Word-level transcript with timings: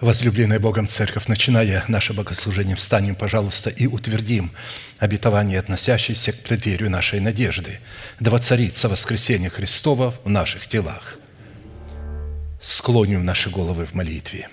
Возлюбленная 0.00 0.60
Богом 0.60 0.88
Церковь, 0.88 1.26
начиная 1.26 1.82
наше 1.88 2.12
богослужение, 2.12 2.76
встанем, 2.76 3.14
пожалуйста, 3.14 3.70
и 3.70 3.86
утвердим 3.86 4.52
обетование, 4.98 5.58
относящееся 5.58 6.32
к 6.32 6.40
преддверию 6.40 6.90
нашей 6.90 7.18
надежды, 7.18 7.80
да 8.20 8.30
воцарится 8.30 8.90
воскресение 8.90 9.48
Христова 9.48 10.14
в 10.22 10.28
наших 10.28 10.66
телах. 10.66 11.16
Склоним 12.60 13.24
наши 13.24 13.48
головы 13.48 13.86
в 13.86 13.94
молитве. 13.94 14.50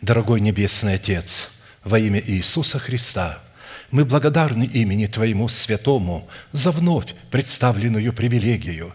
Дорогой 0.00 0.40
Небесный 0.40 0.94
Отец, 0.94 1.52
во 1.84 1.98
имя 1.98 2.22
Иисуса 2.24 2.78
Христа– 2.78 3.38
мы 3.90 4.04
благодарны 4.04 4.64
имени 4.64 5.06
Твоему 5.06 5.48
святому 5.48 6.28
за 6.52 6.70
вновь 6.70 7.14
представленную 7.30 8.12
привилегию 8.12 8.94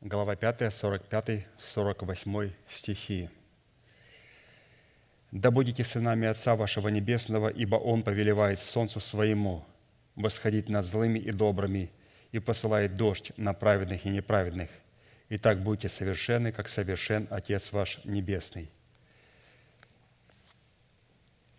глава 0.00 0.34
5, 0.34 0.72
45, 0.72 1.46
48 1.58 2.52
стихи. 2.68 3.28
«Да 5.30 5.50
будете 5.50 5.84
сынами 5.84 6.26
Отца 6.26 6.56
вашего 6.56 6.88
Небесного, 6.88 7.48
ибо 7.48 7.76
Он 7.76 8.02
повелевает 8.02 8.58
солнцу 8.58 8.98
своему 8.98 9.64
восходить 10.16 10.68
над 10.68 10.86
злыми 10.86 11.18
и 11.18 11.30
добрыми 11.32 11.90
и 12.32 12.38
посылает 12.38 12.96
дождь 12.96 13.32
на 13.36 13.52
праведных 13.52 14.06
и 14.06 14.08
неправедных. 14.08 14.70
И 15.28 15.38
так 15.38 15.62
будьте 15.62 15.88
совершенны, 15.88 16.50
как 16.50 16.68
совершен 16.68 17.28
Отец 17.30 17.70
ваш 17.70 18.02
Небесный». 18.04 18.70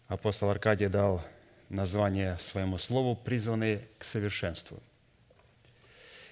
Апостол 0.07 0.49
Аркадий 0.49 0.87
дал 0.87 1.23
название 1.69 2.37
своему 2.39 2.79
слову 2.79 3.15
«призванные 3.15 3.87
к 3.99 4.03
совершенству». 4.03 4.81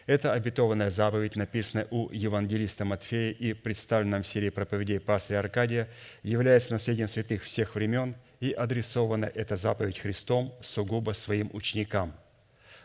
Это 0.10 0.34
обетованная 0.34 0.90
заповедь, 0.90 1.36
написанная 1.36 1.86
у 1.92 2.10
евангелиста 2.10 2.84
Матфея 2.84 3.32
и 3.32 3.54
представленная 3.54 4.24
в 4.24 4.28
серии 4.28 4.50
проповедей 4.50 5.00
пастыря 5.00 5.38
Аркадия, 5.38 5.88
является 6.24 6.72
наследием 6.72 7.08
святых 7.08 7.44
всех 7.44 7.76
времен 7.76 8.16
и 8.40 8.52
адресована 8.52 9.26
эта 9.26 9.56
заповедь 9.56 10.00
Христом 10.00 10.52
сугубо 10.62 11.12
своим 11.12 11.52
ученикам. 11.54 12.12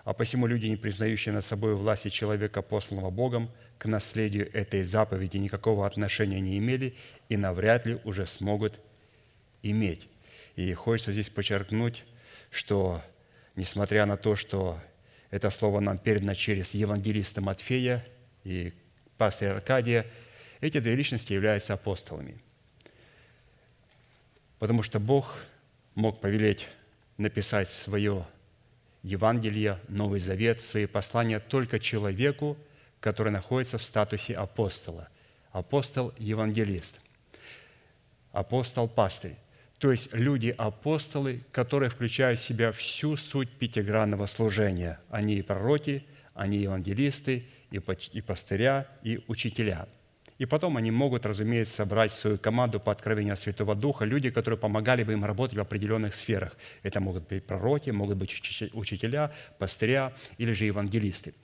А 0.05 0.13
посему 0.13 0.47
люди, 0.47 0.67
не 0.67 0.77
признающие 0.77 1.33
над 1.33 1.47
собой 1.47 1.75
власти 1.75 2.11
человека, 2.11 2.61
посланного 2.61 3.09
Богом, 3.09 3.51
к 3.79 3.87
наследию 3.87 4.55
этой 4.55 4.83
заповеди 4.83 5.39
никакого 5.39 5.87
отношения 5.87 6.41
не 6.41 6.59
имели 6.59 6.95
и 7.31 7.39
навряд 7.39 7.87
ли 7.87 8.01
уже 8.05 8.27
смогут 8.27 8.79
иметь. 9.63 10.11
И 10.57 10.75
хочется 10.75 11.13
здесь 11.13 11.31
подчеркнуть, 11.31 12.05
что 12.51 13.01
несмотря 13.57 14.05
на 14.05 14.19
то, 14.19 14.37
что 14.37 14.79
это 15.35 15.51
слово 15.51 15.81
нам 15.81 15.99
передано 15.99 16.33
через 16.35 16.75
евангелиста 16.75 17.41
Матфея 17.41 18.07
и 18.45 18.73
пастыря 19.19 19.55
Аркадия. 19.55 20.07
Эти 20.61 20.79
две 20.79 20.95
личности 20.95 21.33
являются 21.33 21.75
апостолами. 21.75 22.39
Потому 24.61 24.85
что 24.85 25.01
Бог 25.01 25.45
мог 25.97 26.21
повелеть 26.21 26.69
написать 27.17 27.69
свое 27.69 28.25
Евангелие, 29.03 29.81
Новый 29.89 30.21
Завет, 30.21 30.63
свои 30.63 30.87
послания 30.87 31.41
только 31.41 31.81
человеку, 31.81 32.57
который 33.01 33.33
находится 33.33 33.77
в 33.77 33.83
статусе 33.83 34.35
апостола. 34.35 35.09
Апостол-евангелист. 35.51 37.01
Апостол-пастырь 38.31 39.35
то 39.85 39.91
есть 39.91 40.15
люди-апостолы, 40.15 41.43
которые 41.53 41.91
включают 41.91 42.41
в 42.41 42.43
себя 42.43 42.73
всю 42.73 43.17
суть 43.17 43.51
пятигранного 43.51 44.25
служения. 44.25 44.99
Они 45.11 45.35
и 45.35 45.43
пророки, 45.43 46.07
они 46.33 46.57
и 46.57 46.63
евангелисты, 46.63 47.45
и 47.71 48.21
пастыря, 48.23 48.89
и 49.03 49.23
учителя. 49.29 49.87
И 50.39 50.47
потом 50.47 50.79
они 50.79 50.91
могут, 50.91 51.27
разумеется, 51.27 51.75
собрать 51.75 52.13
свою 52.13 52.39
команду 52.39 52.81
по 52.81 52.93
откровению 52.93 53.37
Святого 53.37 53.75
Духа, 53.75 54.07
люди, 54.07 54.31
которые 54.31 54.57
помогали 54.57 55.05
бы 55.05 55.13
им 55.13 55.23
работать 55.23 55.59
в 55.59 55.61
определенных 55.61 56.15
сферах. 56.15 56.57
Это 56.83 57.01
могут 57.01 57.29
быть 57.29 57.45
пророки, 57.45 57.91
могут 57.91 58.17
быть 58.17 58.33
учителя, 58.73 59.33
пастыря 59.59 60.15
или 60.39 60.55
же 60.55 60.65
евангелисты. 60.65 61.35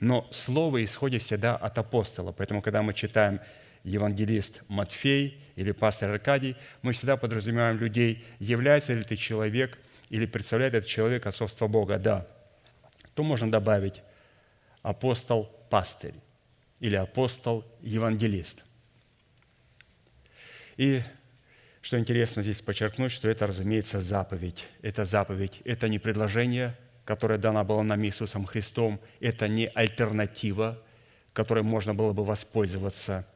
Но 0.00 0.28
слово 0.30 0.84
исходит 0.84 1.22
всегда 1.22 1.56
от 1.56 1.78
апостола. 1.78 2.32
Поэтому, 2.32 2.60
когда 2.60 2.82
мы 2.82 2.92
читаем 2.92 3.40
евангелист 3.86 4.62
Матфей 4.68 5.40
или 5.54 5.72
пастор 5.72 6.10
Аркадий, 6.10 6.56
мы 6.82 6.92
всегда 6.92 7.16
подразумеваем 7.16 7.78
людей, 7.78 8.24
является 8.40 8.92
ли 8.92 9.02
ты 9.02 9.16
человек 9.16 9.78
или 10.10 10.26
представляет 10.26 10.74
этот 10.74 10.90
человек 10.90 11.26
отцовство 11.26 11.68
Бога. 11.68 11.98
Да. 11.98 12.26
То 13.14 13.22
можно 13.22 13.50
добавить 13.50 14.02
апостол-пастырь 14.82 16.14
или 16.80 16.96
апостол-евангелист. 16.96 18.64
И 20.76 21.00
что 21.80 21.98
интересно 21.98 22.42
здесь 22.42 22.60
подчеркнуть, 22.60 23.12
что 23.12 23.28
это, 23.28 23.46
разумеется, 23.46 24.00
заповедь. 24.00 24.66
Это 24.82 25.04
заповедь, 25.04 25.62
это 25.64 25.88
не 25.88 26.00
предложение, 26.00 26.76
которое 27.04 27.38
дано 27.38 27.64
было 27.64 27.82
нам 27.82 28.04
Иисусом 28.04 28.44
Христом, 28.44 29.00
это 29.20 29.46
не 29.46 29.68
альтернатива, 29.68 30.82
которой 31.32 31.62
можно 31.62 31.94
было 31.94 32.12
бы 32.12 32.24
воспользоваться– 32.24 33.24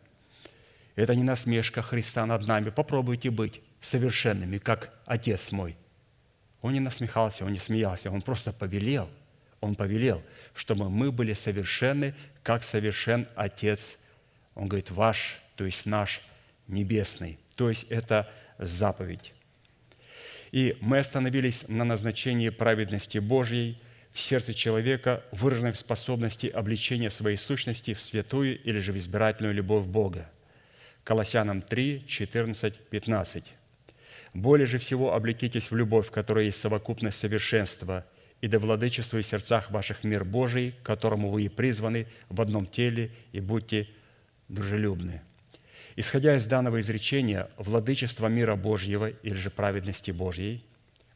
это 0.96 1.14
не 1.14 1.22
насмешка 1.22 1.82
Христа 1.82 2.26
над 2.26 2.46
нами. 2.46 2.70
Попробуйте 2.70 3.30
быть 3.30 3.60
совершенными, 3.80 4.58
как 4.58 4.92
Отец 5.06 5.52
мой. 5.52 5.76
Он 6.62 6.72
не 6.72 6.80
насмехался, 6.80 7.44
он 7.44 7.52
не 7.52 7.58
смеялся, 7.58 8.10
он 8.10 8.22
просто 8.22 8.52
повелел. 8.52 9.08
Он 9.60 9.76
повелел, 9.76 10.22
чтобы 10.54 10.88
мы 10.88 11.12
были 11.12 11.34
совершенны, 11.34 12.14
как 12.42 12.64
совершен 12.64 13.26
Отец. 13.34 13.98
Он 14.54 14.68
говорит, 14.68 14.90
ваш, 14.90 15.38
то 15.56 15.64
есть 15.64 15.86
наш 15.86 16.22
небесный. 16.66 17.38
То 17.56 17.68
есть 17.68 17.84
это 17.90 18.30
заповедь. 18.58 19.34
И 20.50 20.76
мы 20.80 20.98
остановились 20.98 21.68
на 21.68 21.84
назначении 21.84 22.48
праведности 22.48 23.18
Божьей 23.18 23.80
в 24.12 24.18
сердце 24.18 24.54
человека, 24.54 25.22
выраженной 25.30 25.72
в 25.72 25.78
способности 25.78 26.46
обличения 26.46 27.10
своей 27.10 27.36
сущности 27.36 27.94
в 27.94 28.02
святую 28.02 28.60
или 28.62 28.78
же 28.78 28.92
в 28.92 28.98
избирательную 28.98 29.54
любовь 29.54 29.86
Бога– 29.86 30.28
Колоссянам 31.10 31.60
3, 31.60 32.04
14, 32.06 32.78
15. 32.88 33.44
«Более 34.32 34.66
же 34.66 34.78
всего 34.78 35.12
облекитесь 35.12 35.72
в 35.72 35.76
любовь, 35.76 36.06
в 36.06 36.12
которой 36.12 36.46
есть 36.46 36.60
совокупность 36.60 37.18
совершенства, 37.18 38.06
и 38.40 38.46
да 38.46 38.60
владычествует 38.60 39.26
в 39.26 39.28
сердцах 39.28 39.72
ваших 39.72 40.04
мир 40.04 40.24
Божий, 40.24 40.70
к 40.70 40.86
которому 40.86 41.30
вы 41.30 41.42
и 41.42 41.48
призваны 41.48 42.06
в 42.28 42.40
одном 42.40 42.64
теле, 42.64 43.10
и 43.32 43.40
будьте 43.40 43.88
дружелюбны». 44.46 45.20
Исходя 45.96 46.36
из 46.36 46.46
данного 46.46 46.78
изречения, 46.78 47.50
владычество 47.56 48.28
мира 48.28 48.54
Божьего 48.54 49.08
или 49.08 49.34
же 49.34 49.50
праведности 49.50 50.12
Божьей 50.12 50.64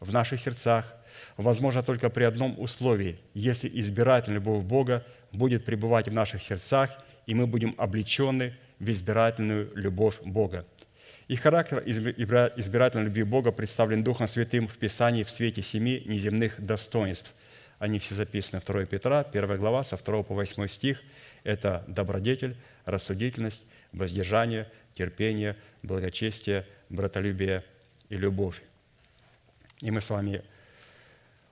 в 0.01 0.13
наших 0.13 0.41
сердцах 0.41 0.93
возможно 1.37 1.85
только 1.85 2.11
при 2.11 2.25
одном 2.25 2.59
условии, 2.59 3.21
если 3.33 3.71
избирательная 3.73 4.41
любовь 4.41 4.65
Бога 4.65 5.07
будет 5.31 5.65
пребывать 5.65 6.09
в 6.09 6.13
наших 6.13 6.43
сердцах, 6.43 6.91
и 7.27 7.35
мы 7.37 7.47
будем 7.47 7.77
облечены 7.79 8.55
в 8.79 8.91
избирательную 8.91 9.71
любовь 9.75 10.21
Бога. 10.23 10.67
И 11.27 11.37
характер 11.37 11.83
избирательной 11.87 13.05
любви 13.05 13.23
Бога 13.23 13.51
представлен 13.51 14.05
Духом 14.05 14.29
Святым 14.29 14.69
в 14.69 14.77
Писании 14.77 15.23
в 15.23 15.31
свете 15.31 15.63
семи 15.63 16.03
неземных 16.05 16.61
достоинств. 16.61 17.35
Они 17.79 17.99
все 17.99 18.15
записаны 18.15 18.61
2 18.65 18.87
Петра, 18.87 19.21
1 19.21 19.57
глава, 19.57 19.85
со 19.85 19.97
2 19.97 20.23
по 20.23 20.35
8 20.35 20.69
стих. 20.69 21.03
Это 21.43 21.85
добродетель, 21.89 22.57
рассудительность, 22.85 23.63
воздержание, 23.93 24.71
терпение, 24.95 25.57
благочестие, 25.83 26.67
братолюбие 26.89 27.65
и 28.11 28.17
любовь. 28.17 28.63
И 29.81 29.91
мы 29.91 30.01
с 30.01 30.11
вами 30.11 30.43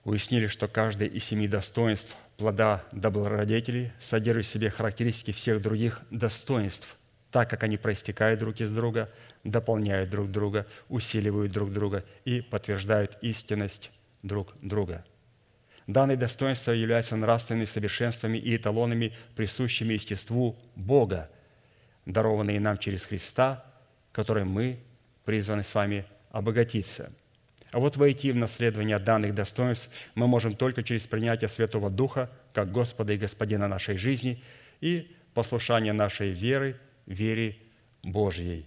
уяснили, 0.04 0.46
что 0.46 0.68
каждое 0.68 1.08
из 1.08 1.24
семи 1.24 1.48
достоинств 1.48 2.16
плода 2.36 2.84
добродетелей 2.92 3.92
содержит 3.98 4.46
в 4.46 4.48
себе 4.48 4.70
характеристики 4.70 5.32
всех 5.32 5.62
других 5.62 6.02
достоинств, 6.10 6.96
так 7.32 7.48
как 7.48 7.64
они 7.64 7.78
проистекают 7.78 8.38
друг 8.38 8.60
из 8.60 8.70
друга, 8.70 9.10
дополняют 9.42 10.10
друг 10.10 10.30
друга, 10.30 10.66
усиливают 10.90 11.50
друг 11.50 11.72
друга 11.72 12.04
и 12.26 12.42
подтверждают 12.42 13.16
истинность 13.22 13.90
друг 14.22 14.54
друга. 14.60 15.02
Данные 15.86 16.18
достоинства 16.18 16.72
являются 16.72 17.16
нравственными 17.16 17.64
совершенствами 17.64 18.36
и 18.36 18.54
эталонами, 18.54 19.14
присущими 19.34 19.94
естеству 19.94 20.56
Бога, 20.76 21.30
дарованные 22.04 22.60
нам 22.60 22.76
через 22.76 23.06
Христа, 23.06 23.64
которым 24.12 24.50
мы 24.50 24.78
призваны 25.24 25.64
с 25.64 25.74
вами 25.74 26.04
обогатиться. 26.30 27.10
А 27.72 27.78
вот 27.78 27.96
войти 27.96 28.30
в 28.30 28.36
наследование 28.36 28.98
данных 28.98 29.34
достоинств 29.34 29.88
мы 30.14 30.26
можем 30.26 30.54
только 30.54 30.82
через 30.82 31.06
принятие 31.06 31.48
Святого 31.48 31.88
Духа 31.88 32.30
как 32.52 32.70
Господа 32.70 33.14
и 33.14 33.18
Господина 33.18 33.68
нашей 33.68 33.96
жизни 33.96 34.42
и 34.82 35.10
послушание 35.32 35.94
нашей 35.94 36.32
веры, 36.32 36.78
вере 37.06 37.56
Божьей. 38.02 38.66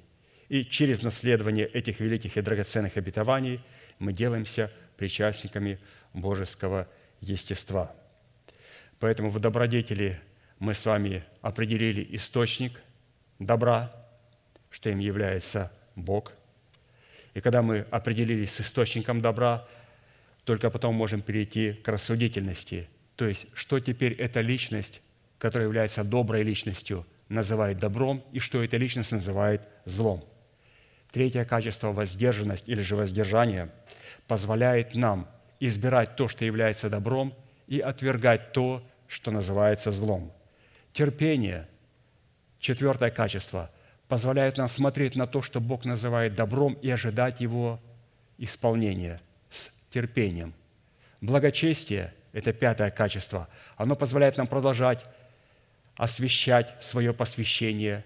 И 0.50 0.64
через 0.64 1.02
наследование 1.02 1.66
этих 1.66 2.00
великих 2.00 2.38
и 2.38 2.42
драгоценных 2.42 2.98
обетований 2.98 3.62
мы 4.00 4.14
делаемся 4.14 4.72
причастниками 4.98 5.80
божеского 6.14 6.88
естества. 7.22 7.96
Поэтому 9.00 9.30
в 9.30 9.40
добродетели 9.40 10.20
мы 10.60 10.74
с 10.74 10.86
вами 10.86 11.24
определили 11.42 12.08
источник 12.16 12.82
добра, 13.40 13.92
что 14.70 14.90
им 14.90 15.00
является 15.00 15.72
Бог– 15.96 16.34
и 17.36 17.42
когда 17.42 17.62
мы 17.62 17.80
определились 17.92 18.54
с 18.54 18.62
источником 18.62 19.22
добра, 19.22 19.68
только 20.46 20.70
потом 20.72 20.96
можем 20.96 21.22
перейти 21.22 21.74
к 21.74 21.88
рассудительности. 21.90 22.88
То 23.18 23.28
есть, 23.28 23.48
что 23.54 23.80
теперь 23.80 24.14
эта 24.14 24.40
личность, 24.40 25.02
которая 25.38 25.68
является 25.68 26.04
доброй 26.04 26.44
личностью, 26.44 27.06
называет 27.30 27.80
добром, 27.80 28.24
и 28.32 28.40
что 28.40 28.64
эта 28.64 28.78
личность 28.78 29.12
называет 29.12 29.62
злом. 29.86 30.24
Третье 31.12 31.46
качество– 31.46 31.92
воздержанность 31.94 32.68
или 32.68 32.82
же 32.82 32.96
воздержание– 32.96 33.70
позволяет 34.28 34.96
нам 34.96 35.28
избирать 35.60 36.16
то, 36.16 36.28
что 36.28 36.46
является 36.46 36.90
добром, 36.90 37.34
и 37.68 37.80
отвергать 37.80 38.54
то, 38.54 38.84
что 39.08 39.32
называется 39.32 39.92
злом. 39.92 40.32
Терпение– 40.94 41.68
четвертое 42.60 43.12
качество– 43.12 43.72
позволяет 44.08 44.58
нам 44.58 44.70
смотреть 44.70 45.16
на 45.16 45.28
то, 45.28 45.42
что 45.42 45.60
Бог 45.60 45.86
называет 45.86 46.36
добром, 46.36 46.74
и 46.82 46.90
ожидать 46.90 47.42
Его 47.42 47.80
исполнения 48.38 49.20
с 49.50 49.70
терпением. 49.90 50.54
Благочестие– 51.22 52.14
это 52.34 52.54
пятое 52.54 52.92
качество. 52.92 53.48
Оно 53.78 53.96
позволяет 53.96 54.38
нам 54.38 54.48
продолжать 54.48 55.06
освещать 55.96 56.74
свое 56.80 57.14
посвящение 57.14 58.04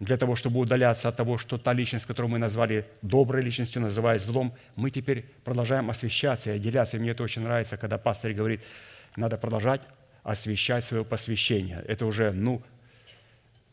для 0.00 0.16
того, 0.16 0.36
чтобы 0.36 0.60
удаляться 0.60 1.08
от 1.08 1.16
того, 1.16 1.38
что 1.38 1.58
та 1.58 1.72
личность, 1.72 2.06
которую 2.06 2.30
мы 2.30 2.38
назвали 2.38 2.84
доброй 3.02 3.42
личностью, 3.42 3.82
называет 3.82 4.22
злом, 4.22 4.54
мы 4.76 4.90
теперь 4.90 5.24
продолжаем 5.44 5.90
освещаться 5.90 6.50
и 6.50 6.56
отделяться. 6.56 6.96
И 6.96 7.00
мне 7.00 7.10
это 7.10 7.24
очень 7.24 7.42
нравится, 7.42 7.76
когда 7.76 7.98
пастор 7.98 8.32
говорит, 8.32 8.60
надо 9.16 9.36
продолжать 9.36 9.82
освещать 10.22 10.84
свое 10.84 11.04
посвящение. 11.04 11.82
Это 11.88 12.06
уже, 12.06 12.32
ну, 12.32 12.62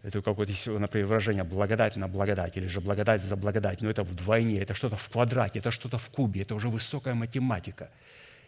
это 0.01 0.21
какое-то, 0.21 0.53
например, 0.79 1.07
выражение 1.07 1.43
«благодать 1.43 1.95
на 1.95 2.07
благодать» 2.07 2.57
или 2.57 2.67
же 2.67 2.79
«благодать 2.79 3.21
за 3.21 3.35
благодать», 3.35 3.81
но 3.81 3.89
это 3.89 4.03
вдвойне, 4.03 4.59
это 4.61 4.73
что-то 4.73 4.97
в 4.97 5.09
квадрате, 5.09 5.59
это 5.59 5.71
что-то 5.71 5.97
в 5.97 6.09
кубе, 6.09 6.41
это 6.41 6.55
уже 6.55 6.69
высокая 6.69 7.13
математика. 7.15 7.89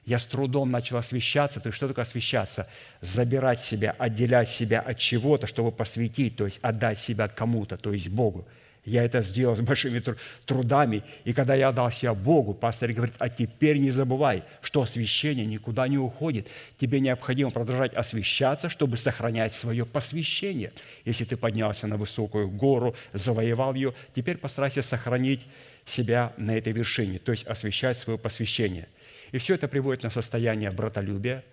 Я 0.08 0.20
с 0.20 0.26
трудом 0.26 0.72
начал 0.72 0.96
освещаться. 0.96 1.60
То 1.60 1.68
есть 1.68 1.76
что 1.76 1.90
такое 1.90 2.04
освещаться? 2.04 2.70
Забирать 3.02 3.60
себя, 3.60 3.94
отделять 4.00 4.50
себя 4.50 4.80
от 4.80 4.98
чего-то, 4.98 5.48
чтобы 5.48 5.74
посвятить, 5.74 6.38
то 6.38 6.46
есть 6.46 6.60
отдать 6.62 6.98
себя 6.98 7.28
кому-то, 7.28 7.76
то 7.76 7.92
есть 7.92 8.08
Богу. 8.08 8.48
Я 8.86 9.04
это 9.04 9.20
сделал 9.20 9.58
с 9.58 9.60
большими 9.60 10.02
трудами. 10.46 11.04
И 11.26 11.34
когда 11.34 11.56
я 11.56 11.68
отдал 11.68 11.92
себя 11.92 12.14
Богу, 12.14 12.54
пастор 12.54 12.94
говорит, 12.94 13.16
а 13.20 13.28
теперь 13.28 13.80
не 13.80 13.92
забывай, 13.92 14.46
что 14.62 14.82
освящение 14.82 15.46
никуда 15.46 15.90
не 15.90 15.98
уходит. 15.98 16.48
Тебе 16.78 17.02
необходимо 17.02 17.52
продолжать 17.52 17.94
освящаться, 17.94 18.70
чтобы 18.70 18.96
сохранять 18.96 19.52
свое 19.52 19.86
посвящение. 19.86 20.72
Если 21.04 21.26
ты 21.26 21.36
поднялся 21.36 21.86
на 21.86 21.98
высокую 21.98 22.48
гору, 22.48 22.96
завоевал 23.12 23.74
ее, 23.74 23.94
теперь 24.16 24.38
постарайся 24.38 24.82
сохранить 24.82 25.46
себя 25.84 26.32
на 26.38 26.56
этой 26.56 26.72
вершине, 26.72 27.18
то 27.18 27.34
есть 27.34 27.46
освящать 27.46 27.98
свое 27.98 28.18
посвящение. 28.18 28.88
И 29.32 29.38
все 29.38 29.56
это 29.56 29.68
приводит 29.68 30.04
на 30.04 30.10
состояние 30.10 30.72
братолюбия, 30.72 31.44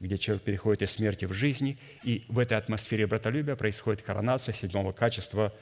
где 0.00 0.18
человек 0.18 0.44
переходит 0.44 0.82
из 0.82 0.90
смерти 0.92 1.24
в 1.24 1.32
жизни, 1.32 1.78
и 2.02 2.24
в 2.28 2.38
этой 2.38 2.58
атмосфере 2.58 3.06
братолюбия 3.06 3.56
происходит 3.56 4.02
коронация 4.02 4.54
седьмого 4.54 4.92
качества 4.92 5.54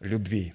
любви. 0.00 0.52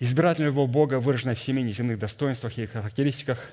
Избирательная 0.00 0.50
любовь 0.50 0.70
Бога, 0.70 1.00
выраженная 1.00 1.34
в 1.34 1.40
семи 1.40 1.62
неземных 1.62 1.98
достоинствах 1.98 2.58
и 2.58 2.66
характеристиках, 2.66 3.52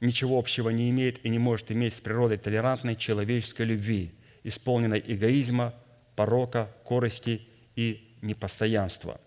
ничего 0.00 0.38
общего 0.38 0.70
не 0.70 0.90
имеет 0.90 1.24
и 1.24 1.28
не 1.28 1.38
может 1.38 1.70
иметь 1.70 1.94
с 1.94 2.00
природой 2.00 2.38
толерантной 2.38 2.96
человеческой 2.96 3.66
любви, 3.66 4.12
исполненной 4.44 5.02
эгоизма, 5.06 5.74
порока, 6.16 6.70
корости 6.84 7.46
и 7.76 8.14
непостоянства. 8.22 9.20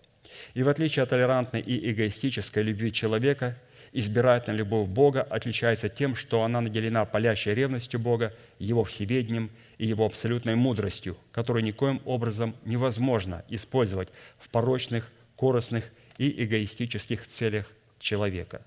И 0.54 0.62
в 0.62 0.68
отличие 0.68 1.02
от 1.02 1.10
толерантной 1.10 1.60
и 1.60 1.90
эгоистической 1.92 2.62
любви 2.62 2.92
человека, 2.92 3.56
избирательная 3.92 4.58
любовь 4.58 4.88
Бога 4.88 5.22
отличается 5.22 5.88
тем, 5.88 6.16
что 6.16 6.42
она 6.42 6.60
наделена 6.60 7.04
палящей 7.04 7.54
ревностью 7.54 8.00
Бога, 8.00 8.34
Его 8.58 8.84
всеведением 8.84 9.50
и 9.78 9.86
Его 9.86 10.06
абсолютной 10.06 10.54
мудростью, 10.54 11.16
которую 11.32 11.64
никоим 11.64 12.00
образом 12.04 12.54
невозможно 12.64 13.44
использовать 13.48 14.08
в 14.38 14.48
порочных, 14.48 15.10
корыстных 15.36 15.84
и 16.18 16.44
эгоистических 16.44 17.26
целях 17.26 17.66
человека. 17.98 18.62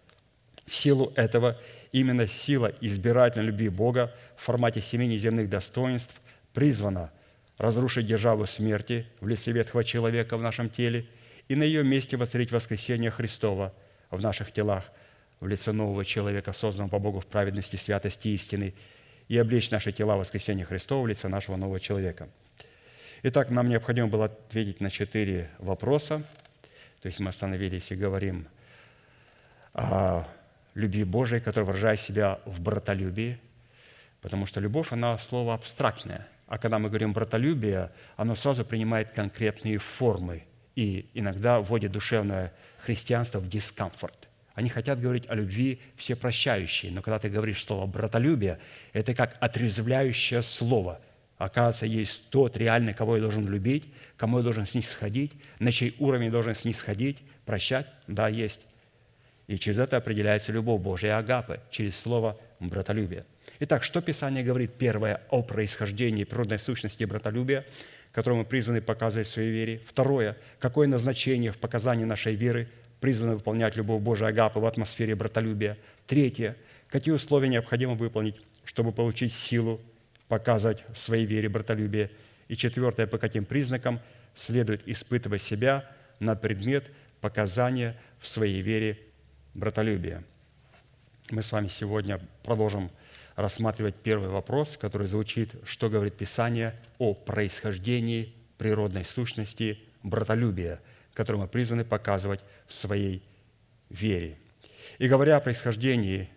В 0.65 0.75
силу 0.75 1.11
этого 1.15 1.59
именно 1.91 2.27
сила 2.27 2.71
избирательной 2.81 3.47
любви 3.47 3.69
Бога 3.69 4.13
в 4.37 4.43
формате 4.43 4.81
семи 4.81 5.07
неземных 5.07 5.49
достоинств 5.49 6.21
призвана 6.53 7.11
разрушить 7.57 8.07
державу 8.07 8.45
смерти 8.45 9.05
в 9.19 9.27
лице 9.27 9.51
ветхого 9.51 9.83
человека 9.83 10.37
в 10.37 10.41
нашем 10.41 10.69
теле 10.69 11.05
и 11.47 11.55
на 11.55 11.63
ее 11.63 11.83
месте 11.83 12.17
воцарить 12.17 12.51
воскресение 12.51 13.11
Христова 13.11 13.73
в 14.09 14.21
наших 14.21 14.51
телах 14.51 14.85
в 15.41 15.47
лице 15.47 15.73
нового 15.73 16.05
человека, 16.05 16.53
созданного 16.53 16.91
по 16.91 16.99
Богу 16.99 17.19
в 17.19 17.27
праведности, 17.27 17.75
святости 17.75 18.29
истины, 18.29 18.73
и 19.27 19.37
облечь 19.37 19.69
наши 19.71 19.91
тела 19.91 20.15
в 20.15 20.19
воскресение 20.19 20.65
Христова 20.65 21.03
в 21.03 21.07
лице 21.07 21.27
нашего 21.27 21.57
нового 21.57 21.79
человека. 21.79 22.29
Итак, 23.23 23.49
нам 23.49 23.67
необходимо 23.67 24.07
было 24.07 24.25
ответить 24.25 24.79
на 24.79 24.89
четыре 24.89 25.49
вопроса– 25.59 26.23
то 27.01 27.07
есть 27.07 27.19
мы 27.19 27.29
остановились 27.29 27.91
и 27.91 27.95
говорим 27.95 28.47
о 29.73 30.27
любви 30.75 31.03
Божией, 31.03 31.41
которая 31.41 31.65
выражает 31.65 31.99
себя 31.99 32.39
в 32.45 32.61
братолюбии, 32.61 33.39
потому 34.21 34.45
что 34.45 34.59
любовь, 34.59 34.91
она 34.91 35.17
слово 35.17 35.55
абстрактное. 35.55 36.27
А 36.47 36.59
когда 36.59 36.77
мы 36.77 36.89
говорим 36.89 37.13
братолюбие, 37.13 37.91
оно 38.17 38.35
сразу 38.35 38.63
принимает 38.63 39.11
конкретные 39.11 39.79
формы 39.79 40.43
и 40.75 41.09
иногда 41.15 41.59
вводит 41.59 41.91
душевное 41.91 42.53
христианство 42.77 43.39
в 43.39 43.49
дискомфорт. 43.49 44.20
Они 44.53 44.69
хотят 44.69 44.99
говорить 44.99 45.25
о 45.29 45.35
любви 45.35 45.79
всепрощающей, 45.95 46.89
но 46.89 47.01
когда 47.01 47.19
ты 47.19 47.29
говоришь 47.29 47.63
слово 47.63 47.85
«братолюбие», 47.85 48.59
это 48.93 49.13
как 49.13 49.37
отрезвляющее 49.39 50.41
слово– 50.41 50.99
Оказывается, 51.41 51.87
есть 51.87 52.29
тот 52.29 52.55
реальный, 52.55 52.93
кого 52.93 53.15
я 53.15 53.21
должен 53.23 53.47
любить, 53.47 53.85
кому 54.15 54.37
я 54.37 54.43
должен 54.43 54.67
снисходить, 54.67 55.31
на 55.57 55.71
чей 55.71 55.95
уровень 55.97 56.25
я 56.25 56.31
должен 56.31 56.53
снисходить, 56.53 57.23
прощать. 57.47 57.87
Да, 58.05 58.27
есть. 58.27 58.61
И 59.47 59.57
через 59.57 59.79
это 59.79 59.97
определяется 59.97 60.51
любовь 60.51 60.83
Божия 60.83 61.17
агапы, 61.17 61.59
через 61.71 61.97
слово 61.97 62.39
братолюбие. 62.59 63.25
Итак, 63.59 63.83
что 63.83 64.01
Писание 64.01 64.43
говорит? 64.43 64.75
Первое, 64.77 65.21
о 65.31 65.41
происхождении 65.41 66.25
природной 66.25 66.59
сущности 66.59 67.05
братолюбия, 67.05 67.65
которое 68.11 68.35
мы 68.35 68.45
призваны 68.45 68.79
показывать 68.79 69.25
в 69.25 69.31
своей 69.31 69.51
вере. 69.51 69.81
Второе, 69.87 70.37
какое 70.59 70.87
назначение 70.87 71.51
в 71.51 71.57
показании 71.57 72.05
нашей 72.05 72.35
веры 72.35 72.67
призваны 73.01 73.33
выполнять 73.35 73.75
любовь 73.75 74.01
Божия 74.01 74.29
агапы 74.29 74.59
в 74.59 74.65
атмосфере 74.65 75.15
братолюбия. 75.15 75.77
Третье. 76.07 76.55
Какие 76.87 77.13
условия 77.13 77.49
необходимо 77.49 77.95
выполнить, 77.95 78.39
чтобы 78.63 78.93
получить 78.93 79.33
силу 79.33 79.81
показывать 80.29 80.83
в 80.93 80.97
своей 80.97 81.25
вере 81.25 81.49
братолюбие? 81.49 82.11
И 82.47 82.55
четвертое. 82.55 83.07
По 83.07 83.17
каким 83.17 83.43
признакам 83.43 83.99
следует 84.35 84.87
испытывать 84.87 85.41
себя 85.41 85.89
на 86.19 86.35
предмет 86.35 86.91
показания 87.19 87.99
в 88.19 88.27
своей 88.27 88.61
вере 88.61 88.99
братолюбия? 89.55 90.23
Мы 91.31 91.41
с 91.41 91.51
вами 91.51 91.69
сегодня 91.69 92.21
продолжим 92.43 92.91
рассматривать 93.35 93.95
первый 93.95 94.29
вопрос, 94.29 94.77
который 94.77 95.07
звучит, 95.07 95.55
что 95.63 95.89
говорит 95.89 96.17
Писание 96.17 96.79
о 96.99 97.15
происхождении 97.15 98.35
природной 98.57 99.05
сущности 99.05 99.79
братолюбия, 100.03 100.79
которую 101.13 101.41
мы 101.41 101.47
призваны 101.47 101.83
показывать 101.85 102.41
в 102.67 102.73
своей 102.73 103.23
вере. 103.89 104.37
И 104.97 105.07
говоря 105.07 105.37
о 105.37 105.41
происхождении 105.41 106.29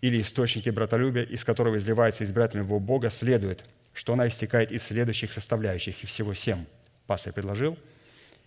или 0.00 0.20
источнике 0.20 0.72
братолюбия, 0.72 1.24
из 1.24 1.44
которого 1.44 1.76
изливается 1.76 2.24
избирательный 2.24 2.62
любовь 2.62 2.82
Бога, 2.82 3.10
следует, 3.10 3.64
что 3.92 4.12
она 4.12 4.28
истекает 4.28 4.72
из 4.72 4.82
следующих 4.82 5.32
составляющих, 5.32 6.02
и 6.02 6.06
всего 6.06 6.34
семь. 6.34 6.64
Пастор 7.06 7.32
предложил 7.32 7.78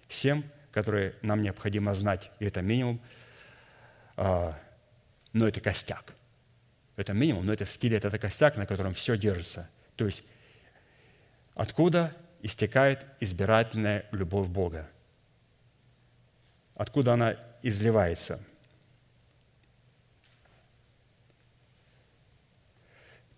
семь, 0.10 0.44
которые 0.72 1.16
нам 1.22 1.42
необходимо 1.42 1.94
знать, 1.94 2.32
и 2.40 2.46
это 2.46 2.62
минимум, 2.62 3.00
а, 4.16 4.58
но 5.34 5.48
это 5.48 5.62
костяк– 5.62 6.14
это 6.96 7.14
минимум, 7.14 7.46
но 7.46 7.54
это 7.54 7.66
скелет, 7.66 8.06
это 8.06 8.20
костяк, 8.20 8.56
на 8.56 8.66
котором 8.66 8.94
все 8.94 9.18
держится. 9.18 9.70
То 9.96 10.06
есть 10.06 10.24
откуда 11.56 12.16
истекает 12.44 13.08
избирательная 13.20 14.06
любовь 14.12 14.48
Бога? 14.48 14.88
Откуда 16.76 17.14
она 17.14 17.36
изливается? 17.64 18.44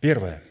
Первое. 0.02 0.44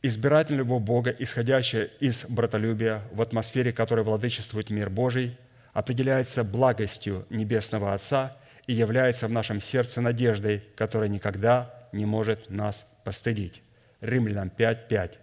Избирательная 0.00 0.60
любовь 0.60 0.82
Бога, 0.82 1.10
исходящая 1.10 1.84
из 2.00 2.24
братолюбия 2.24 3.02
в 3.12 3.20
атмосфере, 3.20 3.72
которой 3.72 4.04
владычествует 4.04 4.70
мир 4.70 4.88
Божий, 4.88 5.38
определяется 5.74 6.42
благостью 6.42 7.26
Небесного 7.28 7.92
Отца– 7.92 8.36
и 8.66 8.72
является 8.72 9.26
в 9.26 9.32
нашем 9.32 9.60
сердце 9.60 10.00
надеждой, 10.00 10.62
которая 10.76 11.08
никогда 11.08 11.88
не 11.92 12.06
может 12.06 12.50
нас 12.50 12.90
постыдить. 13.04 13.62
Римлянам 14.00 14.50
5.5. 14.56 15.18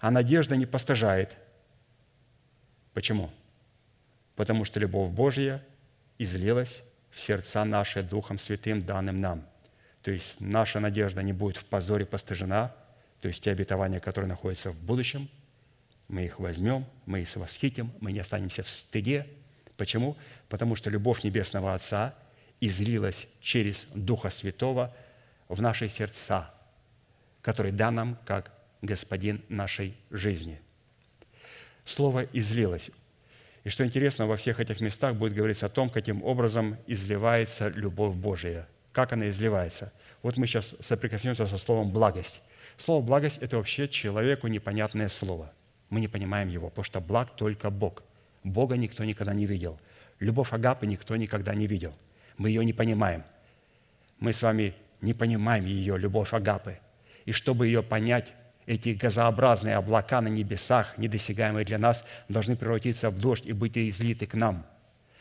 А 0.00 0.10
надежда 0.10 0.56
не 0.56 0.66
постыжает. 0.66 1.36
Почему? 2.98 3.30
Потому 4.34 4.64
что 4.64 4.80
любовь 4.80 5.12
Божья 5.12 5.64
излилась 6.18 6.82
в 7.12 7.20
сердца 7.20 7.64
наши 7.64 8.02
Духом 8.02 8.40
Святым, 8.40 8.82
данным 8.82 9.20
нам. 9.20 9.46
То 10.02 10.10
есть 10.10 10.40
наша 10.40 10.80
надежда 10.80 11.22
не 11.22 11.32
будет 11.32 11.58
в 11.58 11.64
позоре 11.64 12.04
постыжена, 12.04 12.74
то 13.20 13.28
есть 13.28 13.44
те 13.44 13.52
обетования, 13.52 14.00
которые 14.00 14.28
находятся 14.28 14.72
в 14.72 14.76
будущем, 14.82 15.28
мы 16.08 16.24
их 16.24 16.40
возьмем, 16.40 16.86
мы 17.06 17.20
их 17.20 17.36
восхитим, 17.36 17.92
мы 18.00 18.10
не 18.10 18.18
останемся 18.18 18.64
в 18.64 18.68
стыде. 18.68 19.28
Почему? 19.76 20.16
Потому 20.48 20.74
что 20.74 20.90
любовь 20.90 21.22
Небесного 21.22 21.76
Отца– 21.76 22.16
излилась 22.60 23.28
через 23.40 23.86
Духа 23.94 24.28
Святого 24.30 24.92
в 25.46 25.62
наши 25.62 25.88
сердца, 25.88 26.52
который 27.42 27.70
дан 27.70 27.94
нам 27.94 28.18
как 28.24 28.52
Господин 28.82 29.40
нашей 29.48 29.96
жизни. 30.10 30.60
Слово 31.88 32.26
«излилось». 32.32 32.90
И 33.64 33.70
что 33.70 33.84
интересно, 33.84 34.26
во 34.26 34.36
всех 34.36 34.60
этих 34.60 34.80
местах 34.80 35.16
будет 35.16 35.34
говориться 35.34 35.66
о 35.66 35.68
том, 35.68 35.90
каким 35.90 36.22
образом 36.22 36.76
изливается 36.86 37.68
любовь 37.68 38.14
Божия. 38.14 38.68
Как 38.92 39.12
она 39.12 39.28
изливается. 39.28 39.92
Вот 40.22 40.36
мы 40.36 40.46
сейчас 40.46 40.76
соприкоснемся 40.80 41.46
со 41.46 41.58
словом 41.58 41.90
«благость». 41.90 42.42
Слово 42.76 43.02
«благость»– 43.02 43.38
это 43.42 43.56
вообще 43.56 43.88
человеку 43.88 44.46
непонятное 44.46 45.08
слово. 45.08 45.52
Мы 45.90 46.00
не 46.00 46.08
понимаем 46.08 46.48
его, 46.48 46.68
потому 46.68 46.84
что 46.84 47.00
благ 47.00 47.34
только 47.36 47.70
Бог. 47.70 48.02
Бога 48.44 48.76
никто 48.76 49.04
никогда 49.04 49.34
не 49.34 49.46
видел. 49.46 49.80
Любовь 50.20 50.52
Агапы 50.52 50.86
никто 50.86 51.16
никогда 51.16 51.54
не 51.54 51.66
видел– 51.66 51.94
мы 52.38 52.48
ее 52.48 52.64
не 52.64 52.72
понимаем. 52.72 53.24
Мы 54.20 54.32
с 54.32 54.42
вами 54.42 54.72
не 55.00 55.12
понимаем 55.12 55.64
ее, 55.64 55.98
любовь 55.98 56.32
Агапы. 56.32 56.78
И 57.26 57.32
чтобы 57.32 57.66
ее 57.66 57.82
понять, 57.82 58.32
эти 58.68 58.90
газообразные 58.90 59.76
облака 59.76 60.20
на 60.20 60.28
небесах, 60.28 60.96
недосягаемые 60.98 61.64
для 61.64 61.78
нас, 61.78 62.04
должны 62.28 62.54
превратиться 62.54 63.10
в 63.10 63.18
дождь 63.18 63.46
и 63.46 63.52
быть 63.52 63.76
излиты 63.76 64.26
к 64.26 64.34
нам. 64.34 64.64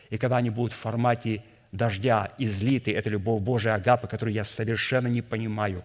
И 0.09 0.17
когда 0.17 0.37
они 0.37 0.49
будут 0.49 0.73
в 0.73 0.77
формате 0.77 1.43
дождя 1.71 2.31
излиты, 2.37 2.93
это 2.93 3.09
любовь 3.09 3.41
Божия 3.41 3.73
Агапы, 3.73 4.07
которую 4.07 4.35
я 4.35 4.43
совершенно 4.43 5.07
не 5.07 5.21
понимаю, 5.21 5.83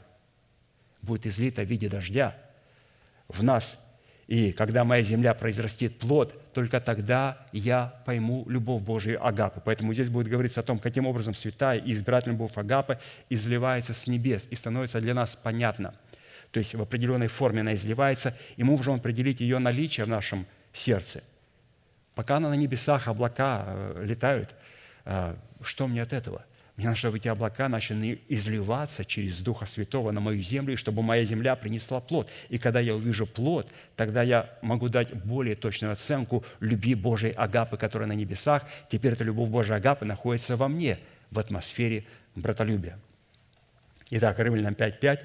будет 1.01 1.27
излита 1.27 1.63
в 1.63 1.67
виде 1.67 1.89
дождя 1.89 2.37
в 3.29 3.43
нас– 3.43 3.79
и 4.33 4.53
когда 4.53 4.85
моя 4.85 5.03
земля 5.03 5.35
произрастет 5.35 5.99
плод, 5.99 6.35
только 6.55 6.81
тогда 6.81 7.47
я 7.53 8.01
пойму 8.07 8.47
любовь 8.49 8.83
Божию 8.83 9.23
Агапы. 9.23 9.61
Поэтому 9.63 9.93
здесь 9.93 10.09
будет 10.09 10.29
говориться 10.29 10.61
о 10.61 10.63
том, 10.63 10.79
каким 10.79 11.07
образом 11.07 11.35
святая 11.35 11.79
и 11.79 11.93
избирательная 11.93 12.37
любовь 12.37 12.57
Агапы 12.57 12.99
изливается 13.29 13.93
с 13.93 14.07
небес 14.07 14.47
и 14.49 14.55
становится 14.55 15.03
для 15.03 15.13
нас 15.13 15.37
понятна. 15.37 15.95
То 16.53 16.61
есть 16.61 16.75
в 16.75 16.81
определенной 16.81 17.29
форме 17.29 17.63
она 17.63 17.75
изливается, 17.75 18.37
и 18.57 18.63
мы 18.63 18.77
можем 18.77 18.95
определить 18.95 19.41
ее 19.41 19.59
наличие 19.59 20.07
в 20.07 20.09
нашем 20.09 20.47
сердце. 20.73 21.25
Пока 22.15 22.37
она 22.37 22.51
на 22.51 22.55
небесах, 22.55 23.09
облака 23.09 23.65
э, 23.67 24.05
летают, 24.05 24.55
э, 25.05 25.35
что 25.63 25.89
мне 25.89 26.03
от 26.03 26.13
этого– 26.13 26.45
мне 26.77 26.87
надо, 26.87 26.99
чтобы 26.99 27.19
эти 27.19 27.29
облака 27.29 27.69
начали 27.69 28.23
изливаться 28.29 29.05
через 29.05 29.43
Духа 29.43 29.67
Святого 29.67 30.11
на 30.11 30.21
мою 30.21 30.41
землю, 30.41 30.77
чтобы 30.77 31.03
моя 31.03 31.23
земля 31.25 31.55
принесла 31.55 32.01
плод. 32.01 32.31
И 32.49 32.59
когда 32.59 32.81
я 32.81 32.95
увижу 32.95 33.27
плод, 33.27 33.69
тогда 33.95 34.23
я 34.23 34.51
могу 34.63 34.89
дать 34.89 35.13
более 35.13 35.55
точную 35.55 35.93
оценку 35.93 36.45
любви 36.61 36.95
Божией 36.95 37.35
Агапы, 37.35 37.77
которая 37.77 38.09
на 38.09 38.15
небесах. 38.15 38.65
Теперь 38.89 39.13
эта 39.13 39.23
любовь 39.23 39.51
Божией 39.51 39.77
Агапы 39.77 40.07
находится 40.07 40.57
во 40.57 40.69
мне, 40.69 40.99
в 41.31 41.39
атмосфере 41.39 42.05
братолюбия. 42.35 42.99
Итак, 44.11 44.39
Римлянам 44.39 44.75
5.5 44.75 45.25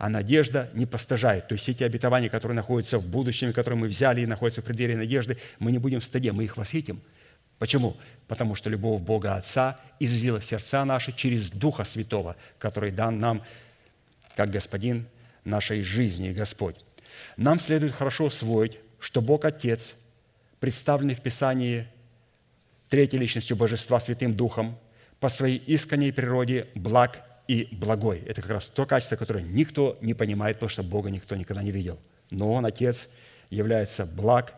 а 0.00 0.08
надежда 0.08 0.68
не 0.74 0.86
постажает. 0.86 1.46
То 1.46 1.54
есть 1.54 1.68
эти 1.68 1.84
обетования, 1.84 2.28
которые 2.28 2.56
находятся 2.56 2.98
в 2.98 3.06
будущем, 3.06 3.52
которые 3.52 3.78
мы 3.78 3.86
взяли 3.86 4.22
и 4.22 4.26
находятся 4.26 4.62
в 4.62 4.64
преддверии 4.64 4.94
надежды, 4.94 5.36
мы 5.60 5.70
не 5.70 5.78
будем 5.78 6.00
в 6.00 6.04
стыде, 6.04 6.32
мы 6.32 6.42
их 6.44 6.56
восхитим– 6.56 7.00
Почему? 7.60 7.94
Потому 8.26 8.54
что 8.54 8.70
любовь 8.70 9.02
Бога 9.02 9.36
Отца 9.36 9.78
излила 9.98 10.40
сердца 10.40 10.82
наши 10.86 11.12
через 11.12 11.50
Духа 11.50 11.84
Святого, 11.84 12.36
который 12.58 12.90
дан 12.90 13.18
нам 13.18 13.42
как 14.34 14.50
Господин 14.50 15.06
нашей 15.44 15.82
жизни 15.82 16.30
и 16.30 16.32
Господь. 16.32 16.76
Нам 17.36 17.60
следует 17.60 17.92
хорошо 17.92 18.24
усвоить, 18.24 18.78
что 18.98 19.20
Бог 19.20 19.44
Отец, 19.44 19.96
представленный 20.58 21.14
в 21.14 21.20
Писании 21.20 21.86
третьей 22.88 23.18
личностью 23.18 23.58
Божества 23.58 24.00
Святым 24.00 24.34
Духом, 24.34 24.78
по 25.20 25.28
своей 25.28 25.58
искренней 25.58 26.12
природе 26.12 26.66
благ 26.74 27.22
и 27.50 27.66
благой. 27.72 28.22
Это 28.28 28.42
как 28.42 28.52
раз 28.52 28.68
то 28.68 28.86
качество, 28.86 29.16
которое 29.16 29.42
никто 29.42 29.98
не 30.00 30.14
понимает, 30.14 30.56
потому 30.56 30.70
что 30.70 30.84
Бога 30.84 31.10
никто 31.10 31.34
никогда 31.34 31.64
не 31.64 31.72
видел. 31.72 31.98
Но 32.30 32.52
Он, 32.52 32.64
Отец, 32.64 33.08
является 33.50 34.06
благ 34.06 34.54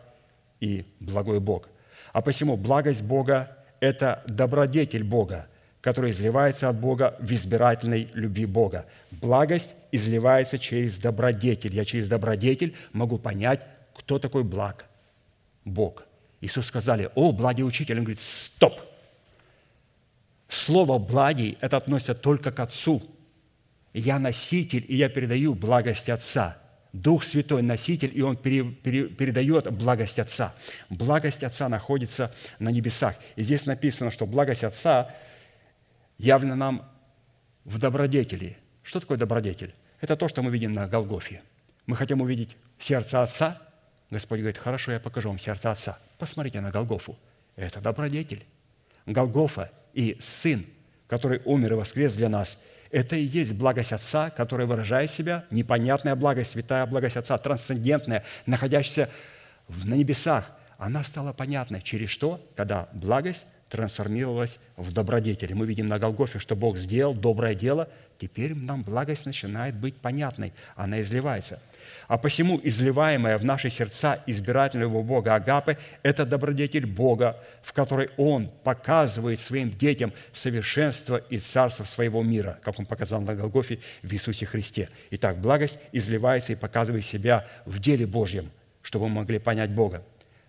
и 0.59 0.85
благой 0.99 1.39
Бог. 1.39 1.69
А 2.11 2.21
посему 2.21 2.55
благость 2.55 3.01
Бога– 3.01 3.57
это 3.79 4.23
добродетель 4.27 5.03
Бога, 5.03 5.47
который 5.81 6.11
изливается 6.11 6.69
от 6.69 6.79
Бога 6.79 7.15
в 7.19 7.33
избирательной 7.33 8.09
любви 8.13 8.45
Бога. 8.45 8.85
Благость 9.09 9.71
изливается 9.91 10.59
через 10.59 10.99
добродетель. 10.99 11.73
Я 11.73 11.85
через 11.85 12.07
добродетель 12.09 12.75
могу 12.91 13.17
понять, 13.17 13.65
кто 13.95 14.19
такой 14.19 14.43
благ– 14.43 14.85
Бог. 15.65 16.03
Иисус 16.41 16.67
сказали, 16.67 17.09
о, 17.15 17.31
благий 17.31 17.63
учитель. 17.63 17.97
Он 17.97 18.03
говорит, 18.03 18.19
стоп! 18.19 18.79
Слово 20.53 20.99
«благий»– 20.99 21.57
это 21.61 21.77
относится 21.77 22.13
только 22.13 22.51
к 22.51 22.59
Отцу. 22.59 23.01
Я 23.93 24.19
носитель, 24.19 24.85
и 24.87 24.95
я 24.95 25.09
передаю 25.09 25.55
благость 25.55 26.09
Отца– 26.09 26.57
Дух 26.93 27.23
Святой 27.23 27.63
носитель, 27.63 28.11
и 28.13 28.21
Он 28.21 28.37
пере, 28.37 28.63
пере, 28.63 29.07
передает 29.07 29.71
благость 29.73 30.19
Отца. 30.19 30.53
Благость 30.89 31.43
Отца 31.43 31.67
находится 31.67 32.31
на 32.59 32.69
небесах. 32.69 33.15
И 33.35 33.41
здесь 33.41 33.65
написано, 33.65 34.11
что 34.11 34.27
благость 34.27 34.63
Отца 34.63 35.09
явлена 36.19 36.55
нам 36.55 36.87
в 37.65 37.79
добродетели. 37.79 38.57
Что 38.83 38.99
такое 38.99 39.17
добродетель? 39.17 39.73
Это 40.01 40.15
то, 40.15 40.27
что 40.27 40.43
мы 40.43 40.51
видим 40.51 40.73
на 40.73 40.87
Голгофе. 40.87 41.41
Мы 41.87 41.95
хотим 41.95 42.21
увидеть 42.21 42.55
сердце 42.77 43.23
Отца. 43.23 43.59
Господь 44.11 44.41
говорит, 44.41 44.59
хорошо, 44.59 44.91
я 44.91 44.99
покажу 44.99 45.29
вам 45.29 45.39
сердце 45.39 45.71
Отца. 45.71 45.97
Посмотрите 46.19 46.61
на 46.61 46.69
Голгофу. 46.69 47.17
Это 47.55 47.81
добродетель. 47.81 48.45
Голгофа 49.07 49.71
и 49.93 50.17
Сын, 50.19 50.65
который 51.07 51.41
умер 51.45 51.73
и 51.73 51.75
воскрес 51.75 52.15
для 52.15 52.29
нас– 52.29 52.63
это 52.93 53.15
и 53.15 53.23
есть 53.23 53.53
благость 53.53 53.91
Отца, 53.91 54.29
которая 54.29 54.67
выражает 54.67 55.09
себя, 55.09 55.45
непонятная 55.49 56.15
благость, 56.15 56.51
святая 56.51 56.85
благость 56.85 57.17
Отца, 57.17 57.39
трансцендентная, 57.39 58.23
находящаяся 58.45 59.09
на 59.67 59.95
небесах. 59.95 60.51
Она 60.77 61.03
стала 61.03 61.33
понятной. 61.33 61.81
Через 61.81 62.09
что? 62.09 62.47
Когда 62.55 62.87
благость 62.93 63.47
трансформировалась 63.73 64.59
в 64.77 64.91
добродетель. 64.91 65.55
Мы 65.55 65.65
видим 65.65 65.87
на 65.87 65.97
Голгофе, 65.97 66.37
что 66.37 66.55
Бог 66.55 66.77
сделал 66.77 67.15
доброе 67.15 67.55
дело, 67.55 67.89
теперь 68.19 68.53
нам 68.53 68.83
благость 68.83 69.25
начинает 69.25 69.73
быть 69.75 69.95
понятной, 69.95 70.53
она 70.75 71.01
изливается. 71.01 71.59
А 72.07 72.19
посему 72.19 72.59
изливаемая 72.61 73.39
в 73.39 73.45
наши 73.45 73.71
сердца 73.71 74.19
избирательного 74.27 75.01
Бога 75.01 75.33
Агапы– 75.33 75.79
это 76.03 76.23
добродетель 76.23 76.85
Бога, 76.85 77.43
в 77.63 77.73
которой 77.73 78.11
Он 78.17 78.47
показывает 78.63 79.39
своим 79.39 79.71
детям 79.71 80.13
совершенство 80.33 81.17
и 81.17 81.39
царство 81.39 81.83
своего 81.83 82.21
мира, 82.21 82.59
как 82.61 82.77
Он 82.77 82.85
показал 82.85 83.21
на 83.21 83.33
Голгофе 83.33 83.79
в 84.03 84.13
Иисусе 84.13 84.45
Христе. 84.45 84.89
Итак, 85.09 85.39
благость 85.39 85.79
изливается 85.91 86.53
и 86.53 86.57
показывает 86.57 87.05
себя 87.05 87.47
в 87.65 87.79
деле 87.79 88.05
Божьем, 88.05 88.51
чтобы 88.83 89.09
мы 89.09 89.15
могли 89.15 89.39
понять 89.39 89.71
Бога. 89.71 90.03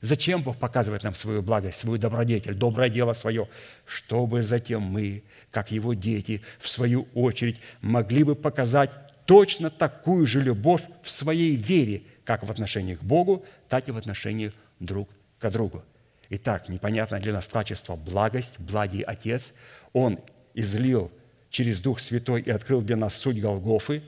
Зачем 0.05 0.43
Бог 0.43 0.59
показывает 0.59 1.03
нам 1.03 1.15
свою 1.15 1.41
благость, 1.41 1.79
свою 1.79 1.97
добродетель, 1.97 2.53
доброе 2.53 2.91
дело 2.91 3.15
свое? 3.15 3.49
Чтобы 3.87 4.43
затем 4.43 4.83
мы, 4.83 5.23
как 5.51 5.71
Его 5.71 5.95
дети, 5.95 6.43
в 6.59 6.69
свою 6.69 7.09
очередь 7.15 7.59
могли 7.81 8.23
бы 8.23 8.35
показать 8.35 8.91
точно 9.25 9.71
такую 9.71 10.27
же 10.27 10.43
любовь 10.43 10.83
в 11.03 11.11
своей 11.11 11.57
вере, 11.57 12.03
как 12.27 12.45
в 12.45 12.51
отношении 12.51 12.97
к 12.97 13.03
Богу, 13.03 13.47
так 13.71 13.89
и 13.89 13.93
в 13.93 13.97
отношении 13.97 14.53
друг 14.79 15.09
к 15.39 15.51
другу. 15.51 15.83
Итак, 16.29 16.69
непонятно 16.69 17.19
для 17.19 17.33
нас 17.33 17.49
качество 17.49 17.97
благость, 17.97 18.61
благий 18.61 19.01
Отец. 19.01 19.55
Он 19.95 20.19
излил 20.53 21.11
через 21.49 21.81
Дух 21.81 21.99
Святой 21.99 22.43
и 22.43 22.51
открыл 22.51 22.83
для 22.83 22.97
нас 22.97 23.15
суть 23.15 23.41
Голгофы, 23.41 24.03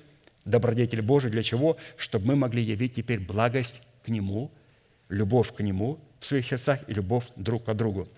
добродетель 0.45 1.01
Божий. 1.01 1.31
Для 1.31 1.43
чего? 1.43 1.79
Чтобы 1.97 2.27
мы 2.27 2.37
могли 2.37 2.63
явить 2.63 2.97
теперь 2.97 3.21
благость 3.21 3.81
к 4.05 4.09
Нему– 4.09 4.51
любовь 5.09 5.53
к 5.53 5.61
Нему 5.61 6.01
в 6.21 6.27
своих 6.27 6.47
сердцах 6.47 6.81
и 6.89 6.95
любовь 6.95 7.25
друг 7.37 7.65
к 7.65 7.75
другу. 7.75 8.09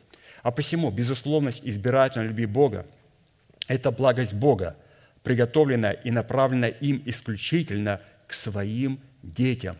А 0.43 0.51
посему 0.51 0.91
безусловность 0.91 1.63
избирательной 1.65 2.29
любви 2.29 2.47
Бога– 2.47 2.87
это 3.69 3.91
благость 3.91 4.35
Бога, 4.35 4.77
приготовленная 5.23 5.93
и 5.93 6.11
направленная 6.11 6.71
им 6.71 7.03
исключительно 7.05 8.01
к 8.27 8.33
своим 8.33 9.01
детям, 9.23 9.77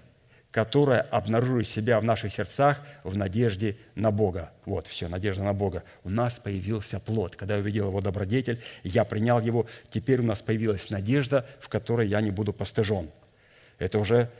которая 0.51 1.01
обнаруживает 1.01 1.69
себя 1.69 2.01
в 2.01 2.05
наших 2.05 2.33
сердцах 2.33 2.81
в 3.05 3.17
надежде 3.17 3.77
на 3.95 4.11
Бога. 4.11 4.51
Вот, 4.65 4.87
все, 4.87 5.09
надежда 5.09 5.43
на 5.43 5.55
Бога. 5.55 5.85
У 6.05 6.11
нас 6.11 6.39
появился 6.39 7.01
плод. 7.01 7.37
Когда 7.37 7.55
я 7.55 7.61
увидел 7.61 7.89
его 7.89 8.01
добродетель, 8.01 8.61
я 8.83 9.05
принял 9.05 9.41
его. 9.41 9.67
Теперь 9.91 10.21
у 10.21 10.25
нас 10.25 10.43
появилась 10.43 10.91
надежда, 10.91 11.47
в 11.61 11.69
которой 11.69 12.09
я 12.09 12.21
не 12.21 12.31
буду 12.31 12.53
постыжен. 12.53 13.11
Это 13.79 13.99
уже 13.99 14.31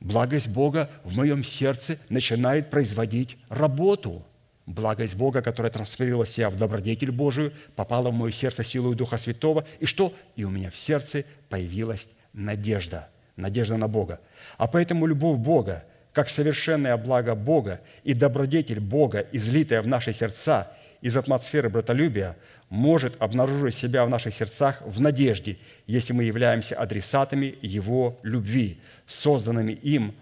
Благость 0.00 0.48
Бога 0.48 0.90
в 1.02 1.16
моем 1.16 1.42
сердце 1.42 1.98
начинает 2.08 2.70
производить 2.70 3.36
работу. 3.48 4.24
Благость 4.66 5.16
Бога, 5.16 5.42
которая 5.42 5.72
трансформировала 5.72 6.26
себя 6.26 6.50
в 6.50 6.56
добродетель 6.56 7.10
Божию, 7.10 7.52
попала 7.74 8.10
в 8.10 8.14
мое 8.14 8.30
сердце 8.30 8.62
силой 8.62 8.94
Духа 8.94 9.16
Святого. 9.16 9.66
И 9.80 9.86
что? 9.86 10.14
И 10.36 10.44
у 10.44 10.50
меня 10.50 10.70
в 10.70 10.76
сердце 10.76 11.24
появилась 11.48 12.10
надежда. 12.32 13.08
Надежда 13.36 13.76
на 13.76 13.88
Бога. 13.88 14.20
А 14.56 14.66
поэтому 14.66 15.06
любовь 15.06 15.38
Бога, 15.38 15.84
как 16.12 16.28
совершенное 16.28 16.96
благо 16.96 17.34
Бога 17.34 17.80
и 18.04 18.14
добродетель 18.14 18.80
Бога, 18.80 19.26
излитая 19.32 19.82
в 19.82 19.86
наши 19.86 20.12
сердца 20.12 20.72
из 21.00 21.16
атмосферы 21.16 21.68
братолюбия, 21.68 22.36
может 22.68 23.20
обнаружить 23.20 23.74
себя 23.74 24.04
в 24.04 24.10
наших 24.10 24.34
сердцах 24.34 24.82
в 24.82 25.00
надежде, 25.00 25.58
если 25.86 26.12
мы 26.12 26.24
являемся 26.24 26.76
адресатами 26.76 27.58
Его 27.62 28.18
любви, 28.22 28.80
созданными 29.06 29.72
им 29.72 30.14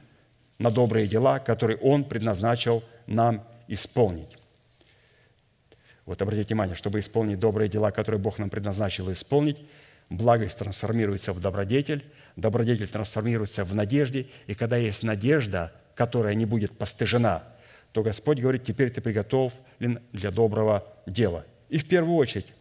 на 0.59 0.71
добрые 0.71 1.07
дела, 1.07 1.39
которые 1.39 1.79
Он 1.79 2.05
предназначил 2.05 2.85
нам 3.07 3.47
исполнить. 3.69 4.39
Вот 6.05 6.23
обратите 6.23 6.49
внимание, 6.49 6.77
чтобы 6.77 7.01
исполнить 7.01 7.41
добрые 7.41 7.69
дела, 7.69 7.91
которые 7.91 8.21
Бог 8.21 8.39
нам 8.39 8.49
предназначил 8.49 9.11
исполнить, 9.11 9.59
благость 10.09 10.59
трансформируется 10.59 11.33
в 11.33 11.41
добродетель, 11.41 12.05
добродетель 12.37 12.87
трансформируется 12.87 13.65
в 13.65 13.75
надежде, 13.75 14.29
и 14.47 14.55
когда 14.55 14.77
есть 14.77 15.03
надежда, 15.03 15.73
которая 15.97 16.35
не 16.35 16.47
будет 16.47 16.79
постыжена, 16.79 17.43
то 17.97 18.03
Господь 18.03 18.41
говорит, 18.41 18.63
теперь 18.63 18.91
ты 18.91 19.01
приготовлен 19.01 20.01
для 20.13 20.31
доброго 20.31 20.87
дела. 21.07 21.47
И 21.71 21.79
в 21.79 21.89
первую 21.89 22.17
очередь, 22.17 22.53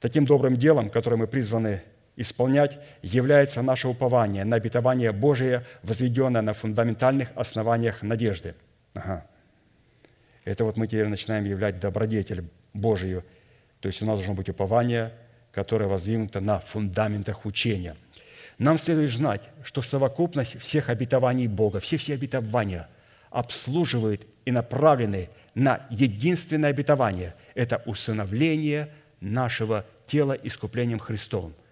таким 0.00 0.24
добрым 0.24 0.56
делом, 0.56 0.88
которое 0.88 1.16
мы 1.16 1.26
призваны 1.26 1.82
исполнять, 2.16 2.78
является 3.02 3.60
наше 3.60 3.86
упование 3.86 4.46
на 4.46 4.56
обетование 4.56 5.12
Божие, 5.12 5.66
возведенное 5.82 6.40
на 6.40 6.54
фундаментальных 6.54 7.28
основаниях 7.34 8.02
надежды. 8.02 8.54
Ага. 8.94 9.26
Это 10.46 10.64
вот 10.64 10.78
мы 10.78 10.86
теперь 10.86 11.08
начинаем 11.08 11.44
являть 11.44 11.78
добродетель 11.78 12.48
Божию. 12.72 13.26
То 13.80 13.88
есть 13.88 14.00
у 14.00 14.06
нас 14.06 14.20
должно 14.20 14.32
быть 14.32 14.48
упование, 14.48 15.12
которое 15.52 15.84
воздвигнуто 15.86 16.40
на 16.40 16.60
фундаментах 16.60 17.44
учения. 17.44 17.94
Нам 18.56 18.78
следует 18.78 19.10
знать, 19.10 19.50
что 19.64 19.82
совокупность 19.82 20.58
всех 20.58 20.88
обетований 20.88 21.46
Бога, 21.46 21.78
все-все 21.78 22.14
обетования 22.14 22.88
обслуживают 23.30 24.26
и 24.44 24.52
направлены 24.52 25.28
на 25.54 25.86
единственное 25.90 26.70
обетование– 26.70 27.34
это 27.54 27.82
усыновление 27.86 28.92
нашего 29.20 29.84
тела 30.06 30.32
искуплением 30.32 30.98
Христовым– 30.98 31.54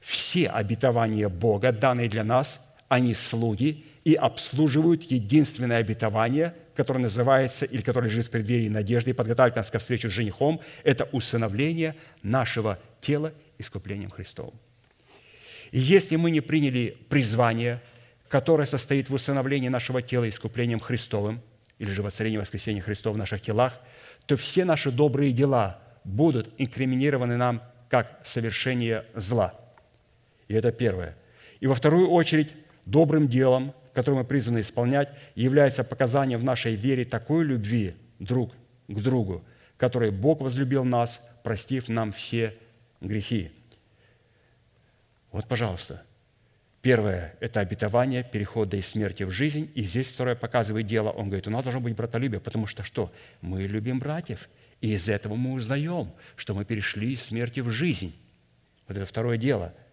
все 0.00 0.48
обетования 0.48 1.28
Бога, 1.28 1.72
данные 1.72 2.08
для 2.08 2.24
нас, 2.24 2.64
они 2.88 3.14
слуги 3.14 3.84
и 4.04 4.14
обслуживают 4.14 5.02
единственное 5.04 5.78
обетование, 5.78 6.54
которое 6.74 7.00
называется, 7.00 7.66
или 7.66 7.82
которое 7.82 8.06
лежит 8.06 8.26
в 8.26 8.30
преддверии 8.30 8.68
надежды 8.68 9.10
и 9.10 9.12
подготавливает 9.12 9.56
нас 9.56 9.70
ко 9.70 9.78
встрече 9.78 10.08
с 10.08 10.12
женихом, 10.12 10.60
это 10.84 11.08
усыновление 11.12 11.96
нашего 12.22 12.78
тела 13.00 13.32
искуплением 13.58 14.10
Христовым. 14.10 14.54
И 15.72 15.80
если 15.80 16.16
мы 16.16 16.30
не 16.30 16.40
приняли 16.40 16.96
призвание, 17.08 17.82
которое 18.28 18.66
состоит 18.66 19.10
в 19.10 19.14
усыновлении 19.14 19.68
нашего 19.68 20.00
тела 20.00 20.28
искуплением 20.28 20.80
Христовым, 20.80 21.42
или 21.78 21.90
же 21.90 22.02
воцарении 22.02 22.38
воскресения 22.38 22.82
Христова 22.82 23.14
в 23.14 23.18
наших 23.18 23.40
телах, 23.40 23.80
то 24.26 24.36
все 24.36 24.64
наши 24.64 24.90
добрые 24.90 25.32
дела 25.32 25.80
будут 26.04 26.50
инкриминированы 26.58 27.36
нам 27.36 27.62
как 27.88 28.20
совершение 28.24 29.04
зла– 29.14 29.54
и 30.48 30.54
это 30.54 30.72
первое. 30.72 31.14
И 31.60 31.66
во 31.66 31.74
вторую 31.74 32.10
очередь, 32.10 32.54
добрым 32.86 33.28
делом, 33.28 33.74
которое 33.92 34.18
мы 34.18 34.24
призваны 34.24 34.62
исполнять, 34.62 35.12
является 35.34 35.84
показанием 35.84 36.40
в 36.40 36.44
нашей 36.44 36.74
вере 36.74 37.04
такой 37.04 37.44
любви 37.44 37.94
друг 38.18 38.54
к 38.88 39.00
другу, 39.00 39.44
которой 39.76 40.10
Бог 40.10 40.40
возлюбил 40.40 40.84
нас, 40.84 41.28
простив 41.44 41.88
нам 41.88 42.12
все 42.12 42.56
грехи. 43.00 43.52
Вот, 45.30 45.46
пожалуйста, 45.46 46.02
Первое– 46.82 47.34
это 47.40 47.60
обетование 47.60 48.22
перехода 48.22 48.76
из 48.76 48.86
смерти 48.86 49.24
в 49.24 49.30
жизнь. 49.30 49.70
И 49.74 49.82
здесь 49.82 50.08
второе 50.08 50.36
показывает 50.36 50.86
дело. 50.86 51.10
Он 51.10 51.26
говорит, 51.26 51.48
у 51.48 51.50
нас 51.50 51.64
должно 51.64 51.80
быть 51.80 51.96
братолюбие, 51.96 52.40
потому 52.40 52.66
что 52.66 52.84
что? 52.84 53.12
Мы 53.40 53.62
любим 53.62 53.98
братьев. 53.98 54.48
И 54.80 54.94
из 54.94 55.08
этого 55.08 55.34
мы 55.34 55.54
узнаем, 55.54 56.12
что 56.36 56.54
мы 56.54 56.64
перешли 56.64 57.12
из 57.12 57.22
смерти 57.22 57.60
в 57.60 57.70
жизнь. 57.70 58.14
Вот 58.86 58.96
это 58.96 59.06
второе 59.06 59.36
дело– 59.36 59.74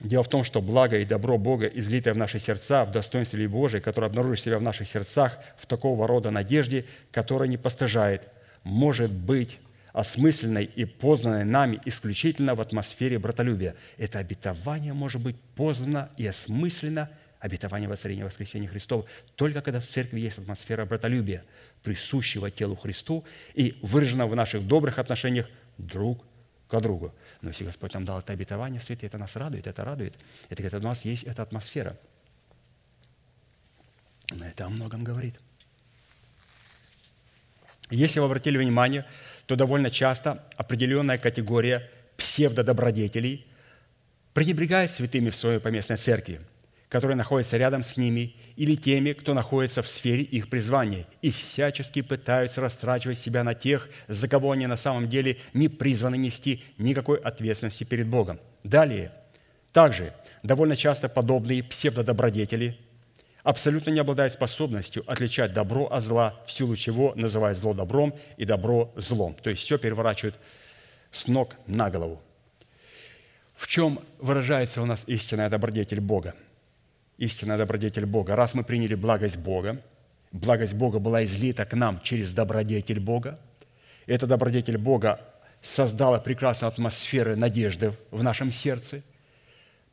Дело 0.00 0.22
в 0.22 0.28
том, 0.28 0.44
что 0.44 0.60
благо 0.60 0.98
и 0.98 1.04
добро 1.04 1.38
Бога, 1.38 1.66
излитое 1.66 2.12
в 2.12 2.16
наши 2.18 2.38
сердца, 2.38 2.84
в 2.84 2.90
достоинстве 2.90 3.48
Божией, 3.48 3.80
которое 3.80 4.08
обнаружит 4.08 4.44
себя 4.44 4.58
в 4.58 4.62
наших 4.62 4.86
сердцах, 4.86 5.38
в 5.56 5.66
такого 5.66 6.06
рода 6.06 6.30
надежде, 6.30 6.84
которая 7.10 7.48
не 7.48 7.56
постыжает, 7.56 8.28
может 8.64 9.10
быть 9.10 9.60
осмысленной 9.94 10.64
и 10.64 10.84
познанной 10.84 11.44
нами 11.44 11.80
исключительно 11.84 12.54
в 12.56 12.60
атмосфере 12.60 13.18
братолюбия. 13.18 13.76
Это 13.96 14.18
обетование 14.18 14.92
может 14.92 15.22
быть 15.22 15.36
познано 15.54 16.10
и 16.16 16.26
осмысленно, 16.26 17.08
обетование 17.38 17.88
воцарения 17.88 18.24
воскресения 18.24 18.68
Христова, 18.68 19.06
только 19.36 19.62
когда 19.62 19.78
в 19.78 19.86
церкви 19.86 20.18
есть 20.18 20.38
атмосфера 20.38 20.84
братолюбия, 20.84 21.44
присущего 21.84 22.50
телу 22.50 22.74
Христу 22.74 23.24
и 23.54 23.78
выраженного 23.82 24.30
в 24.30 24.36
наших 24.36 24.66
добрых 24.66 24.98
отношениях 24.98 25.46
друг 25.78 26.24
к 26.68 26.80
другу. 26.80 27.14
Но 27.40 27.50
если 27.50 27.64
Господь 27.64 27.94
нам 27.94 28.04
дал 28.04 28.18
это 28.18 28.32
обетование, 28.32 28.80
святые, 28.80 29.06
это 29.06 29.18
нас 29.18 29.36
радует, 29.36 29.68
это 29.68 29.84
радует. 29.84 30.14
Это 30.48 30.60
говорит, 30.60 30.84
у 30.84 30.88
нас 30.88 31.04
есть 31.04 31.22
эта 31.22 31.42
атмосфера. 31.42 31.96
Но 34.30 34.44
это 34.44 34.66
о 34.66 34.70
многом 34.70 35.04
говорит. 35.04 35.38
Если 37.90 38.20
вы 38.20 38.26
обратили 38.26 38.58
внимание, 38.58 39.04
то 39.46 39.56
довольно 39.56 39.90
часто 39.90 40.44
определенная 40.56 41.18
категория 41.18 41.90
псевдодобродетелей 42.16 43.46
пренебрегает 44.32 44.90
святыми 44.90 45.30
в 45.30 45.36
своей 45.36 45.58
поместной 45.58 45.96
церкви– 45.96 46.40
которые 46.94 47.16
находятся 47.16 47.56
рядом 47.56 47.82
с 47.82 47.96
ними, 47.96 48.36
или 48.54 48.76
теми, 48.76 49.14
кто 49.14 49.34
находится 49.34 49.82
в 49.82 49.88
сфере 49.88 50.22
их 50.22 50.48
призвания, 50.48 51.06
и 51.22 51.32
всячески 51.32 52.02
пытаются 52.02 52.60
растрачивать 52.60 53.18
себя 53.18 53.42
на 53.42 53.52
тех, 53.52 53.88
за 54.06 54.28
кого 54.28 54.52
они 54.52 54.68
на 54.68 54.76
самом 54.76 55.08
деле 55.08 55.38
не 55.54 55.66
призваны 55.66 56.16
нести 56.16 56.62
никакой 56.78 57.18
ответственности 57.18 57.82
перед 57.82 58.06
Богом. 58.06 58.38
Далее, 58.62 59.10
также 59.72 60.12
довольно 60.44 60.76
часто 60.76 61.08
подобные 61.08 61.64
псевдодобродетели 61.64 62.78
абсолютно 63.44 63.90
не 63.90 64.00
обладает 64.00 64.32
способностью 64.32 65.04
отличать 65.06 65.52
добро 65.52 65.86
от 65.86 66.02
зла, 66.02 66.34
в 66.46 66.50
силу 66.50 66.74
чего 66.74 67.12
называют 67.14 67.56
зло 67.56 67.74
добром 67.74 68.14
и 68.36 68.44
добро 68.44 68.92
злом. 68.96 69.34
То 69.34 69.50
есть 69.50 69.62
все 69.62 69.78
переворачивают 69.78 70.34
с 71.12 71.28
ног 71.28 71.54
на 71.66 71.90
голову. 71.90 72.20
В 73.54 73.68
чем 73.68 74.00
выражается 74.18 74.82
у 74.82 74.86
нас 74.86 75.04
истинная 75.06 75.48
добродетель 75.48 76.00
Бога? 76.00 76.34
Истинная 77.18 77.58
добродетель 77.58 78.06
Бога. 78.06 78.34
Раз 78.34 78.54
мы 78.54 78.64
приняли 78.64 78.96
благость 78.96 79.36
Бога, 79.36 79.80
благость 80.32 80.74
Бога 80.74 80.98
была 80.98 81.22
излита 81.24 81.64
к 81.64 81.74
нам 81.74 82.00
через 82.00 82.32
добродетель 82.32 82.98
Бога, 82.98 83.38
эта 84.06 84.26
добродетель 84.26 84.78
Бога 84.78 85.20
создала 85.60 86.18
прекрасную 86.18 86.68
атмосферу 86.68 87.36
надежды 87.36 87.92
в 88.10 88.22
нашем 88.22 88.50
сердце. 88.50 89.02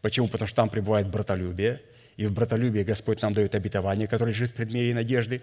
Почему? 0.01 0.27
Потому 0.27 0.47
что 0.47 0.55
там 0.55 0.69
пребывает 0.69 1.07
братолюбие, 1.07 1.81
и 2.17 2.25
в 2.25 2.33
братолюбии 2.33 2.83
Господь 2.83 3.21
нам 3.21 3.33
дает 3.33 3.55
обетование, 3.55 4.07
которое 4.07 4.31
лежит 4.31 4.51
в 4.51 4.53
предмерии 4.53 4.93
надежды. 4.93 5.41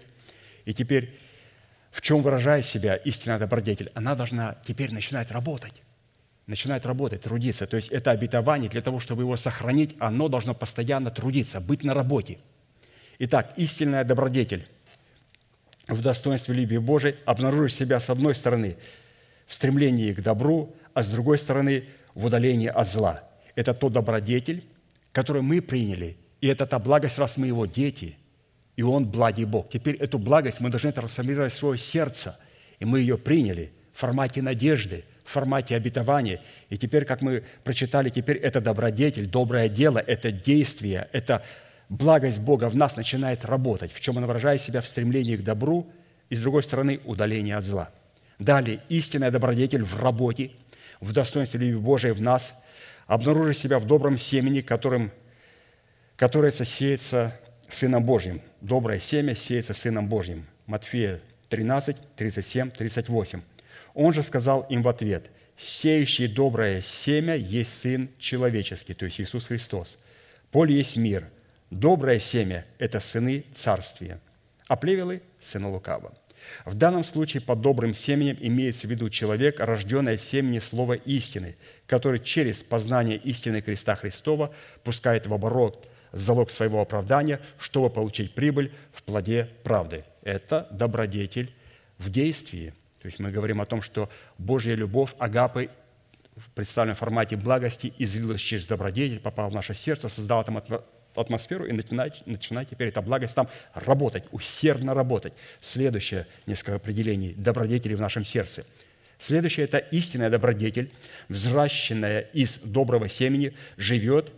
И 0.65 0.73
теперь 0.73 1.17
в 1.91 2.01
чем 2.01 2.21
выражает 2.21 2.65
себя 2.65 2.95
истинная 2.95 3.39
добродетель? 3.39 3.91
Она 3.95 4.15
должна 4.15 4.57
теперь 4.65 4.93
начинать 4.93 5.31
работать. 5.31 5.81
Начинает 6.45 6.85
работать, 6.85 7.21
трудиться. 7.21 7.67
То 7.67 7.77
есть 7.77 7.89
это 7.89 8.11
обетование 8.11 8.69
для 8.69 8.81
того, 8.81 8.99
чтобы 8.99 9.23
его 9.23 9.37
сохранить, 9.37 9.95
оно 9.99 10.27
должно 10.27 10.53
постоянно 10.53 11.11
трудиться, 11.11 11.59
быть 11.59 11.83
на 11.83 11.93
работе. 11.93 12.39
Итак, 13.19 13.53
истинная 13.57 14.03
добродетель 14.03 14.67
в 15.87 16.01
достоинстве 16.01 16.55
любви 16.55 16.77
Божией 16.77 17.15
обнаружит 17.25 17.75
себя 17.75 17.99
с 17.99 18.09
одной 18.09 18.35
стороны 18.35 18.77
в 19.45 19.53
стремлении 19.53 20.13
к 20.13 20.21
добру, 20.21 20.75
а 20.93 21.03
с 21.03 21.09
другой 21.09 21.37
стороны 21.37 21.85
в 22.13 22.25
удалении 22.25 22.67
от 22.67 22.87
зла. 22.87 23.23
Это 23.55 23.73
тот 23.73 23.93
добродетель, 23.93 24.63
который 25.11 25.41
мы 25.41 25.61
приняли, 25.61 26.17
и 26.41 26.47
это 26.47 26.65
та 26.65 26.79
благость, 26.79 27.17
раз 27.17 27.37
мы 27.37 27.47
его 27.47 27.65
дети, 27.65 28.17
и 28.75 28.81
он 28.81 29.05
благий 29.05 29.45
Бог. 29.45 29.69
Теперь 29.69 29.95
эту 29.95 30.19
благость 30.19 30.61
мы 30.61 30.69
должны 30.69 30.91
трансформировать 30.91 31.51
в 31.51 31.55
свое 31.55 31.77
сердце, 31.77 32.39
и 32.79 32.85
мы 32.85 33.01
ее 33.01 33.17
приняли 33.17 33.71
в 33.93 33.99
формате 33.99 34.41
надежды, 34.41 35.03
в 35.25 35.31
формате 35.31 35.75
обетования. 35.75 36.41
И 36.69 36.77
теперь, 36.77 37.05
как 37.05 37.21
мы 37.21 37.43
прочитали, 37.63 38.09
теперь 38.09 38.37
это 38.37 38.61
добродетель, 38.61 39.27
доброе 39.27 39.69
дело, 39.69 39.99
это 39.99 40.31
действие, 40.31 41.09
это 41.11 41.43
благость 41.89 42.39
Бога 42.39 42.69
в 42.69 42.75
нас 42.75 42.95
начинает 42.95 43.43
работать, 43.45 43.91
в 43.91 43.99
чем 43.99 44.17
она 44.17 44.27
выражает 44.27 44.61
себя 44.61 44.81
в 44.81 44.87
стремлении 44.87 45.35
к 45.35 45.43
добру 45.43 45.91
и, 46.29 46.35
с 46.35 46.41
другой 46.41 46.63
стороны, 46.63 47.01
удаление 47.05 47.57
от 47.57 47.63
зла. 47.63 47.89
Далее, 48.37 48.79
истинная 48.87 49.31
добродетель 49.31 49.83
в 49.83 50.01
работе, 50.01 50.51
в 51.01 51.11
достоинстве 51.11 51.59
любви 51.59 51.75
Божией 51.75 52.13
в 52.13 52.21
нас, 52.21 52.63
обнаружит 53.07 53.57
себя 53.57 53.79
в 53.79 53.85
добром 53.85 54.17
семени, 54.17 54.61
которым, 54.61 55.11
которое 56.19 56.51
сеется 56.51 57.33
Сыном 57.69 58.03
Божьим. 58.03 58.41
Доброе 58.59 58.99
семя 58.99 59.35
сеется 59.35 59.73
Сыном 59.73 60.09
Божьим. 60.09 60.45
Матфея 60.65 61.21
13, 61.47 61.95
37, 62.17 62.71
38. 62.71 63.41
Он 63.93 64.13
же 64.13 64.21
сказал 64.21 64.67
им 64.69 64.83
в 64.83 64.89
ответ, 64.89 65.31
«Сеющий 65.57 66.27
доброе 66.27 66.81
семя 66.81 67.35
есть 67.35 67.81
Сын 67.81 68.09
человеческий, 68.19 68.93
то 68.93 69.05
есть 69.05 69.21
Иисус 69.21 69.47
Христос. 69.47 69.97
Поле 70.51 70.75
есть 70.75 70.97
мир– 70.97 71.25
Доброе 71.69 72.19
семя– 72.19 72.65
это 72.79 72.99
сыны 72.99 73.45
царствия, 73.53 74.19
а 74.67 74.75
плевелы– 74.75 75.21
сыны 75.39 75.67
лукава. 75.67 76.11
В 76.65 76.73
данном 76.73 77.03
случае 77.03 77.41
под 77.41 77.61
добрым 77.61 77.93
семенем 77.93 78.37
имеется 78.39 78.87
в 78.87 78.89
виду 78.89 79.07
человек, 79.09 79.59
рожденный 79.59 80.15
от 80.15 80.21
семени 80.21 80.57
слова 80.57 80.93
истины, 80.93 81.55
который 81.85 82.19
через 82.19 82.63
познание 82.63 83.17
истины 83.17 83.61
креста 83.61 83.95
Христова 83.95 84.51
пускает 84.83 85.27
в 85.27 85.33
оборот 85.33 85.87
залог 86.11 86.51
своего 86.51 86.81
оправдания, 86.81 87.39
чтобы 87.57 87.89
получить 87.89 88.33
прибыль 88.33 88.73
в 88.91 89.03
плоде 89.03 89.49
правды. 89.63 90.03
Это 90.23 90.67
добродетель 90.71 91.53
в 91.97 92.09
действии. 92.09 92.73
То 93.01 93.07
есть 93.07 93.19
мы 93.19 93.31
говорим 93.31 93.61
о 93.61 93.65
том, 93.65 93.81
что 93.81 94.09
Божья 94.37 94.75
любовь, 94.75 95.13
агапы, 95.19 95.69
в 96.35 96.49
представленном 96.51 96.95
формате 96.95 97.35
благости, 97.35 97.93
излилась 97.97 98.41
через 98.41 98.67
добродетель, 98.67 99.19
попала 99.19 99.49
в 99.49 99.53
наше 99.53 99.73
сердце, 99.73 100.09
создала 100.09 100.43
там 100.43 100.63
атмосферу 101.15 101.65
и 101.65 101.71
начинать, 101.71 102.25
начинать 102.25 102.69
теперь 102.69 102.89
эта 102.89 103.01
благость 103.01 103.35
там 103.35 103.49
работать, 103.73 104.23
усердно 104.31 104.93
работать. 104.93 105.33
Следующее 105.59 106.27
несколько 106.45 106.75
определений 106.75 107.33
добродетели 107.33 107.95
в 107.95 108.01
нашем 108.01 108.23
сердце. 108.23 108.65
Следующее– 109.17 109.65
это 109.65 109.79
истинная 109.79 110.29
добродетель, 110.29 110.91
взращенная 111.27 112.21
из 112.21 112.59
доброго 112.59 113.09
семени, 113.09 113.53
живет 113.75 114.31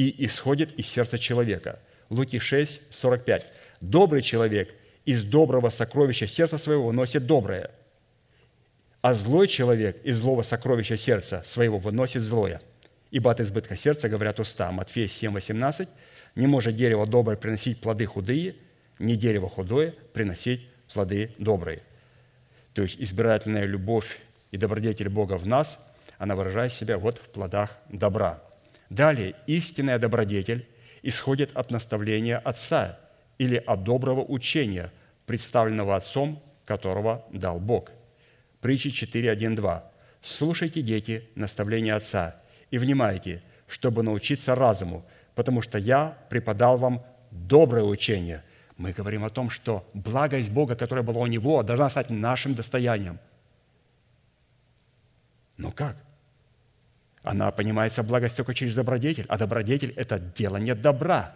и 0.00 0.24
исходит 0.24 0.72
из 0.78 0.86
сердца 0.86 1.18
человека. 1.18 1.78
Луки 2.08 2.38
6, 2.38 2.80
45. 2.88 3.46
«Добрый 3.82 4.22
человек 4.22 4.74
из 5.04 5.24
доброго 5.24 5.68
сокровища 5.68 6.26
сердца 6.26 6.56
своего 6.56 6.86
выносит 6.86 7.26
доброе, 7.26 7.70
а 9.02 9.12
злой 9.12 9.46
человек 9.46 10.02
из 10.02 10.16
злого 10.16 10.40
сокровища 10.40 10.96
сердца 10.96 11.42
своего 11.44 11.78
выносит 11.78 12.22
злое. 12.22 12.62
Ибо 13.10 13.30
от 13.30 13.40
избытка 13.40 13.76
сердца 13.76 14.08
говорят 14.08 14.40
уста». 14.40 14.72
Матфея 14.72 15.06
7, 15.06 15.32
18. 15.32 15.86
Не 16.34 16.46
может 16.46 16.76
дерево 16.76 17.06
доброе 17.06 17.36
приносить 17.36 17.82
плоды 17.82 18.06
худые, 18.06 18.54
не 18.98 19.16
дерево 19.16 19.50
худое 19.50 19.92
приносить 20.14 20.66
плоды 20.90 21.34
добрые. 21.36 21.82
То 22.72 22.80
есть 22.80 22.96
избирательная 22.98 23.66
любовь 23.66 24.18
и 24.50 24.56
добродетель 24.56 25.10
Бога 25.10 25.36
в 25.36 25.46
нас, 25.46 25.86
она 26.16 26.36
выражает 26.36 26.72
себя 26.72 26.96
вот 26.96 27.18
в 27.18 27.28
плодах 27.28 27.76
добра. 27.90 28.42
Далее, 28.90 29.36
истинная 29.46 30.00
добродетель 30.00 30.68
исходит 31.02 31.56
от 31.56 31.70
наставления 31.70 32.38
Отца 32.38 32.98
или 33.38 33.56
от 33.56 33.84
доброго 33.84 34.22
учения, 34.22 34.92
представленного 35.26 35.96
Отцом, 35.96 36.42
которого 36.64 37.24
дал 37.32 37.60
Бог. 37.60 37.92
Притчи 38.60 38.90
4, 38.90 39.30
1, 39.30 39.54
2. 39.54 39.92
«Слушайте, 40.22 40.82
дети, 40.82 41.28
наставления 41.34 41.94
Отца, 41.94 42.36
и 42.70 42.78
внимайте, 42.78 43.42
чтобы 43.66 44.02
научиться 44.02 44.54
разуму, 44.54 45.04
потому 45.34 45.62
что 45.62 45.78
я 45.78 46.18
преподал 46.28 46.76
вам 46.76 47.02
доброе 47.30 47.84
учение. 47.84 48.42
Мы 48.76 48.92
говорим 48.92 49.24
о 49.24 49.30
том, 49.30 49.50
что 49.50 49.88
благость 49.94 50.50
Бога, 50.50 50.74
которая 50.74 51.04
была 51.04 51.20
у 51.20 51.26
Него, 51.26 51.62
должна 51.62 51.88
стать 51.88 52.10
нашим 52.10 52.54
достоянием. 52.54 53.18
Но 55.56 55.70
как? 55.70 55.96
Она 57.22 57.50
понимается 57.50 58.02
благость 58.02 58.36
только 58.36 58.54
через 58.54 58.74
добродетель, 58.74 59.26
а 59.28 59.36
добродетель– 59.36 59.92
это 59.96 60.18
делание 60.18 60.74
добра. 60.74 61.34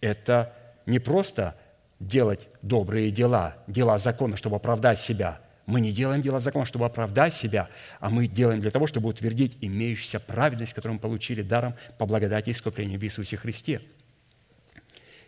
Это 0.00 0.52
не 0.86 0.98
просто 0.98 1.56
делать 2.00 2.48
добрые 2.62 3.10
дела, 3.10 3.56
дела 3.66 3.98
закона, 3.98 4.36
чтобы 4.36 4.56
оправдать 4.56 4.98
себя– 4.98 5.40
мы 5.70 5.80
не 5.80 5.92
делаем 5.92 6.20
дела 6.20 6.40
закона, 6.40 6.66
чтобы 6.66 6.86
оправдать 6.86 7.32
себя, 7.32 7.68
а 8.00 8.10
мы 8.10 8.26
делаем 8.26 8.60
для 8.60 8.72
того, 8.72 8.88
чтобы 8.88 9.08
утвердить 9.08 9.56
имеющуюся 9.60 10.18
праведность, 10.18 10.74
которую 10.74 10.94
мы 10.94 11.00
получили 11.00 11.42
даром 11.42 11.74
по 11.96 12.06
благодати 12.06 12.50
искупления 12.50 12.98
в 12.98 13.04
Иисусе 13.04 13.36
Христе. 13.36 13.80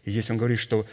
И 0.05 0.11
здесь 0.11 0.29
он 0.31 0.39
говорит, 0.39 0.59
что 0.59 0.85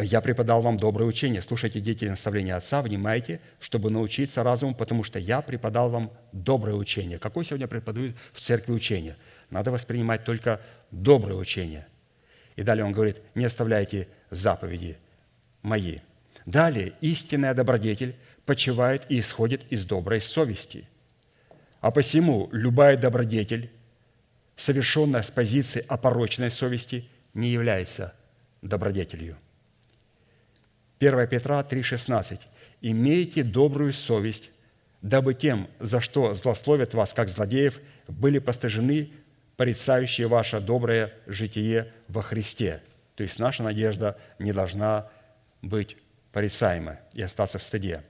«Я 0.00 0.20
преподал 0.20 0.62
вам 0.62 0.78
доброе 0.78 1.04
учение. 1.04 1.42
Слушайте, 1.42 1.80
дети, 1.80 2.06
наставления 2.06 2.56
Отца, 2.56 2.80
внимайте, 2.80 3.40
чтобы 3.60 3.90
научиться 3.90 4.42
разуму, 4.42 4.74
потому 4.74 5.04
что 5.04 5.18
я 5.18 5.42
преподал 5.42 5.90
вам 5.90 6.10
доброе 6.32 6.74
учение». 6.74 7.18
Какое 7.18 7.44
сегодня 7.44 7.68
преподают 7.68 8.16
в 8.32 8.40
церкви 8.40 8.72
учение? 8.72 9.16
Надо 9.50 9.70
воспринимать 9.70 10.24
только 10.24 10.60
доброе 10.90 11.34
учение. 11.34 11.86
И 12.56 12.62
далее 12.62 12.84
он 12.84 12.92
говорит, 12.92 13.18
не 13.34 13.44
оставляйте 13.44 14.08
заповеди 14.30 14.96
мои. 15.62 15.98
Далее, 16.46 16.94
истинная 17.00 17.54
добродетель– 17.54 18.16
почивает 18.46 19.06
и 19.08 19.20
исходит 19.20 19.62
из 19.70 19.84
доброй 19.84 20.20
совести. 20.20 20.88
А 21.80 21.90
посему 21.90 22.48
любая 22.52 22.96
добродетель, 22.96 23.70
совершенная 24.56 25.22
с 25.22 25.30
позиции 25.30 25.84
опороченной 25.88 26.50
совести, 26.50 27.08
не 27.34 27.48
является 27.48 28.14
добродетелью. 28.60 29.36
1 31.02 31.26
Петра 31.26 31.60
3,16. 31.60 32.38
«Имейте 32.80 33.42
добрую 33.42 33.92
совесть, 33.92 34.52
дабы 35.00 35.34
тем, 35.34 35.66
за 35.80 36.00
что 36.00 36.32
злословят 36.34 36.94
вас, 36.94 37.12
как 37.12 37.28
злодеев, 37.28 37.80
были 38.06 38.38
постыжены 38.38 39.10
порицающие 39.56 40.28
ваше 40.28 40.60
доброе 40.60 41.12
житие 41.26 41.92
во 42.06 42.22
Христе». 42.22 42.82
То 43.16 43.24
есть 43.24 43.40
наша 43.40 43.64
надежда 43.64 44.16
не 44.38 44.52
должна 44.52 45.08
быть 45.60 45.96
порицаема 46.30 47.00
и 47.14 47.22
остаться 47.22 47.58
в 47.58 47.64
стыде. 47.64 48.04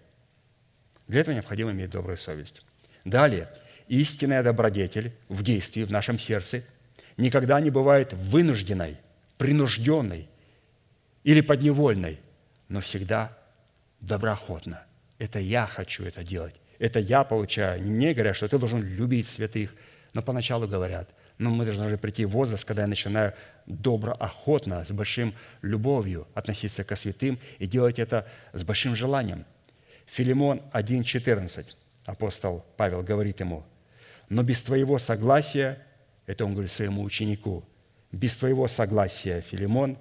Для 1.09 1.20
этого 1.20 1.35
необходимо 1.35 1.70
иметь 1.70 1.90
добрую 1.90 2.18
совесть. 2.18 2.62
Далее, 3.07 3.48
истинная 3.88 4.42
добродетель 4.42 5.14
в 5.31 5.42
действии, 5.42 5.85
в 5.85 5.90
нашем 5.90 6.18
сердце, 6.18 6.62
никогда 7.16 7.59
не 7.59 7.70
бывает 7.70 8.12
вынужденной, 8.12 8.98
принужденной 9.38 10.28
или 11.24 11.40
подневольной, 11.40 12.20
но 12.72 12.80
всегда 12.80 13.37
доброохотно. 14.00 14.82
Это 15.18 15.38
я 15.38 15.66
хочу 15.66 16.04
это 16.04 16.24
делать. 16.24 16.54
Это 16.78 17.00
я 17.00 17.22
получаю. 17.22 17.82
Не 17.82 17.90
мне 17.90 18.14
говорят, 18.14 18.35
что 18.35 18.48
ты 18.48 18.58
должен 18.58 18.82
любить 18.82 19.28
святых, 19.28 19.74
Но 20.14 20.22
поначалу 20.22 20.66
говорят, 20.66 21.11
ну 21.37 21.50
мы 21.50 21.66
должны 21.66 21.87
уже 21.87 21.98
прийти 21.98 22.24
в 22.24 22.30
возраст, 22.30 22.64
когда 22.64 22.82
я 22.82 22.88
начинаю 22.88 23.35
доброохотно, 23.66 24.85
с 24.87 24.90
большим 24.90 25.35
любовью 25.61 26.26
относиться 26.32 26.82
ко 26.82 26.96
святым 26.96 27.38
и 27.58 27.66
делать 27.66 27.98
это 27.98 28.26
с 28.54 28.64
большим 28.64 28.96
желанием. 28.96 29.44
Филимон 30.06 30.62
1,14, 30.72 31.66
апостол 32.06 32.64
Павел 32.78 33.02
говорит 33.02 33.40
ему, 33.40 33.64
«Но 34.30 34.42
без 34.42 34.62
твоего 34.62 34.98
согласия, 34.98 35.78
это 36.26 36.46
он 36.46 36.52
говорит 36.52 36.72
своему 36.72 37.02
ученику, 37.02 37.64
без 38.12 38.37
твоего 38.38 38.66
согласия, 38.66 39.42
Филимон, 39.42 39.98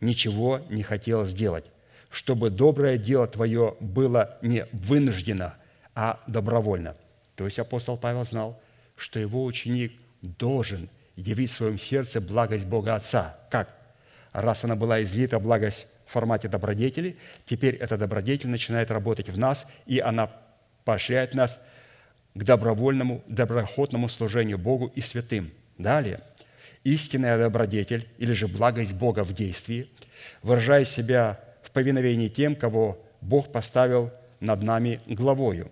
ничего 0.00 0.60
не 0.68 0.82
хотел 0.82 1.24
сделать, 1.24 1.70
чтобы 2.14 2.50
доброе 2.50 2.96
дело 2.96 3.26
твое 3.26 3.74
было 3.80 4.38
не 4.40 4.66
вынуждено, 4.70 5.54
а 5.96 6.20
добровольно». 6.28 6.94
То 7.34 7.44
есть 7.44 7.58
апостол 7.58 7.96
Павел 7.96 8.24
знал, 8.24 8.62
что 8.96 9.18
его 9.18 9.44
ученик 9.44 10.00
должен 10.22 10.88
явить 11.16 11.50
в 11.50 11.54
своем 11.54 11.76
сердце 11.76 12.20
благость 12.20 12.66
Бога 12.66 12.94
Отца. 12.94 13.36
Как? 13.50 13.76
Раз 14.32 14.62
она 14.62 14.76
была 14.76 15.02
излита, 15.02 15.40
благость 15.40 15.88
в 16.06 16.12
формате 16.12 16.46
добродетели, 16.46 17.16
теперь 17.46 17.74
эта 17.74 17.96
добродетель 17.96 18.48
начинает 18.48 18.92
работать 18.92 19.28
в 19.28 19.36
нас, 19.36 19.66
и 19.86 19.98
она 19.98 20.30
поощряет 20.84 21.34
нас 21.34 21.60
к 22.34 22.44
добровольному, 22.44 23.24
доброохотному 23.26 24.08
служению 24.08 24.58
Богу 24.58 24.92
и 24.94 25.00
святым. 25.00 25.50
Далее, 25.78 26.20
истинная 26.84 27.38
добродетель 27.38 28.08
или 28.18 28.32
же 28.34 28.46
благость 28.46 28.94
Бога 28.94 29.24
в 29.24 29.32
действии, 29.32 29.90
выражая 30.42 30.84
себя 30.84 31.40
повиновении 31.74 32.28
тем, 32.28 32.56
кого 32.56 33.04
Бог 33.20 33.52
поставил 33.52 34.10
над 34.40 34.62
нами 34.62 35.00
главою. 35.06 35.70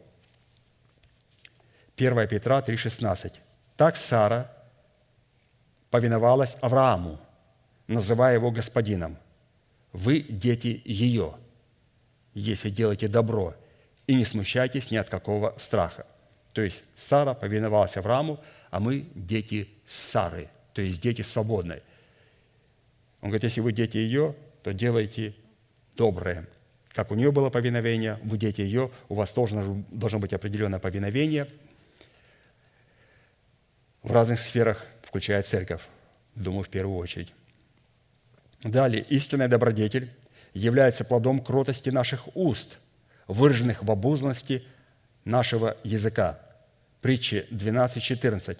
1 1.96 2.28
Петра 2.28 2.60
3,16. 2.60 3.32
Так 3.76 3.96
Сара 3.96 4.52
повиновалась 5.90 6.56
Аврааму, 6.60 7.18
называя 7.86 8.34
его 8.34 8.50
господином. 8.50 9.16
Вы 9.92 10.22
дети 10.22 10.82
ее, 10.84 11.34
если 12.34 12.70
делаете 12.70 13.08
добро, 13.08 13.54
и 14.06 14.14
не 14.14 14.24
смущайтесь 14.24 14.90
ни 14.90 14.96
от 14.96 15.08
какого 15.08 15.54
страха. 15.58 16.06
То 16.52 16.62
есть 16.62 16.84
Сара 16.94 17.34
повиновалась 17.34 17.96
Аврааму, 17.96 18.40
а 18.70 18.80
мы 18.80 19.06
дети 19.14 19.68
Сары, 19.86 20.48
то 20.72 20.82
есть 20.82 21.00
дети 21.00 21.22
свободной. 21.22 21.82
Он 23.20 23.28
говорит, 23.28 23.44
если 23.44 23.60
вы 23.60 23.72
дети 23.72 23.98
ее, 23.98 24.34
то 24.62 24.72
делайте 24.72 25.34
доброе. 25.96 26.46
Как 26.92 27.10
у 27.10 27.14
нее 27.14 27.32
было 27.32 27.48
повиновение, 27.50 28.18
вы 28.22 28.36
дети 28.38 28.60
ее, 28.60 28.90
у 29.08 29.14
вас 29.14 29.30
тоже 29.30 29.84
должно 29.90 30.18
быть 30.18 30.32
определенное 30.32 30.78
повиновение– 30.78 31.46
в 34.02 34.12
разных 34.12 34.40
сферах, 34.40 34.86
включая 35.02 35.42
церковь, 35.42 35.82
думаю, 36.34 36.64
в 36.64 36.68
первую 36.68 36.98
очередь. 36.98 37.32
Далее, 38.62 39.04
истинная 39.08 39.48
добродетель 39.48 40.12
является 40.54 41.04
плодом 41.04 41.40
кротости 41.40 41.90
наших 41.90 42.36
уст, 42.36 42.78
выраженных 43.26 43.82
в 43.82 43.90
обузности 43.90 44.64
нашего 45.24 45.76
языка. 45.84 46.40
Притчи 47.00 47.46
12.14. 47.50 48.58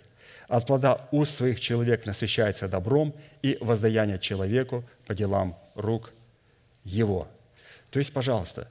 От 0.49 0.67
плода 0.67 1.09
уст 1.13 1.33
своих 1.33 1.61
человек 1.61 2.07
насыщается 2.07 2.69
добром 2.69 3.15
и 3.43 3.57
воздаяние 3.61 4.19
человеку 4.19 4.85
по 5.07 5.15
делам 5.15 5.57
рук 5.75 6.13
его. 6.85 7.29
То 7.91 7.99
есть, 7.99 8.13
пожалуйста, 8.13 8.69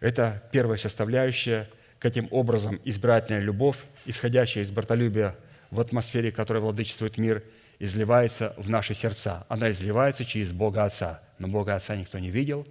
это 0.00 0.42
первая 0.52 0.78
составляющая, 0.78 1.68
каким 1.98 2.28
образом 2.30 2.80
избирательная 2.84 3.42
любовь, 3.42 3.84
исходящая 4.06 4.64
из 4.64 4.70
братолюбия 4.70 5.36
в 5.70 5.80
атмосфере, 5.80 6.32
которой 6.32 6.58
владычествует 6.58 7.18
мир, 7.18 7.42
изливается 7.78 8.54
в 8.56 8.70
наши 8.70 8.94
сердца. 8.94 9.46
Она 9.48 9.70
изливается 9.70 10.24
через 10.24 10.52
Бога 10.52 10.84
Отца. 10.84 11.22
Но 11.38 11.48
Бога 11.48 11.74
Отца 11.74 11.94
никто 11.96 12.18
не 12.18 12.30
видел. 12.30 12.66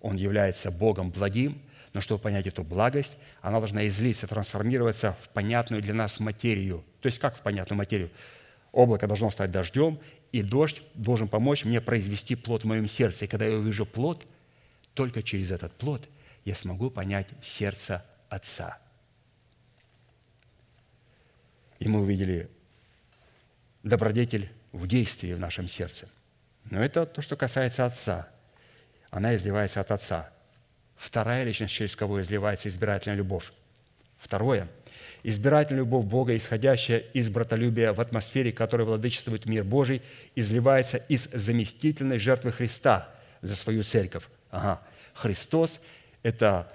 Он 0.00 0.16
является 0.16 0.70
Богом 0.70 1.10
благим. 1.10 1.60
Но 1.92 2.00
чтобы 2.00 2.20
понять 2.20 2.46
эту 2.46 2.64
благость, 2.64 3.16
она 3.40 3.58
должна 3.58 3.86
излиться, 3.86 4.26
трансформироваться 4.26 5.16
в 5.22 5.28
понятную 5.28 5.80
для 5.80 5.94
нас 5.94 6.18
материю. 6.18 6.84
То 7.00 7.06
есть 7.06 7.20
как 7.20 7.36
в 7.36 7.40
понятную 7.40 7.78
материю? 7.78 8.10
Облако 8.72 9.06
должно 9.06 9.30
стать 9.30 9.52
дождем, 9.52 10.00
и 10.38 10.42
дождь 10.42 10.82
должен 10.94 11.28
помочь 11.28 11.64
мне 11.64 11.80
произвести 11.80 12.34
плод 12.34 12.64
в 12.64 12.66
моем 12.66 12.88
сердце. 12.88 13.24
И 13.24 13.28
когда 13.28 13.46
я 13.46 13.56
увижу 13.56 13.86
плод, 13.86 14.26
только 14.94 15.22
через 15.22 15.50
этот 15.50 15.72
плод 15.74 16.08
я 16.44 16.54
смогу 16.54 16.90
понять 16.90 17.28
сердце 17.42 18.04
Отца– 18.28 18.78
и 21.84 21.88
мы 21.88 22.00
увидели 22.00 22.48
добродетель 23.82 24.50
в 24.72 24.86
действии 24.86 25.34
в 25.34 25.38
нашем 25.38 25.68
сердце. 25.68 26.08
Но 26.70 26.82
это 26.82 27.04
то, 27.04 27.20
что 27.20 27.36
касается 27.36 27.84
Отца. 27.84 28.28
Она 29.10 29.36
изливается 29.36 29.80
от 29.80 29.90
Отца. 29.90 30.32
Вторая 30.96 31.44
личность, 31.44 31.74
через 31.74 31.94
кого 31.94 32.22
изливается 32.22 32.68
избирательная 32.68 33.18
любовь. 33.18 33.52
Второе. 34.16 34.68
Избирательная 35.26 35.80
любовь 35.80 36.04
Бога, 36.04 36.36
исходящая 36.36 36.98
из 36.98 37.30
братолюбия 37.30 37.94
в 37.94 38.00
атмосфере, 38.00 38.52
которой 38.52 38.82
владычествует 38.82 39.46
мир 39.46 39.64
Божий, 39.64 40.02
изливается 40.34 40.98
из 40.98 41.30
заместительной 41.32 42.18
жертвы 42.18 42.52
Христа 42.52 43.08
за 43.40 43.56
свою 43.56 43.82
церковь. 43.84 44.24
Ага. 44.50 44.82
Христос– 45.14 45.80
это 46.22 46.70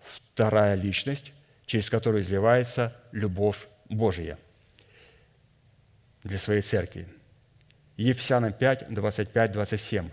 вторая 0.00 0.74
личность, 0.74 1.34
через 1.66 1.90
которую 1.90 2.22
изливается 2.22 2.96
любовь 3.12 3.68
Божия 3.90 4.38
для 6.24 6.38
своей 6.38 6.62
церкви. 6.62 7.06
Ефесянам 7.98 8.54
5, 8.54 8.86
25, 8.88 9.52
27. 9.52 10.08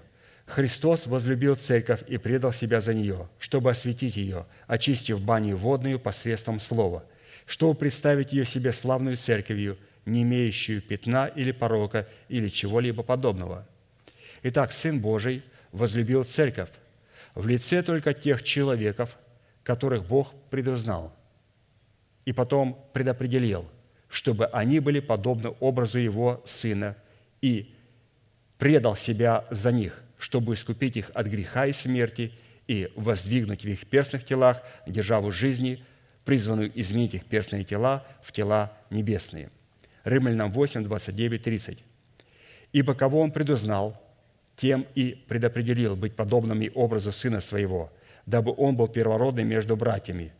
«Христос 0.48 1.08
возлюбил 1.08 1.56
церковь 1.56 2.04
и 2.08 2.18
предал 2.18 2.52
себя 2.52 2.82
за 2.82 2.94
нее, 2.94 3.30
чтобы 3.40 3.72
осветить 3.72 4.18
ее, 4.18 4.48
очистив 4.68 5.22
баню 5.22 5.56
водную 5.56 5.98
посредством 5.98 6.60
слова, 6.60 7.06
чтобы 7.50 7.74
представить 7.74 8.32
ее 8.32 8.46
себе 8.46 8.72
славную 8.72 9.18
церковью, 9.18 9.78
не 10.06 10.22
имеющую 10.22 10.82
пятна 10.82 11.28
или 11.28 11.52
порока 11.52 12.08
или 12.30 12.48
чего-либо 12.48 13.04
подобного. 13.04 13.68
Итак, 14.44 14.72
Сын 14.72 15.00
Божий 15.00 15.44
возлюбил 15.72 16.24
церковь 16.24 16.70
в 17.36 17.48
лице 17.48 17.84
только 17.84 18.14
тех 18.14 18.44
человеков, 18.44 19.18
которых 19.64 20.08
Бог 20.08 20.34
предузнал– 20.50 21.14
и 22.30 22.32
потом 22.32 22.80
предопределил, 22.94 23.66
чтобы 24.08 24.46
они 24.46 24.80
были 24.80 25.00
подобны 25.00 25.50
образу 25.60 25.98
Его 25.98 26.44
Сына 26.46 26.96
и 27.42 27.74
предал 28.60 28.96
себя 28.96 29.46
за 29.50 29.72
них, 29.72 30.04
чтобы 30.20 30.54
искупить 30.54 30.96
их 30.96 31.10
от 31.16 31.26
греха 31.26 31.66
и 31.66 31.72
смерти 31.72 32.32
и 32.68 32.92
воздвигнуть 32.96 33.64
в 33.64 33.68
их 33.68 33.88
перстных 33.88 34.26
телах 34.26 34.62
державу 34.86 35.32
жизни, 35.32 35.84
призванную 36.30 36.72
изменить 36.80 37.16
их 37.16 37.26
перстные 37.26 37.64
тела 37.64 38.06
в 38.22 38.32
тела 38.32 38.72
небесные. 38.92 39.50
Римлянам 40.04 40.52
8, 40.52 40.84
29, 40.84 41.42
30. 41.42 41.84
«Ибо 42.72 42.94
кого 42.94 43.22
Он 43.22 43.32
предузнал, 43.32 44.00
тем 44.56 44.86
и 44.94 45.26
предопределил 45.28 45.96
быть 45.96 46.16
подобными 46.16 46.72
образу 46.76 47.12
Сына 47.12 47.42
Своего, 47.42 47.92
дабы 48.28 48.54
Он 48.56 48.76
был 48.76 48.88
первородный 48.88 49.44
между 49.44 49.76
братьями, 49.76 50.32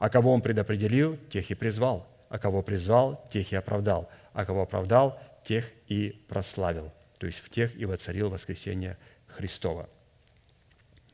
а 0.00 0.08
кого 0.08 0.32
Он 0.32 0.40
предопределил, 0.40 1.16
тех 1.30 1.48
и 1.48 1.54
призвал. 1.54 2.08
А 2.28 2.40
кого 2.40 2.64
призвал, 2.64 3.24
тех 3.30 3.52
и 3.52 3.54
оправдал. 3.54 4.10
А 4.32 4.44
кого 4.44 4.62
оправдал, 4.62 5.16
тех 5.44 5.70
и 5.86 6.24
прославил. 6.26 6.92
То 7.20 7.28
есть 7.28 7.38
в 7.38 7.50
тех 7.50 7.76
и 7.76 7.84
воцарил 7.84 8.30
воскресение 8.30 8.98
Христова. 9.28 9.88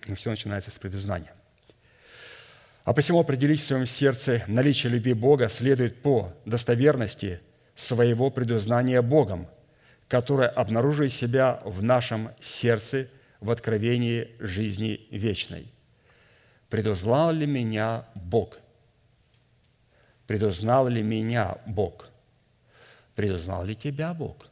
Но 0.06 0.14
все 0.14 0.30
начинается 0.30 0.70
с 0.70 0.78
предузнания. 0.78 1.34
А 2.84 2.92
посему 2.92 3.20
определить 3.20 3.60
в 3.60 3.64
своем 3.64 3.86
сердце 3.86 4.42
наличие 4.48 4.92
любви 4.92 5.12
Бога 5.12 5.48
следует 5.48 6.02
по 6.02 6.32
достоверности 6.44 7.40
своего 7.76 8.30
предузнания 8.30 9.00
Богом, 9.02 9.46
которое 10.08 10.48
обнаруживает 10.48 11.12
себя 11.12 11.60
в 11.64 11.82
нашем 11.82 12.30
сердце 12.40 13.08
в 13.40 13.50
откровении 13.50 14.30
жизни 14.40 15.06
вечной. 15.10 15.72
Предузнал 16.68 17.32
ли 17.32 17.46
меня 17.46 18.06
Бог? 18.14 18.58
Предузнал 20.26 20.88
ли 20.88 21.02
меня 21.02 21.58
Бог? 21.66 22.08
Предузнал 23.14 23.64
ли 23.64 23.76
тебя 23.76 24.12
Бог? 24.12 24.48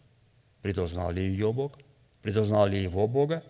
Предузнал 0.62 1.10
ли 1.10 1.22
ее 1.22 1.52
Бог? 1.52 1.78
Предузнал 2.22 2.66
ли 2.66 2.80
его 2.80 3.08
Бога? 3.08 3.42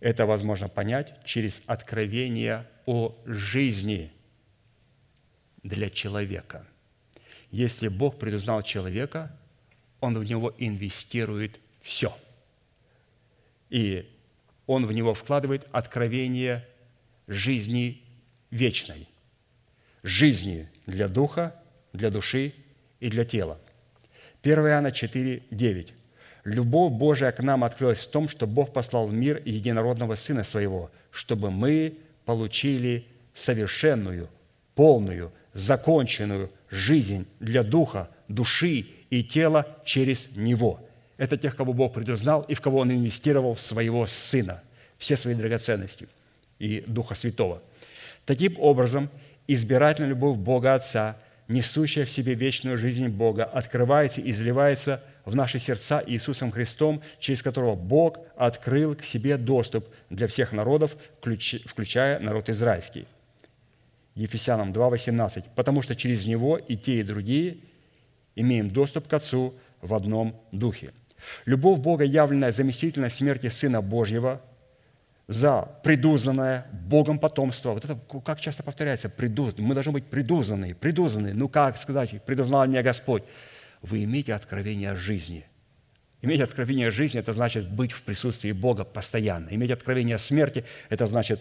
Это 0.00 0.26
возможно 0.26 0.68
понять 0.68 1.14
через 1.24 1.62
откровение 1.66 2.66
о 2.86 3.16
жизни 3.24 4.12
для 5.62 5.90
человека. 5.90 6.66
Если 7.50 7.88
Бог 7.88 8.18
предузнал 8.18 8.62
человека, 8.62 9.36
Он 10.00 10.18
в 10.18 10.24
него 10.24 10.54
инвестирует 10.58 11.60
все. 11.80 12.16
И 13.70 14.10
Он 14.66 14.86
в 14.86 14.92
него 14.92 15.14
вкладывает 15.14 15.66
откровение 15.70 16.66
жизни 17.26 18.02
вечной 18.50 19.08
жизни 20.04 20.68
для 20.86 21.08
духа, 21.08 21.56
для 21.92 22.10
души 22.10 22.54
и 23.00 23.08
для 23.08 23.24
тела. 23.24 23.58
1 24.42 24.58
Иоанна 24.58 24.92
4, 24.92 25.42
9. 25.50 25.94
«Любовь 26.44 26.92
Божия 26.92 27.32
к 27.32 27.42
нам 27.42 27.64
открылась 27.64 28.00
в 28.00 28.10
том, 28.10 28.28
что 28.28 28.46
Бог 28.46 28.72
послал 28.72 29.08
в 29.08 29.14
мир 29.14 29.42
единородного 29.44 30.14
Сына 30.14 30.44
Своего, 30.44 30.90
чтобы 31.10 31.50
мы 31.50 31.98
получили 32.24 33.06
совершенную, 33.34 34.28
полную, 34.74 35.32
законченную 35.52 36.50
жизнь 36.70 37.26
для 37.40 37.62
духа, 37.62 38.08
души 38.28 38.86
и 39.10 39.22
тела 39.22 39.66
через 39.84 40.28
Него. 40.36 40.80
Это 41.16 41.36
тех, 41.36 41.54
кого 41.54 41.72
Бог 41.72 41.94
предузнал 41.94 42.42
и 42.42 42.54
в 42.54 42.60
кого 42.60 42.80
Он 42.80 42.90
инвестировал 42.90 43.56
своего 43.56 44.06
Сына, 44.06 44.62
все 44.98 45.16
свои 45.16 45.34
драгоценности 45.34 46.08
и 46.58 46.82
Духа 46.86 47.14
Святого. 47.14 47.62
Таким 48.24 48.58
образом, 48.58 49.10
избирательная 49.46 50.10
любовь 50.10 50.38
Бога 50.38 50.74
Отца, 50.74 51.16
несущая 51.48 52.04
в 52.04 52.10
себе 52.10 52.34
вечную 52.34 52.78
жизнь 52.78 53.08
Бога, 53.08 53.44
открывается 53.44 54.20
и 54.20 54.30
изливается 54.30 55.02
в 55.24 55.34
наши 55.34 55.58
сердца 55.58 56.02
Иисусом 56.06 56.50
Христом, 56.50 57.02
через 57.18 57.42
которого 57.42 57.74
Бог 57.74 58.18
открыл 58.36 58.94
к 58.94 59.02
себе 59.02 59.36
доступ 59.36 59.88
для 60.10 60.26
всех 60.26 60.52
народов, 60.52 60.96
включая 61.20 62.20
народ 62.20 62.50
израильский. 62.50 63.06
Ефесянам 64.14 64.72
2,18. 64.72 65.44
«Потому 65.54 65.82
что 65.82 65.96
через 65.96 66.26
Него 66.26 66.56
и 66.56 66.76
те, 66.76 67.00
и 67.00 67.02
другие 67.02 67.58
имеем 68.36 68.70
доступ 68.70 69.08
к 69.08 69.12
Отцу 69.12 69.54
в 69.80 69.94
одном 69.94 70.40
Духе». 70.52 70.92
Любовь 71.46 71.80
Бога, 71.80 72.04
явленная 72.04 72.52
заместительной 72.52 73.10
смерти 73.10 73.48
Сына 73.48 73.80
Божьего 73.80 74.42
за 75.26 75.62
предузнанное 75.82 76.66
Богом 76.72 77.18
потомство. 77.18 77.72
Вот 77.72 77.84
это 77.84 77.98
как 78.24 78.40
часто 78.40 78.62
повторяется, 78.62 79.08
предуз... 79.08 79.56
мы 79.58 79.74
должны 79.74 79.92
быть 79.92 80.04
предузнаны, 80.04 80.74
предузнаны. 80.74 81.32
Ну 81.32 81.48
как 81.48 81.76
сказать, 81.76 82.22
предузнал 82.24 82.66
меня 82.66 82.82
Господь. 82.82 83.24
Вы 83.80 84.04
имеете 84.04 84.34
откровение 84.34 84.92
о 84.92 84.96
жизни. 84.96 85.46
Иметь 86.22 86.40
откровение 86.40 86.88
о 86.88 86.90
жизни– 86.90 87.20
это 87.20 87.32
значит 87.32 87.70
быть 87.70 87.92
в 87.92 88.02
присутствии 88.02 88.52
Бога 88.52 88.84
постоянно. 88.84 89.48
Иметь 89.50 89.70
откровение 89.70 90.14
о 90.14 90.18
смерти– 90.18 90.64
это 90.88 91.04
значит 91.04 91.40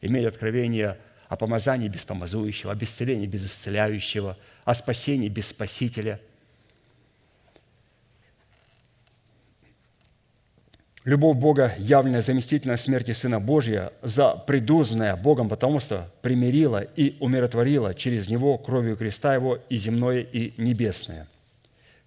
иметь 0.00 0.26
откровение 0.26 0.98
о 1.28 1.36
помазании 1.36 1.88
без 1.88 2.04
помазующего, 2.04 2.72
о 2.72 2.76
исцелении 2.76 3.26
без 3.26 3.46
исцеляющего, 3.46 4.36
о 4.64 4.74
спасении 4.74 5.28
без 5.28 5.48
спасителя. 5.48 6.18
Любовь 11.06 11.36
Бога, 11.36 11.72
явленная 11.78 12.20
заместительная 12.20 12.76
смерти 12.76 13.12
Сына 13.12 13.38
Божия, 13.38 13.92
за 14.02 14.34
предузнанное 14.34 15.14
Богом 15.14 15.48
потомство 15.48 16.10
примирила 16.20 16.80
и 16.80 17.16
умиротворила 17.20 17.94
через 17.94 18.28
Него 18.28 18.58
кровью 18.58 18.96
креста 18.96 19.32
Его 19.32 19.60
и 19.68 19.76
земное, 19.76 20.18
и 20.18 20.60
небесное. 20.60 21.28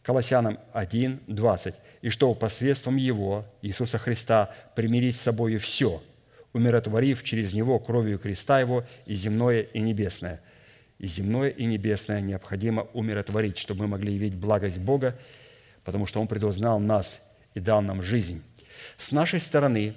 Колоссянам 0.01 0.59
1, 0.73 1.21
20. 1.27 1.75
«И 2.01 2.09
что 2.09 2.33
посредством 2.33 2.97
Его, 2.97 3.45
Иисуса 3.61 3.97
Христа, 3.97 4.53
примирить 4.75 5.15
с 5.15 5.21
собой 5.21 5.55
все, 5.59 6.03
умиротворив 6.51 7.23
через 7.23 7.53
Него 7.53 7.79
кровью 7.79 8.19
креста 8.19 8.59
Его 8.59 8.83
и 9.05 9.15
земное, 9.15 9.61
и 9.61 9.79
небесное». 9.79 10.41
И 10.97 11.07
земное, 11.07 11.47
и 11.47 11.63
небесное 11.63 12.19
необходимо 12.19 12.85
умиротворить, 12.91 13.59
чтобы 13.59 13.83
мы 13.83 13.91
могли 13.91 14.13
явить 14.15 14.35
благость 14.35 14.79
Бога, 14.79 15.17
потому 15.85 16.05
что 16.05 16.19
Он 16.19 16.27
предузнал 16.27 16.81
нас 16.81 17.25
и 17.53 17.61
дал 17.61 17.81
нам 17.81 18.01
жизнь. 18.01 18.43
С 18.97 19.11
нашей 19.11 19.39
стороны 19.39 19.95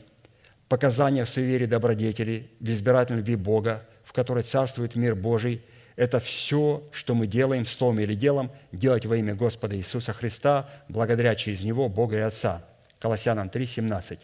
показания 0.69 1.25
в 1.25 1.29
суеверии 1.29 1.67
добродетели, 1.67 2.51
в 2.61 2.69
избирательной 2.71 3.19
любви 3.19 3.37
Бога, 3.37 3.87
в 4.05 4.13
которой 4.13 4.43
царствует 4.43 4.97
мир 4.97 5.15
Божий– 5.15 5.63
это 5.97 6.21
все, 6.21 6.83
что 6.91 7.15
мы 7.15 7.27
делаем 7.27 7.67
словом 7.67 8.01
или 8.01 8.15
делом, 8.15 8.51
делать 8.73 9.07
во 9.07 9.17
имя 9.17 9.35
Господа 9.35 9.77
Иисуса 9.77 10.13
Христа, 10.13 10.69
благодаря 10.89 11.35
через 11.35 11.63
Него 11.63 11.89
Бога 11.89 12.17
и 12.17 12.21
Отца. 12.21 12.65
Колоссянам 12.99 13.51
3, 13.51 13.67
17. 13.67 14.21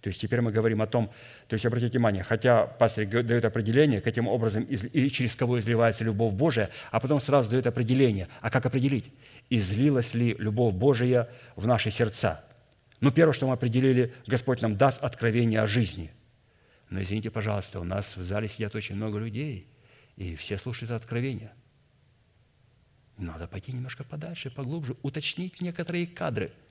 То 0.00 0.08
есть 0.08 0.20
теперь 0.20 0.42
мы 0.42 0.52
говорим 0.52 0.82
о 0.82 0.86
том, 0.86 1.10
то 1.48 1.54
есть 1.54 1.64
обратите 1.64 1.92
внимание, 1.92 2.22
хотя 2.22 2.66
пастор 2.66 3.06
дает 3.06 3.44
определение, 3.46 4.02
каким 4.02 4.28
образом 4.28 4.64
и 4.64 5.08
через 5.08 5.34
кого 5.34 5.58
изливается 5.58 6.04
любовь 6.04 6.34
Божия, 6.34 6.68
а 6.90 7.00
потом 7.00 7.20
сразу 7.20 7.50
дает 7.50 7.66
определение. 7.66 8.28
А 8.40 8.50
как 8.50 8.66
определить? 8.66 9.10
Излилась 9.48 10.12
ли 10.12 10.36
любовь 10.38 10.74
Божия 10.74 11.28
в 11.56 11.66
наши 11.66 11.90
сердца? 11.90 12.44
Ну, 13.04 13.10
первое, 13.10 13.34
что 13.34 13.46
мы 13.46 13.52
определили, 13.52 14.14
Господь 14.26 14.62
нам 14.62 14.76
даст 14.76 15.04
откровение 15.04 15.60
о 15.60 15.66
жизни. 15.66 16.10
Но 16.88 17.02
извините, 17.02 17.30
пожалуйста, 17.30 17.80
у 17.80 17.84
нас 17.84 18.16
в 18.16 18.22
зале 18.22 18.48
сидят 18.48 18.74
очень 18.74 18.94
много 18.94 19.18
людей, 19.18 19.66
и 20.16 20.34
все 20.36 20.56
слушают 20.56 20.90
откровения. 20.90 21.52
Надо 23.18 23.46
пойти 23.46 23.72
немножко 23.72 24.04
подальше, 24.04 24.50
поглубже, 24.50 24.96
уточнить 25.02 25.60
некоторые 25.60 26.06
кадры– 26.06 26.50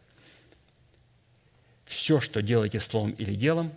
все, 1.86 2.20
что 2.20 2.42
делаете 2.42 2.80
словом 2.80 3.12
или 3.12 3.36
делом, 3.36 3.72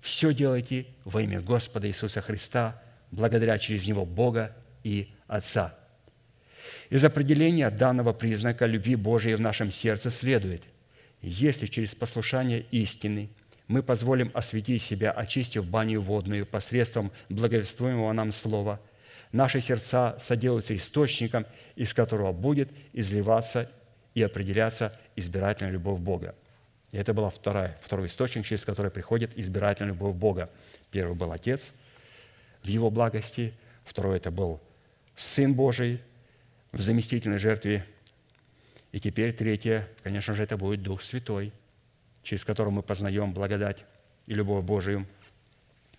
все 0.00 0.32
делайте 0.32 0.86
во 1.04 1.22
имя 1.22 1.40
Господа 1.40 1.86
Иисуса 1.86 2.20
Христа, 2.20 2.82
благодаря 3.10 3.58
через 3.58 3.86
Него 3.86 4.04
Бога 4.04 4.56
и 4.82 5.08
Отца. 5.26 5.74
Из 6.90 7.04
определения 7.04 7.70
данного 7.70 8.12
признака 8.12 8.66
любви 8.66 8.96
Божией 8.96 9.34
в 9.34 9.40
нашем 9.40 9.70
сердце 9.70 10.10
следует, 10.10 10.64
если 11.22 11.66
через 11.66 11.94
послушание 11.94 12.64
истины 12.70 13.28
мы 13.66 13.82
позволим 13.82 14.30
осветить 14.34 14.82
себя, 14.82 15.10
очистив 15.10 15.66
баню 15.66 16.00
водную 16.00 16.46
посредством 16.46 17.12
благовествуемого 17.28 18.12
нам 18.12 18.32
слова, 18.32 18.80
наши 19.32 19.60
сердца 19.60 20.16
соделаются 20.18 20.74
источником, 20.76 21.46
из 21.76 21.92
которого 21.92 22.32
будет 22.32 22.70
изливаться 22.92 23.70
и 24.14 24.22
определяться 24.22 24.98
избирательная 25.16 25.72
любовь 25.72 26.00
Бога– 26.00 26.34
и 26.90 26.96
это 26.96 27.12
был 27.12 27.28
второй 27.28 28.06
источник, 28.06 28.46
через 28.46 28.64
который 28.64 28.90
приходит 28.90 29.36
избирательная 29.36 29.92
любовь 29.92 30.14
Бога. 30.14 30.50
Первый 30.90 31.14
был 31.14 31.32
Отец 31.32 31.74
в 32.62 32.68
Его 32.68 32.90
благости, 32.90 33.52
второй 33.84 34.16
это 34.16 34.30
был 34.30 34.60
Сын 35.14 35.54
Божий 35.54 36.00
в 36.72 36.80
заместительной 36.80 37.38
жертве, 37.38 37.84
и 38.92 39.00
теперь 39.00 39.32
третье, 39.32 39.88
конечно 40.02 40.34
же, 40.34 40.42
это 40.42 40.56
будет 40.56 40.82
Дух 40.82 41.02
Святой, 41.02 41.52
через 42.22 42.44
которого 42.44 42.70
мы 42.72 42.82
познаем 42.82 43.32
благодать 43.32 43.84
и 44.26 44.34
любовь 44.34 44.64
Божию. 44.64 45.06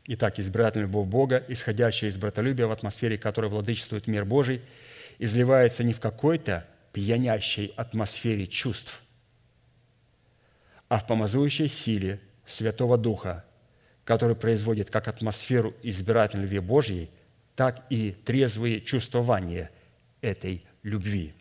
Итак, 0.06 0.40
избирательная 0.40 0.88
любовь 0.88 1.08
Бога, 1.08 1.44
исходящая 1.48 2.10
из 2.10 2.18
братолюбия 2.18 2.68
в 2.68 2.72
атмосфере, 2.72 3.18
которой 3.18 3.48
владычествует 3.48 4.08
мир 4.08 4.26
Божий, 4.26 4.62
изливается 5.20 5.84
не 5.84 5.94
в 5.94 6.00
какой-то 6.00 6.66
пьянящей 6.94 7.74
атмосфере 7.76 8.48
чувств– 8.48 9.02
а 10.90 10.98
в 10.98 11.08
помазующей 11.08 11.70
силе 11.70 12.20
Святого 12.46 12.98
Духа, 12.98 13.46
который 14.04 14.36
производит 14.36 14.90
как 14.90 15.08
атмосферу 15.08 15.76
избирательной 15.84 16.46
любви 16.46 16.60
Божьей, 16.60 17.12
так 17.56 17.86
и 17.90 18.12
трезвые 18.12 18.82
чувствования 18.82 19.70
этой 20.22 20.64
любви. 20.82 21.34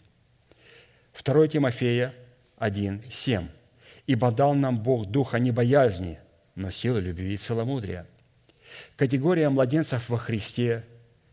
2 1.24 1.48
Тимофея 1.48 2.14
1, 2.58 3.02
7. 3.10 3.48
«Ибо 4.06 4.30
дал 4.30 4.54
нам 4.54 4.82
Бог 4.82 5.06
духа 5.06 5.38
не 5.38 5.50
боязни, 5.50 6.18
но 6.54 6.70
силы 6.70 7.00
любви 7.00 7.34
и 7.34 7.36
целомудрия». 7.36 8.06
Категория 8.96 9.48
младенцев 9.48 10.08
во 10.08 10.18
Христе 10.18 10.84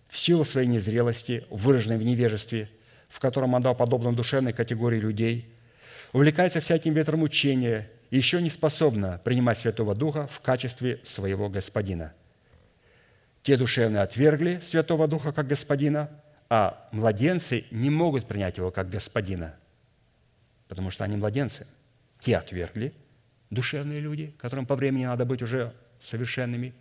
в 0.07 0.17
силу 0.17 0.45
своей 0.45 0.67
незрелости, 0.67 1.45
выраженной 1.49 1.97
в 1.97 2.03
невежестве, 2.03 2.69
в 3.09 3.19
котором 3.19 3.53
он 3.53 3.61
дал 3.61 3.75
подобно 3.75 4.13
душевной 4.13 4.53
категории 4.53 4.99
людей, 4.99 5.53
увлекается 6.13 6.59
всяким 6.59 6.93
ветром 6.93 7.23
учения 7.23 7.89
еще 8.11 8.41
не 8.41 8.49
способна 8.49 9.19
принимать 9.23 9.57
Святого 9.57 9.95
Духа 9.95 10.27
в 10.27 10.39
качестве 10.41 10.99
своего 11.03 11.49
Господина. 11.49 12.13
Те 13.43 13.57
душевные 13.57 14.01
отвергли 14.01 14.59
Святого 14.61 15.07
Духа 15.07 15.31
как 15.31 15.47
Господина, 15.47 16.09
а 16.49 16.87
младенцы 16.91 17.65
не 17.71 17.89
могут 17.89 18.27
принять 18.27 18.57
Его 18.57 18.71
как 18.71 18.89
Господина, 18.89 19.55
потому 20.67 20.91
что 20.91 21.03
они 21.03 21.17
младенцы. 21.17 21.67
Те 22.19 22.37
отвергли, 22.37 22.93
душевные 23.49 23.99
люди, 23.99 24.33
которым 24.37 24.65
по 24.65 24.75
времени 24.75 25.05
надо 25.05 25.25
быть 25.25 25.41
уже 25.41 25.73
совершенными. 26.01 26.73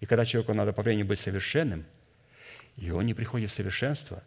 И 0.00 0.06
когда 0.06 0.24
человеку 0.24 0.54
надо 0.54 0.72
по 0.72 0.82
времени 0.82 1.02
быть 1.02 1.18
совершенным, 1.18 1.84
и 2.76 2.90
он 2.90 3.06
не 3.06 3.14
приходит 3.14 3.50
в 3.50 3.54
совершенство, 3.54 4.22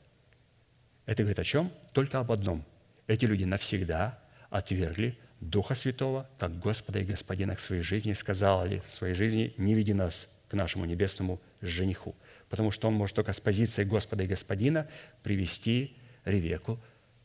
это 1.05 1.23
говорит 1.23 1.39
о 1.39 1.43
чем? 1.43 1.71
Только 1.93 2.19
об 2.19 2.31
одном. 2.31 2.65
Эти 3.07 3.25
люди 3.25 3.43
навсегда 3.43 4.19
отвергли 4.49 5.17
Духа 5.39 5.75
Святого, 5.75 6.29
как 6.37 6.59
Господа 6.59 6.99
и 6.99 7.03
Господина 7.03 7.55
к 7.55 7.59
своей 7.59 7.81
жизни, 7.81 8.13
сказал 8.13 8.65
ли 8.65 8.79
в 8.79 8.91
своей 8.91 9.15
жизни, 9.15 9.53
не 9.57 9.73
веди 9.73 9.93
нас 9.93 10.29
к 10.47 10.53
нашему 10.53 10.85
небесному 10.85 11.41
жениху, 11.61 12.15
потому 12.49 12.71
что 12.71 12.87
он 12.87 12.93
может 12.93 13.15
только 13.15 13.33
с 13.33 13.39
позиции 13.39 13.83
Господа 13.83 14.23
и 14.23 14.27
Господина 14.27 14.87
привести 15.23 15.97
Ревеку 16.25 16.79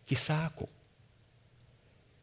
к 0.09 0.12
Исааку. 0.12 0.70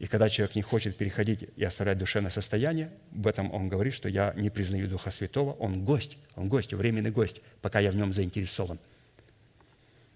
И 0.03 0.05
когда 0.05 0.27
человек 0.27 0.53
не 0.55 0.61
хочет 0.61 0.97
переходить 0.97 1.45
и 1.55 1.63
оставлять 1.63 1.97
душевное 1.97 2.29
состояние, 2.29 2.91
в 3.11 3.25
этом 3.25 3.53
он 3.53 3.69
говорит, 3.69 3.93
что 3.93 4.09
я 4.09 4.33
не 4.35 4.49
признаю 4.49 4.89
Духа 4.89 5.11
Святого, 5.11 5.53
он 5.53 5.85
гость, 5.85 6.17
он 6.35 6.49
гость, 6.49 6.73
временный 6.73 7.09
гость, 7.09 7.39
пока 7.61 7.79
я 7.79 7.89
в 7.89 7.95
нем 7.95 8.11
заинтересован. 8.11 8.79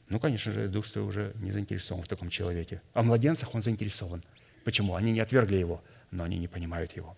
Ну, 0.10 0.20
конечно 0.20 0.52
же, 0.52 0.68
Дух 0.68 0.86
Святой 0.86 1.04
уже 1.04 1.32
не 1.36 1.54
заинтересован 1.54 2.04
в 2.04 2.10
таком 2.10 2.30
человеке. 2.30 2.82
А 2.94 3.02
младенцах 3.02 3.56
он 3.56 3.62
заинтересован. 3.62 4.26
Почему? 4.66 4.96
Они 4.96 5.14
не 5.14 5.22
отвергли 5.22 5.56
его, 5.56 5.82
но 6.12 6.26
они 6.26 6.38
не 6.38 6.50
понимают 6.50 6.92
его. 6.98 7.16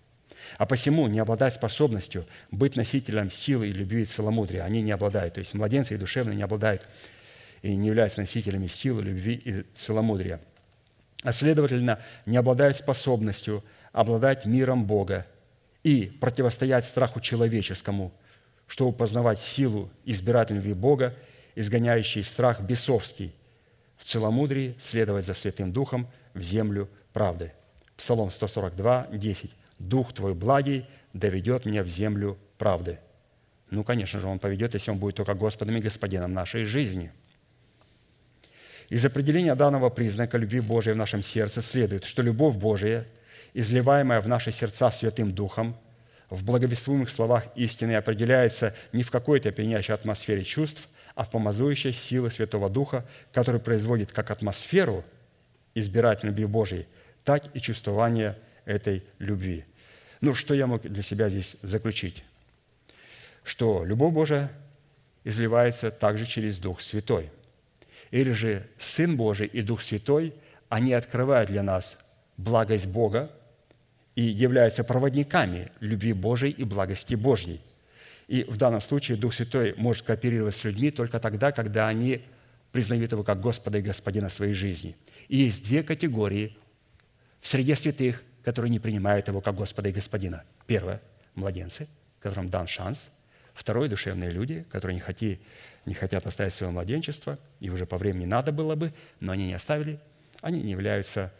А 0.60 0.68
посему, 0.68 1.08
не 1.08 1.18
обладая 1.18 1.50
способностью 1.50 2.28
быть 2.52 2.76
носителем 2.76 3.32
силы 3.32 3.70
и 3.70 3.72
любви 3.72 4.04
и 4.04 4.06
целомудрия, 4.06 4.64
они 4.64 4.84
не 4.84 4.92
обладают. 4.92 5.34
То 5.34 5.40
есть 5.40 5.56
младенцы 5.56 5.96
и 5.96 5.98
душевные 5.98 6.36
не 6.36 6.44
обладают 6.44 6.88
и 7.64 7.76
не 7.76 7.88
являются 7.88 8.20
носителями 8.20 8.68
силы, 8.68 9.02
любви 9.02 9.42
и 9.44 9.64
целомудрия. 9.74 10.40
А 11.24 11.32
следовательно, 11.32 12.00
не 12.26 12.38
обладают 12.38 12.78
способностью 12.78 13.64
обладать 13.92 14.46
миром 14.46 14.86
Бога 14.86 15.26
и 15.84 16.06
противостоять 16.06 16.86
страху 16.86 17.20
человеческому, 17.20 18.14
чтобы 18.68 18.96
познавать 18.96 19.40
силу 19.42 19.90
избирательной 20.06 20.74
Бога, 20.74 21.16
изгоняющей 21.56 22.24
страх 22.24 22.62
бесовский, 22.62 23.34
в 23.98 24.06
целомудрии 24.06 24.76
следовать 24.80 25.26
за 25.26 25.34
Святым 25.34 25.74
Духом 25.74 26.08
в 26.34 26.42
землю 26.42 26.90
правды. 27.12 27.52
Псалом 27.98 28.32
142, 28.32 29.08
10. 29.12 29.52
«Дух 29.78 30.14
Твой 30.14 30.34
благий 30.34 30.86
доведет 31.14 31.66
меня 31.66 31.84
в 31.84 31.88
землю 31.88 32.38
правды». 32.58 33.00
Ну, 33.72 33.84
конечно 33.84 34.20
же, 34.20 34.28
Он 34.28 34.40
поведет, 34.40 34.74
если 34.74 34.92
Он 34.92 34.98
будет 34.98 35.16
только 35.16 35.34
Господом 35.34 35.76
и 35.78 35.82
Господином 35.82 36.34
нашей 36.34 36.64
жизни. 36.64 37.12
Из 38.90 39.06
определения 39.06 39.54
данного 39.54 39.90
признака 39.90 40.38
любви 40.38 40.60
Божией 40.62 40.96
в 40.96 40.98
нашем 40.98 41.22
сердце 41.22 41.62
следует, 41.62 42.06
что 42.06 42.24
любовь 42.24 42.56
Божия, 42.56 43.06
изливаемая 43.54 44.20
в 44.20 44.28
наши 44.28 44.52
сердца 44.52 44.90
Святым 44.90 45.32
Духом, 45.32 45.78
в 46.32 46.44
благовествуемых 46.44 47.10
словах 47.12 47.46
истины 47.56 47.94
определяется 47.94 48.76
не 48.92 49.04
в 49.04 49.12
какой-то 49.12 49.52
пьянящей 49.52 49.94
атмосфере 49.94 50.44
чувств, 50.44 50.90
а 51.14 51.24
в 51.24 51.30
помазующей 51.30 51.94
силы 51.94 52.32
Святого 52.32 52.70
Духа, 52.70 53.06
который 53.32 53.60
производит 53.60 54.12
как 54.12 54.32
атмосферу 54.32 55.04
избирательной 55.76 56.32
любви 56.32 56.46
Божией, 56.46 56.88
так 57.24 57.44
и 57.56 57.60
чувствование 57.60 58.38
этой 58.66 59.04
любви. 59.20 59.66
Ну, 60.22 60.34
что 60.34 60.56
я 60.56 60.66
мог 60.66 60.82
для 60.82 61.04
себя 61.04 61.30
здесь 61.30 61.58
заключить? 61.62 62.24
Что 63.44 63.86
любовь 63.86 64.14
Божия 64.14 64.52
изливается 65.24 65.92
также 65.92 66.26
через 66.26 66.58
Дух 66.58 66.82
Святой. 66.82 67.30
Или 68.12 68.32
же 68.32 68.68
Сын 68.78 69.16
Божий 69.16 69.48
и 69.48 69.62
Дух 69.62 69.82
Святой, 69.82 70.34
они 70.68 70.94
открывают 70.94 71.50
для 71.50 71.64
нас 71.64 71.98
благость 72.38 72.88
Бога 72.88 73.32
и 74.16 74.22
являются 74.22 74.84
проводниками 74.84 75.70
любви 75.80 76.14
Божией 76.14 76.52
и 76.52 76.64
благости 76.64 77.16
Божьей. 77.16 77.62
И 78.28 78.44
в 78.44 78.58
данном 78.58 78.82
случае 78.82 79.18
Дух 79.18 79.34
Святой 79.34 79.74
может 79.78 80.06
кооперировать 80.06 80.56
с 80.56 80.64
людьми 80.64 80.92
только 80.92 81.20
тогда, 81.20 81.52
когда 81.52 81.88
они 81.88 82.22
признают 82.72 83.12
Его 83.12 83.24
как 83.24 83.40
Господа 83.42 83.80
и 83.80 83.82
Господина 83.82 84.30
своей 84.30 84.54
жизни. 84.54 84.96
И 85.28 85.38
есть 85.38 85.64
две 85.66 85.84
категории 85.84 86.56
в 87.40 87.48
среде 87.48 87.76
святых, 87.76 88.22
которые 88.44 88.72
не 88.72 88.80
принимают 88.80 89.28
Его 89.28 89.42
как 89.42 89.56
Господа 89.56 89.90
и 89.90 89.94
Господина. 89.94 90.44
Первое– 90.68 91.02
младенцы, 91.36 91.88
которым 92.20 92.50
дан 92.50 92.68
шанс. 92.68 93.10
Второе– 93.54 93.88
душевные 93.90 94.30
люди, 94.30 94.66
которые 94.72 94.96
не, 94.96 95.02
хотят, 95.02 95.40
не 95.86 95.94
хотят 95.94 96.26
оставить 96.28 96.54
свое 96.54 96.72
младенчество, 96.72 97.38
и 97.60 97.70
уже 97.70 97.86
по 97.86 97.98
времени 97.98 98.26
надо 98.26 98.52
было 98.52 98.76
бы, 98.76 98.94
но 99.20 99.32
они 99.32 99.48
не 99.48 99.54
оставили. 99.54 100.00
Они 100.42 100.62
не 100.62 100.72
являются, 100.72 101.34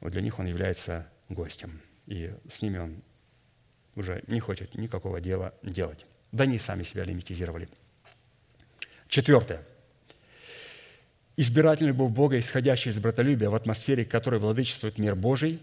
вот 0.00 0.12
для 0.12 0.22
них 0.22 0.38
он 0.38 0.46
является 0.46 1.06
гостем. 1.28 1.80
И 2.06 2.32
с 2.50 2.62
ними 2.62 2.78
он 2.78 3.02
уже 3.94 4.22
не 4.26 4.40
хочет 4.40 4.74
никакого 4.74 5.20
дела 5.20 5.54
делать. 5.62 6.06
Да 6.32 6.44
они 6.44 6.58
сами 6.58 6.82
себя 6.82 7.04
лимитизировали. 7.04 7.68
Четвертое– 9.08 9.62
Избирательная 11.40 11.92
любовь 11.92 12.10
Бога, 12.10 12.40
исходящая 12.40 12.92
из 12.92 12.98
братолюбия 12.98 13.48
в 13.48 13.54
атмосфере, 13.54 14.04
в 14.04 14.08
которой 14.08 14.40
владычествует 14.40 14.98
мир 14.98 15.14
Божий, 15.14 15.60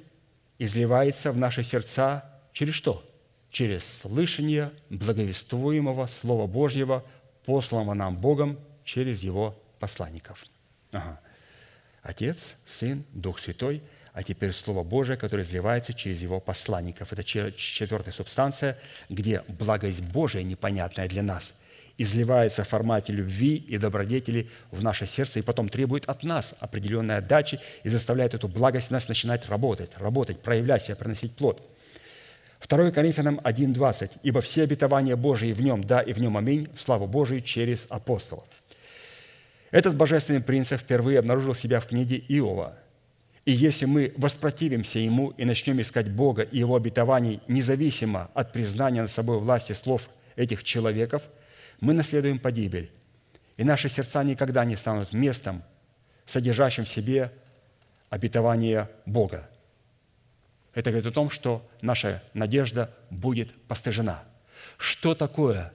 изливается 0.58 1.34
в 1.34 1.38
наши 1.38 1.64
сердца 1.64 2.24
через 2.54 2.76
что? 2.76 3.06
Через 3.52 3.84
слышание 3.86 4.72
благовествуемого 4.89 6.06
Слова 6.06 6.48
Божьего, 6.48 7.04
посланного 7.46 7.93
нам 7.93 8.18
Богом 8.18 8.60
через 8.84 9.24
Его 9.24 9.58
посланников. 9.80 10.46
Ага. 10.91 11.20
Отец, 12.02 12.56
Сын, 12.66 13.04
Дух 13.14 13.39
Святой, 13.39 13.82
а 14.14 14.24
теперь 14.24 14.52
Слово 14.52 14.84
Божие, 14.84 15.18
которое 15.18 15.43
изливается 15.43 15.93
через 15.93 16.22
Его 16.22 16.39
посланников. 16.39 17.12
Это 17.12 17.24
четвертая 17.24 18.14
субстанция, 18.14 18.78
где 19.10 19.43
благость 19.48 20.02
Божия, 20.02 20.43
непонятная 20.43 21.08
для 21.08 21.24
нас– 21.24 21.60
изливается 21.98 22.64
в 22.64 22.68
формате 22.68 23.14
любви 23.14 23.56
и 23.56 23.78
добродетели 23.78 24.50
в 24.72 24.84
наше 24.84 25.06
сердце, 25.06 25.39
и 25.39 25.43
потом 25.43 25.70
требует 25.70 26.06
от 26.10 26.24
нас 26.24 26.56
определенной 26.60 27.18
отдачи 27.18 27.60
и 27.84 27.89
заставляет 27.89 28.34
эту 28.34 28.48
благость 28.48 28.91
нас 28.91 29.08
начинать 29.08 29.48
работать, 29.48 29.91
работать, 29.98 30.41
проявлять 30.41 30.84
себя, 30.84 30.96
приносить 30.96 31.36
плод. 31.36 31.62
2 32.68 32.91
Коринфянам 32.91 33.39
1.20. 33.43 34.11
«Ибо 34.24 34.41
все 34.41 34.63
обетования 34.63 35.16
Божии 35.16 35.53
в 35.53 35.61
нем, 35.61 35.84
да, 35.84 36.01
и 36.01 36.13
в 36.13 36.20
нем 36.20 36.38
аминь, 36.38 36.68
в 36.74 36.82
славу 36.82 37.07
Божию 37.07 37.41
через 37.41 37.88
апостолов». 37.89 38.45
Этот 39.72 39.95
божественный 39.95 40.41
принцип 40.41 40.80
впервые 40.80 41.20
обнаружил 41.20 41.53
себя 41.53 41.80
в 41.80 41.88
книге 41.88 42.18
Иова. 42.28 42.78
И 43.45 43.51
если 43.51 43.86
мы 43.86 44.13
воспротивимся 44.18 44.99
ему 44.99 45.30
и 45.38 45.45
начнем 45.45 45.80
искать 45.82 46.09
Бога 46.09 46.41
и 46.41 46.57
его 46.57 46.76
обетований 46.76 47.41
независимо 47.47 48.32
от 48.34 48.51
признания 48.51 49.01
над 49.01 49.11
собой 49.11 49.38
власти 49.39 49.74
слов 49.74 50.09
этих 50.36 50.63
человеков– 50.63 51.24
мы 51.80 51.93
наследуем 51.93 52.39
погибель, 52.39 52.91
и 53.57 53.63
наши 53.63 53.89
сердца 53.89 54.24
никогда 54.24 54.66
не 54.66 54.76
станут 54.76 55.13
местом, 55.13 55.63
содержащим 56.26 56.86
в 56.86 56.89
себе 56.89 57.32
обетование 58.09 58.89
Бога. 59.05 59.49
Это 60.76 60.91
говорит 60.91 61.07
о 61.07 61.15
том, 61.15 61.30
что 61.30 61.67
наша 61.82 62.21
надежда 62.34 62.93
будет 63.09 63.59
постыжена. 63.63 64.23
Что 64.78 65.15
такое 65.15 65.73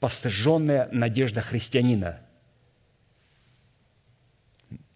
постыженная 0.00 0.88
надежда 0.90 1.42
христианина? 1.42 2.20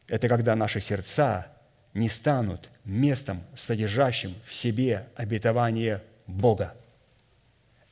Это 0.09 0.29
когда 0.29 0.57
наши 0.57 0.81
сердца 0.81 1.47
не 1.93 2.09
станут 2.09 2.71
местом, 2.85 3.43
содержащим 3.55 4.35
в 4.47 4.55
себе 4.55 5.07
обетование 5.15 6.03
Бога. 6.27 6.75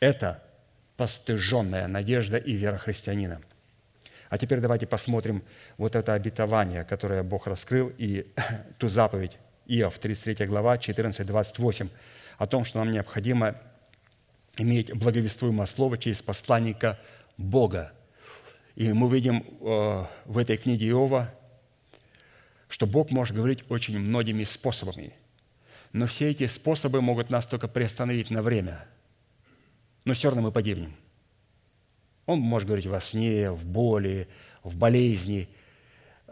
Это 0.00 0.42
постыженная 0.96 1.86
надежда 1.86 2.38
и 2.38 2.54
вера 2.54 2.78
христианина. 2.78 3.42
А 4.30 4.38
теперь 4.38 4.60
давайте 4.60 4.86
посмотрим 4.86 5.44
вот 5.76 5.96
это 5.96 6.14
обетование, 6.14 6.84
которое 6.84 7.22
Бог 7.22 7.46
раскрыл, 7.46 7.92
и 7.98 8.32
ту 8.78 8.88
заповедь 8.88 9.36
Иов, 9.74 9.98
33 9.98 10.46
глава, 10.46 10.76
14-28, 10.76 11.88
о 12.38 12.46
том, 12.46 12.64
что 12.64 12.78
нам 12.78 12.92
необходимо 12.92 13.56
иметь 14.58 14.92
благовествуемое 14.92 15.66
слово 15.66 15.98
через 15.98 16.22
посланника 16.22 16.98
Бога. 17.36 17.92
И 18.74 18.92
мы 18.92 19.10
видим 19.14 19.44
э, 19.60 20.06
в 20.24 20.38
этой 20.38 20.56
книге 20.56 20.88
Иова, 20.90 21.34
что 22.68 22.86
Бог 22.86 23.10
может 23.10 23.36
говорить 23.36 23.64
очень 23.68 23.98
многими 23.98 24.44
способами. 24.44 25.12
Но 25.92 26.06
все 26.06 26.30
эти 26.30 26.46
способы 26.46 27.00
могут 27.00 27.30
нас 27.30 27.46
только 27.46 27.68
приостановить 27.68 28.30
на 28.30 28.42
время– 28.42 28.86
но 30.04 30.14
все 30.14 30.28
равно 30.28 30.42
мы 30.42 30.52
погибнем. 30.52 30.92
Он 32.26 32.40
может 32.40 32.66
говорить 32.66 32.86
во 32.86 33.00
сне, 33.00 33.50
в 33.50 33.64
боли, 33.64 34.28
в 34.62 34.76
болезни, 34.76 35.48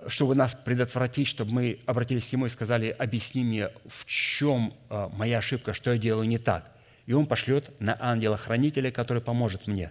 чтобы 0.06 0.34
нас 0.34 0.54
предотвратить, 0.54 1.28
чтобы 1.28 1.52
мы 1.52 1.78
обратились 1.86 2.28
к 2.28 2.32
Нему 2.32 2.46
и 2.46 2.48
сказали, 2.48 2.94
объясни 2.98 3.44
мне, 3.44 3.70
в 3.86 4.04
чем 4.04 4.74
а, 4.88 5.08
моя 5.10 5.38
ошибка, 5.38 5.72
что 5.72 5.92
я 5.92 5.98
делаю 5.98 6.28
не 6.28 6.38
так. 6.38 6.70
И 7.06 7.12
Он 7.12 7.26
пошлет 7.26 7.70
на 7.80 7.96
ангела-хранителя, 8.00 8.90
который 8.90 9.22
поможет 9.22 9.66
мне. 9.66 9.90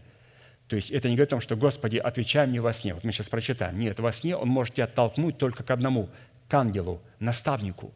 То 0.68 0.76
есть 0.76 0.92
это 0.92 1.10
не 1.10 1.16
говорит 1.16 1.30
о 1.30 1.36
том, 1.36 1.42
что 1.42 1.56
«Господи, 1.56 1.98
отвечай 1.98 2.46
мне 2.48 2.62
во 2.62 2.74
сне». 2.74 2.94
Вот 2.94 3.04
мы 3.04 3.12
сейчас 3.12 3.30
прочитаем. 3.30 3.80
Нет, 3.80 4.00
во 4.00 4.12
сне 4.12 4.36
Он 4.36 4.48
может 4.48 4.76
тебя 4.76 4.86
оттолкнуть 4.86 5.38
только 5.38 5.64
к 5.64 5.72
одному, 5.72 6.10
к 6.48 6.54
ангелу, 6.54 7.02
наставнику. 7.20 7.92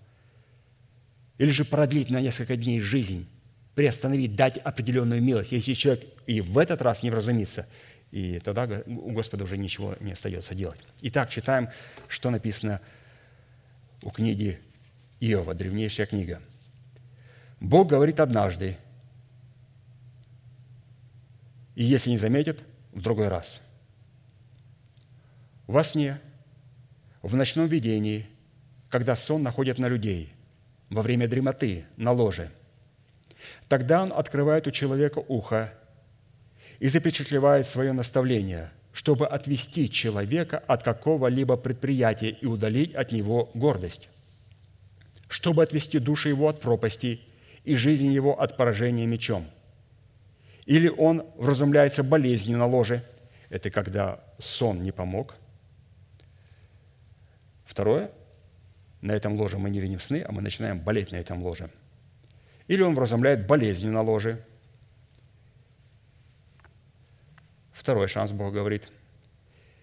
Или 1.37 1.49
же 1.49 1.65
продлить 1.65 2.09
на 2.09 2.19
несколько 2.19 2.55
дней 2.55 2.79
жизнь 2.79 3.27
приостановить, 3.75 4.35
дать 4.35 4.57
определенную 4.57 5.21
милость. 5.21 5.51
Если 5.51 5.73
человек 5.73 6.05
и 6.27 6.41
в 6.41 6.57
этот 6.57 6.81
раз 6.81 7.03
не 7.03 7.09
вразумится, 7.09 7.67
и 8.13 8.39
тогда 8.39 8.83
у 8.85 9.11
Господа 9.11 9.43
уже 9.43 9.57
ничего 9.57 9.95
не 9.99 10.11
остается 10.11 10.53
делать. 10.53 10.79
Итак, 11.01 11.31
читаем, 11.31 11.69
что 12.07 12.29
написано 12.29 12.79
у 14.03 14.11
книги 14.11 14.59
Иова, 15.19 15.55
древнейшая 15.55 16.05
книга. 16.05 16.39
Бог 17.59 17.87
говорит 17.87 18.19
однажды, 18.19 18.77
и 21.73 21.83
если 21.83 22.11
не 22.11 22.19
заметит, 22.19 22.63
в 22.91 23.01
другой 23.01 23.29
раз. 23.29 23.63
Во 25.65 25.83
сне, 25.83 26.21
в 27.23 27.35
ночном 27.35 27.65
видении, 27.65 28.27
когда 28.89 29.15
сон 29.15 29.41
находит 29.41 29.79
на 29.79 29.87
людей, 29.87 30.31
во 30.91 31.01
время 31.01 31.27
дремоты, 31.27 31.85
на 31.97 32.11
ложе– 32.11 32.51
Тогда 33.67 34.03
он 34.03 34.13
открывает 34.13 34.67
у 34.67 34.71
человека 34.71 35.19
ухо 35.27 35.73
и 36.83 36.89
запечатлевает 36.89 37.65
свое 37.65 37.93
наставление, 37.93 38.69
чтобы 38.91 39.25
отвести 39.25 39.89
человека 39.89 40.57
от 40.67 40.83
какого-либо 40.83 41.55
предприятия 41.55 42.31
и 42.31 42.45
удалить 42.45 42.93
от 42.93 43.13
него 43.13 43.49
гордость, 43.53 44.09
чтобы 45.29 45.63
отвести 45.63 45.99
душу 45.99 46.27
его 46.27 46.49
от 46.49 46.59
пропасти 46.59 47.21
и 47.63 47.75
жизнь 47.75 48.11
его 48.11 48.37
от 48.37 48.57
поражения 48.57 49.05
мечом. 49.05 49.45
Или 50.65 50.89
он 50.89 51.25
вразумляется 51.37 52.03
болезнью 52.03 52.57
на 52.57 52.65
ложе. 52.65 53.01
Это 53.47 53.71
когда 53.71 54.21
сон 54.37 54.83
не 54.83 54.91
помог. 54.91 55.35
Второе. 57.63 58.11
На 58.99 59.13
этом 59.13 59.39
ложе 59.39 59.57
мы 59.57 59.69
не 59.69 59.79
видим 59.79 60.01
сны, 60.01 60.21
а 60.27 60.33
мы 60.33 60.41
начинаем 60.41 60.81
болеть 60.81 61.13
на 61.13 61.15
этом 61.15 61.43
ложе. 61.43 61.69
Или 62.67 62.81
он 62.81 62.93
вразумляет 62.93 63.47
болезнью 63.47 63.93
на 63.93 64.01
ложе. 64.01 64.43
Второй 67.73 68.07
шанс 68.07 68.31
Бог 68.31 68.53
говорит. 68.53 68.93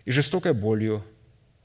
И 0.04 0.10
жестокой 0.10 0.54
болью 0.54 1.04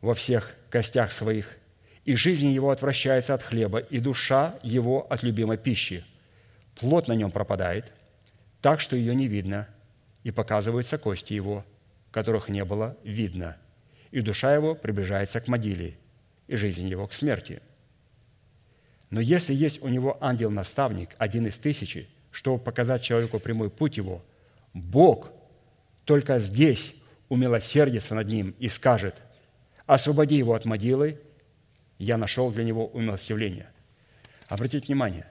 во 0.01 0.13
всех 0.13 0.53
костях 0.69 1.11
своих, 1.11 1.57
и 2.03 2.15
жизнь 2.15 2.49
его 2.49 2.69
отвращается 2.71 3.33
от 3.33 3.43
хлеба, 3.43 3.79
и 3.79 3.99
душа 3.99 4.59
его 4.61 5.07
от 5.09 5.23
любимой 5.23 5.57
пищи. 5.57 6.03
Плод 6.75 7.07
на 7.07 7.13
нем 7.13 7.31
пропадает– 7.31 7.93
так, 8.65 8.79
что 8.79 8.95
ее 8.95 9.13
не 9.13 9.27
видно, 9.27 9.67
и 10.23 10.31
показываются 10.31 10.97
кости 10.97 11.33
его, 11.33 11.63
которых 12.09 12.49
не 12.49 12.65
было 12.65 12.97
видно, 13.03 13.57
и 14.09 14.21
душа 14.21 14.55
его 14.55 14.73
приближается 14.73 15.39
к 15.39 15.47
могиле, 15.47 15.99
и 16.47 16.55
жизнь 16.55 16.87
его 16.87 17.05
к 17.05 17.13
смерти. 17.13 17.61
Но 19.11 19.21
если 19.21 19.53
есть 19.53 19.83
у 19.83 19.87
него 19.87 20.17
ангел-наставник, 20.19 21.11
один 21.19 21.45
из 21.45 21.59
тысячи, 21.59 22.09
чтобы 22.31 22.57
показать 22.57 23.03
человеку 23.03 23.39
прямой 23.39 23.69
путь 23.69 23.97
его, 23.97 24.25
Бог 24.73 25.29
только 26.05 26.39
здесь 26.39 26.95
умилосердится 27.29 28.15
над 28.15 28.27
ним 28.27 28.55
и 28.59 28.67
скажет, 28.69 29.15
освободи 29.85 30.35
его 30.35 30.53
от 30.53 30.65
могилы, 30.65 31.19
я 31.97 32.17
нашел 32.17 32.51
для 32.51 32.63
него 32.63 32.87
умилостивление. 32.87 33.67
Обратите 34.47 34.85
внимание, 34.85 35.25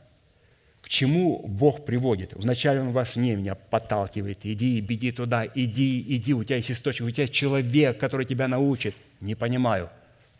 к 0.84 0.88
чему 0.88 1.42
Бог 1.46 1.84
приводит? 1.84 2.34
Вначале 2.34 2.80
Он 2.80 2.90
вас 2.90 3.16
не 3.16 3.36
меня 3.36 3.54
подталкивает. 3.54 4.40
Иди, 4.42 4.80
беги 4.80 5.12
туда, 5.12 5.46
иди, 5.54 6.04
иди, 6.08 6.34
у 6.34 6.44
тебя 6.44 6.56
есть 6.56 6.70
источник, 6.70 7.06
у 7.06 7.10
тебя 7.10 7.22
есть 7.22 7.32
человек, 7.32 7.98
который 7.98 8.26
тебя 8.26 8.48
научит. 8.48 8.94
Не 9.20 9.34
понимаю. 9.34 9.88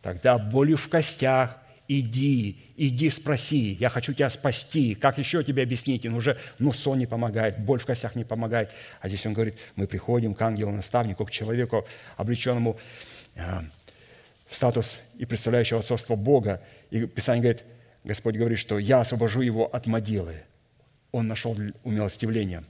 Тогда 0.03 0.37
болью 0.37 0.77
в 0.77 0.89
костях, 0.91 1.57
иди, 1.89 2.59
иди 2.77 3.11
спроси, 3.11 3.77
я 3.81 3.89
хочу 3.89 4.13
тебя 4.13 4.31
спасти, 4.31 4.95
как 4.95 5.19
еще 5.19 5.43
тебе 5.45 5.63
объяснить? 5.63 6.07
Он 6.07 6.15
уже, 6.15 6.39
ну, 6.59 6.73
сон 6.73 6.99
не 6.99 7.07
помогает, 7.07 7.59
боль 7.59 7.79
в 7.79 7.87
костях 7.87 8.15
не 8.17 8.25
помогает. 8.25 8.73
А 9.01 9.09
здесь 9.09 9.25
он 9.27 9.35
говорит, 9.35 9.57
мы 9.77 9.87
приходим 9.87 10.35
к 10.35 10.43
ангелу-наставнику, 10.43 11.25
к 11.25 11.31
человеку, 11.31 11.87
облеченному 12.17 12.79
э, 13.35 13.61
в 14.49 14.55
статус 14.55 14.99
и 15.19 15.25
представляющего 15.25 15.81
отцовство 15.81 16.17
Бога. 16.17 16.63
И 16.91 17.07
Писание 17.07 17.43
говорит, 17.43 17.65
Господь 18.05 18.37
говорит, 18.37 18.59
что 18.59 18.79
я 18.79 19.01
освобожу 19.01 19.41
его 19.41 19.67
от 19.67 19.87
могилы. 19.87 20.43
Он 21.13 21.29
нашел 21.29 21.57
умилостивление. 21.85 22.65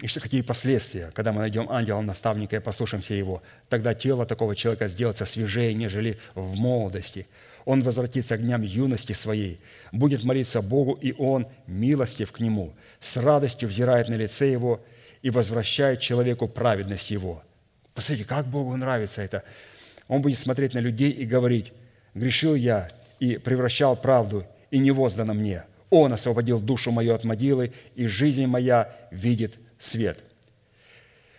И 0.00 0.06
что 0.06 0.20
какие 0.20 0.42
последствия, 0.42 1.10
когда 1.14 1.32
мы 1.32 1.40
найдем 1.40 1.70
ангела-наставника 1.70 2.56
и 2.56 2.60
послушаемся 2.60 3.14
его? 3.14 3.42
Тогда 3.68 3.94
тело 3.94 4.26
такого 4.26 4.56
человека 4.56 4.88
сделается 4.88 5.24
свежее, 5.24 5.72
нежели 5.72 6.18
в 6.34 6.56
молодости. 6.56 7.26
Он 7.64 7.82
возвратится 7.82 8.36
к 8.36 8.42
дням 8.42 8.62
юности 8.62 9.12
своей, 9.14 9.58
будет 9.90 10.24
молиться 10.24 10.60
Богу, 10.60 10.98
и 11.00 11.14
он 11.16 11.46
милостив 11.66 12.30
к 12.32 12.40
нему, 12.40 12.74
с 13.00 13.16
радостью 13.16 13.68
взирает 13.68 14.08
на 14.08 14.14
лице 14.14 14.50
его 14.50 14.84
и 15.22 15.30
возвращает 15.30 16.00
человеку 16.00 16.46
праведность 16.46 17.10
его. 17.10 17.42
Посмотрите, 17.94 18.28
как 18.28 18.46
Богу 18.46 18.76
нравится 18.76 19.22
это. 19.22 19.44
Он 20.08 20.20
будет 20.20 20.38
смотреть 20.38 20.74
на 20.74 20.80
людей 20.80 21.10
и 21.10 21.24
говорить, 21.24 21.72
грешил 22.14 22.54
я, 22.54 22.88
и 23.18 23.38
превращал 23.38 23.96
правду, 23.96 24.44
и 24.70 24.78
не 24.78 24.90
воздано 24.90 25.32
мне. 25.32 25.64
Он 25.88 26.12
освободил 26.12 26.60
душу 26.60 26.90
мою 26.90 27.14
от 27.14 27.24
могилы, 27.24 27.72
и 27.94 28.06
жизнь 28.06 28.46
моя 28.46 28.94
видит 29.10 29.54
свет». 29.78 30.18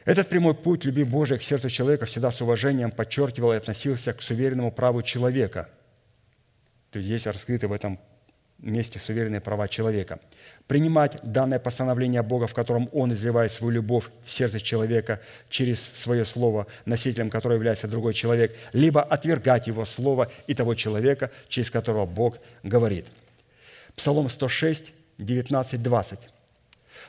Этот 0.06 0.30
прямой 0.30 0.54
путь 0.54 0.86
любви 0.86 1.04
Божией 1.04 1.40
к 1.40 1.44
сердцу 1.44 1.68
человека 1.68 2.06
всегда 2.06 2.30
с 2.30 2.40
уважением 2.40 2.92
подчеркивал 2.92 3.54
и 3.54 3.58
относился 3.58 4.14
к 4.14 4.22
суверенному 4.22 4.72
праву 4.72 5.02
человека. 5.02 5.68
То 6.96 7.00
есть 7.00 7.08
здесь 7.08 7.28
раскрыты 7.28 7.68
в 7.68 7.74
этом 7.74 8.00
месте 8.58 9.00
суверенные 9.00 9.42
права 9.42 9.68
человека. 9.68 10.18
Принимать 10.66 11.20
данное 11.24 11.60
постановление 11.60 12.22
Бога, 12.22 12.48
в 12.48 12.54
котором 12.54 12.88
Он 12.94 13.12
изливает 13.12 13.52
свою 13.52 13.72
любовь 13.72 14.06
в 14.24 14.32
сердце 14.32 14.62
человека 14.62 15.20
через 15.50 15.82
свое 15.82 16.24
слово, 16.24 16.68
носителем 16.86 17.30
которого 17.30 17.58
является 17.58 17.90
другой 17.90 18.14
человек, 18.14 18.56
либо 18.72 19.02
отвергать 19.02 19.68
Его 19.68 19.84
слово 19.84 20.32
и 20.48 20.54
того 20.54 20.74
человека, 20.74 21.32
через 21.50 21.70
которого 21.70 22.06
Бог 22.06 22.38
говорит. 22.64 23.08
Псалом 23.94 24.30
106, 24.30 24.94
19, 25.18 25.84
20. 25.84 26.20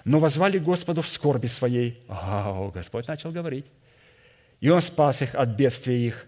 «Но 0.05 0.18
возвали 0.18 0.59
Господу 0.59 1.03
в 1.03 1.07
скорби 1.07 1.47
своей». 1.47 2.03
О, 2.09 2.72
Господь 2.74 3.07
начал 3.07 3.30
говорить. 3.30 3.66
«И 4.59 4.68
Он 4.68 4.82
спас 4.82 5.22
их 5.22 5.37
от 5.37 5.51
бедствия 5.51 5.97
их, 5.97 6.26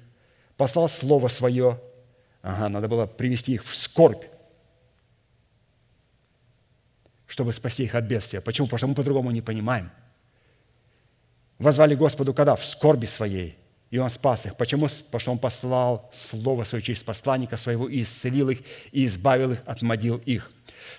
послал 0.57 0.89
Слово 0.89 1.27
Свое». 1.27 1.81
Ага, 2.43 2.69
надо 2.69 2.89
было 2.89 3.07
привести 3.07 3.55
их 3.55 3.65
в 3.65 3.75
скорбь 3.75 4.25
чтобы 7.29 7.53
спасти 7.53 7.85
их 7.85 7.95
от 7.95 8.05
бедствия. 8.05 8.41
Почему? 8.41 8.67
Потому 8.67 8.79
что 8.79 8.87
мы 8.89 8.95
по-другому 8.95 9.31
не 9.31 9.43
понимаем. 9.43 9.91
Возвали 11.59 11.95
Господу 11.95 12.35
когда? 12.35 12.57
В 12.57 12.65
скорби 12.65 13.07
своей. 13.07 13.57
И 13.91 13.99
Он 13.99 14.11
спас 14.11 14.47
их. 14.47 14.57
Почему? 14.57 14.89
Потому 14.89 15.21
что 15.21 15.31
Он 15.33 15.39
послал 15.39 16.11
Слово 16.13 16.65
Свое 16.65 16.83
через 16.83 17.03
посланника 17.03 17.57
Своего 17.57 17.89
и 17.89 18.03
исцелил 18.03 18.49
их, 18.51 18.61
и 18.93 19.05
избавил 19.05 19.53
их 19.53 19.59
от 19.67 19.83
могил 19.83 20.17
их. 20.17 20.51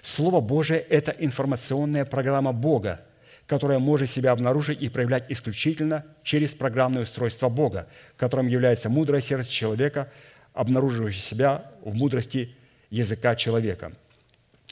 Слово 0.01 0.39
Божие– 0.39 0.79
это 0.89 1.11
информационная 1.11 2.05
программа 2.05 2.53
Бога, 2.53 3.01
которая 3.47 3.79
может 3.79 4.09
себя 4.09 4.31
обнаружить 4.31 4.81
и 4.81 4.89
проявлять 4.89 5.25
исключительно 5.29 6.05
через 6.23 6.53
программное 6.53 7.03
устройство 7.03 7.49
Бога, 7.49 7.87
которым 8.17 8.47
является 8.47 8.89
мудрое 8.89 9.21
сердце 9.21 9.49
человека, 9.51 10.11
обнаруживающее 10.59 11.21
себя 11.21 11.71
в 11.85 11.95
мудрости 11.95 12.53
языка 12.89 13.33
человека. 13.35 13.93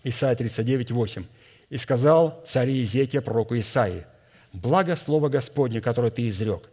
Исайя 0.03 0.35
39, 0.35 0.91
8. 0.91 1.23
И 1.69 1.77
сказал 1.77 2.41
царь 2.45 2.71
Иезекия 2.71 3.21
пророку 3.21 3.57
Исаии, 3.57 4.05
«Благо 4.51 4.97
слово 4.97 5.29
Господне, 5.29 5.79
которое 5.79 6.11
ты 6.11 6.27
изрек, 6.27 6.69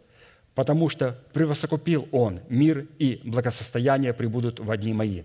потому 0.53 0.89
что 0.89 1.17
превосокупил 1.31 2.09
он 2.11 2.41
мир 2.49 2.87
и 2.99 3.21
благосостояние 3.23 4.13
прибудут 4.13 4.59
в 4.59 4.69
одни 4.69 4.91
мои». 4.91 5.23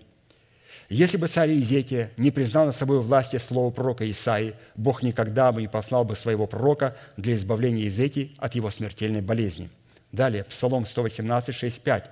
Если 0.87 1.17
бы 1.17 1.27
царь 1.27 1.51
Иезекия 1.51 2.11
не 2.15 2.31
признал 2.31 2.67
на 2.67 2.71
собой 2.71 3.01
власти 3.01 3.35
слова 3.37 3.71
пророка 3.71 4.09
Исаии, 4.09 4.55
Бог 4.75 5.03
никогда 5.03 5.51
бы 5.51 5.61
не 5.61 5.67
послал 5.67 6.05
бы 6.05 6.15
своего 6.15 6.47
пророка 6.47 6.95
для 7.17 7.35
избавления 7.35 7.83
Иезекии 7.83 8.33
от 8.37 8.55
его 8.55 8.71
смертельной 8.71 9.21
болезни. 9.21 9.69
Далее, 10.13 10.45
Псалом 10.45 10.85
118, 10.85 11.53
6, 11.53 11.81
5. 11.81 12.11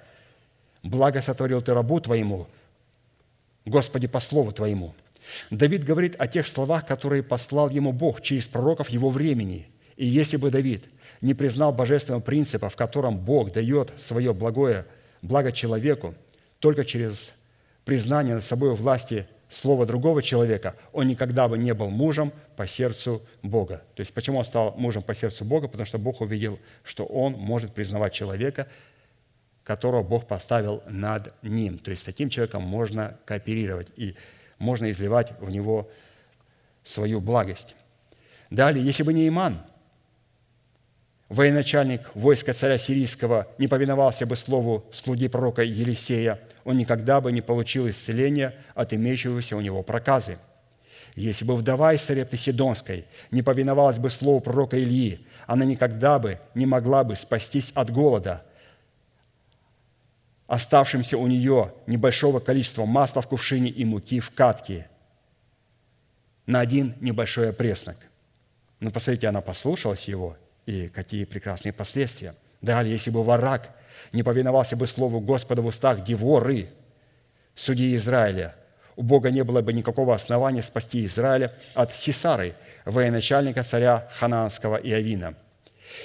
«Благо 0.84 1.22
сотворил 1.22 1.62
ты 1.62 1.74
рабу 1.74 2.00
твоему, 2.00 2.48
Господи, 3.66 4.08
по 4.08 4.20
слову 4.20 4.52
твоему». 4.52 4.94
Давид 5.52 5.84
говорит 5.84 6.16
о 6.18 6.28
тех 6.28 6.48
словах, 6.48 6.86
которые 6.86 7.24
послал 7.24 7.70
ему 7.70 7.92
Бог 7.92 8.22
через 8.22 8.48
пророков 8.48 8.90
его 8.90 9.10
времени. 9.10 9.68
И 9.96 10.06
если 10.06 10.38
бы 10.38 10.50
Давид 10.50 10.86
не 11.22 11.34
признал 11.34 11.74
божественного 11.74 12.22
принципа, 12.22 12.70
в 12.70 12.76
котором 12.76 13.18
Бог 13.18 13.52
дает 13.52 13.92
свое 13.98 14.34
благое 14.34 14.86
благо 15.22 15.52
человеку, 15.52 16.16
только 16.60 16.86
через 16.86 17.36
признание 17.86 18.36
над 18.36 18.44
собой 18.44 18.76
власти 18.76 19.28
слова 19.50 19.86
другого 19.86 20.22
человека, 20.22 20.76
он 20.94 21.08
никогда 21.08 21.48
бы 21.48 21.58
не 21.58 21.74
был 21.74 21.90
мужем 21.90 22.32
по 22.56 22.68
сердцу 22.68 23.22
Бога. 23.42 23.82
То 23.96 24.02
есть 24.02 24.14
почему 24.14 24.38
он 24.38 24.46
стал 24.46 24.76
мужем 24.78 25.02
по 25.02 25.16
сердцу 25.16 25.44
Бога? 25.44 25.68
Потому 25.68 25.86
что 25.86 25.98
Бог 25.98 26.22
увидел, 26.22 26.60
что 26.84 27.06
он 27.06 27.34
может 27.34 27.74
признавать 27.74 28.14
человека, 28.14 28.68
которого 29.70 30.01
Бог 30.01 30.26
поставил 30.26 30.82
над 30.88 31.32
ним. 31.43 31.78
То 31.78 31.91
есть 31.91 32.01
с 32.01 32.05
таким 32.05 32.32
человеком 32.32 32.63
можно 32.63 33.20
кооперировать. 33.26 33.88
И 33.97 34.15
можно 34.57 34.89
изливать 34.89 35.32
в 35.39 35.51
него 35.51 35.91
свою 36.84 37.22
благость. 37.22 37.76
Далее, 38.49 38.84
если 38.84 39.03
бы 39.03 39.13
не 39.13 39.28
Иман, 39.28 39.59
военачальник 41.30 42.09
войска 42.15 42.53
царя 42.53 42.80
сирийского, 42.80 43.45
не 43.59 43.67
повиновался 43.67 44.26
бы 44.26 44.36
слову 44.36 44.86
слуги 44.91 45.28
пророка 45.28 45.61
Елисея, 45.61 46.39
он 46.63 46.78
никогда 46.78 47.22
бы 47.22 47.32
не 47.32 47.41
получил 47.41 47.88
исцеления 47.88 48.55
от 48.74 48.91
имеющегося 48.91 49.55
у 49.55 49.61
него 49.61 49.84
проказы. 49.84 50.39
Если 51.13 51.45
бы 51.45 51.55
вдова 51.55 51.93
из 51.93 52.01
Сарепты 52.01 52.38
Сидонской 52.38 53.05
не 53.30 53.43
повиновалась 53.43 53.99
бы 53.99 54.09
слову 54.09 54.39
пророка 54.39 54.82
Ильи, 54.82 55.28
она 55.45 55.63
никогда 55.63 56.17
бы 56.17 56.39
не 56.55 56.65
могла 56.65 57.03
бы 57.03 57.15
спастись 57.15 57.72
от 57.76 57.91
голода– 57.91 58.43
оставшимся 60.50 61.16
у 61.16 61.28
нее 61.28 61.72
небольшого 61.86 62.39
количества 62.39 62.86
масла 62.86 63.22
в 63.22 63.28
кувшине 63.28 63.70
и 63.70 63.86
муки 63.86 64.20
в 64.20 64.32
катке 64.32 64.89
на 66.47 66.60
один 66.60 66.95
небольшой 67.02 67.52
опреснок. 67.52 67.97
Но 68.80 68.89
посмотрите, 68.89 69.28
она 69.28 69.41
послушалась 69.41 70.08
его, 70.08 70.36
и 70.66 70.88
какие 70.88 71.26
прекрасные 71.26 71.72
последствия. 71.72 72.34
Далее, 72.62 72.93
если 72.93 73.12
бы 73.12 73.24
варак 73.24 73.70
не 74.12 74.24
повиновался 74.24 74.76
бы 74.76 74.88
слову 74.88 75.20
Господа 75.20 75.62
в 75.62 75.68
устах 75.68 76.04
Деворы, 76.04 76.70
судьи 77.54 77.95
Израиля, 77.95 78.56
у 78.95 79.04
Бога 79.04 79.30
не 79.30 79.43
было 79.43 79.62
бы 79.62 79.72
никакого 79.72 80.16
основания 80.16 80.64
спасти 80.64 81.06
Израиля 81.06 81.54
от 81.76 81.93
Сисары, 81.93 82.56
военачальника 82.86 83.62
царя 83.62 84.10
Ханаанского 84.16 84.78
и 84.78 84.91
Авина. 84.91 85.36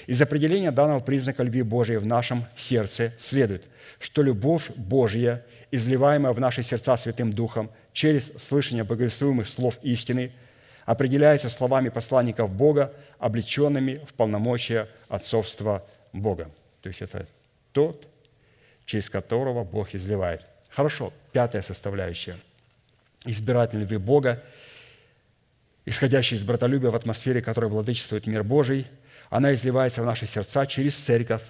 Из 0.07 0.21
определения 0.21 0.71
данного 0.71 1.01
признака 1.01 1.43
любви 1.43 1.63
Божией 1.63 1.99
в 1.99 2.07
нашем 2.07 2.45
сердце 2.57 3.13
следует, 3.19 3.65
что 3.99 4.23
любовь 4.23 4.71
Божья, 4.77 5.45
изливаемая 5.71 6.33
в 6.33 6.41
наши 6.41 6.63
сердца 6.63 6.97
Святым 6.97 7.33
Духом 7.33 7.71
через 7.93 8.33
слышание 8.39 8.85
богословимых 8.85 9.49
слов 9.49 9.79
истины, 9.83 10.33
определяется 10.85 11.49
словами 11.49 11.89
посланников 11.89 12.51
Бога, 12.51 12.93
облеченными 13.19 14.01
в 14.07 14.15
полномочия 14.15 14.89
отцовства 15.09 15.83
Бога. 16.13 16.51
То 16.83 16.89
есть 16.89 17.03
это 17.03 17.27
тот, 17.73 18.07
через 18.85 19.09
которого 19.09 19.65
Бог 19.65 19.95
изливает. 19.95 20.45
Хорошо, 20.69 21.13
пятая 21.33 21.63
составляющая. 21.63 22.37
Избирательной 23.25 23.83
любви 23.83 23.97
Бога, 23.97 24.43
исходящей 25.87 26.37
из 26.37 26.45
братолюбия 26.45 26.91
в 26.91 26.97
атмосфере, 26.97 27.41
которой 27.41 27.71
владычествует 27.71 28.27
мир 28.27 28.43
Божий, 28.43 28.87
она 29.31 29.53
изливается 29.55 30.03
в 30.03 30.07
наши 30.07 30.27
сердца 30.27 30.67
через 30.67 30.97
церковь, 30.97 31.43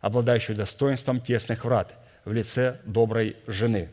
обладающую 0.00 0.56
достоинством 0.56 1.20
тесных 1.20 1.64
врат 1.64 1.94
в 2.24 2.32
лице 2.32 2.80
доброй 2.84 3.36
жены. 3.46 3.88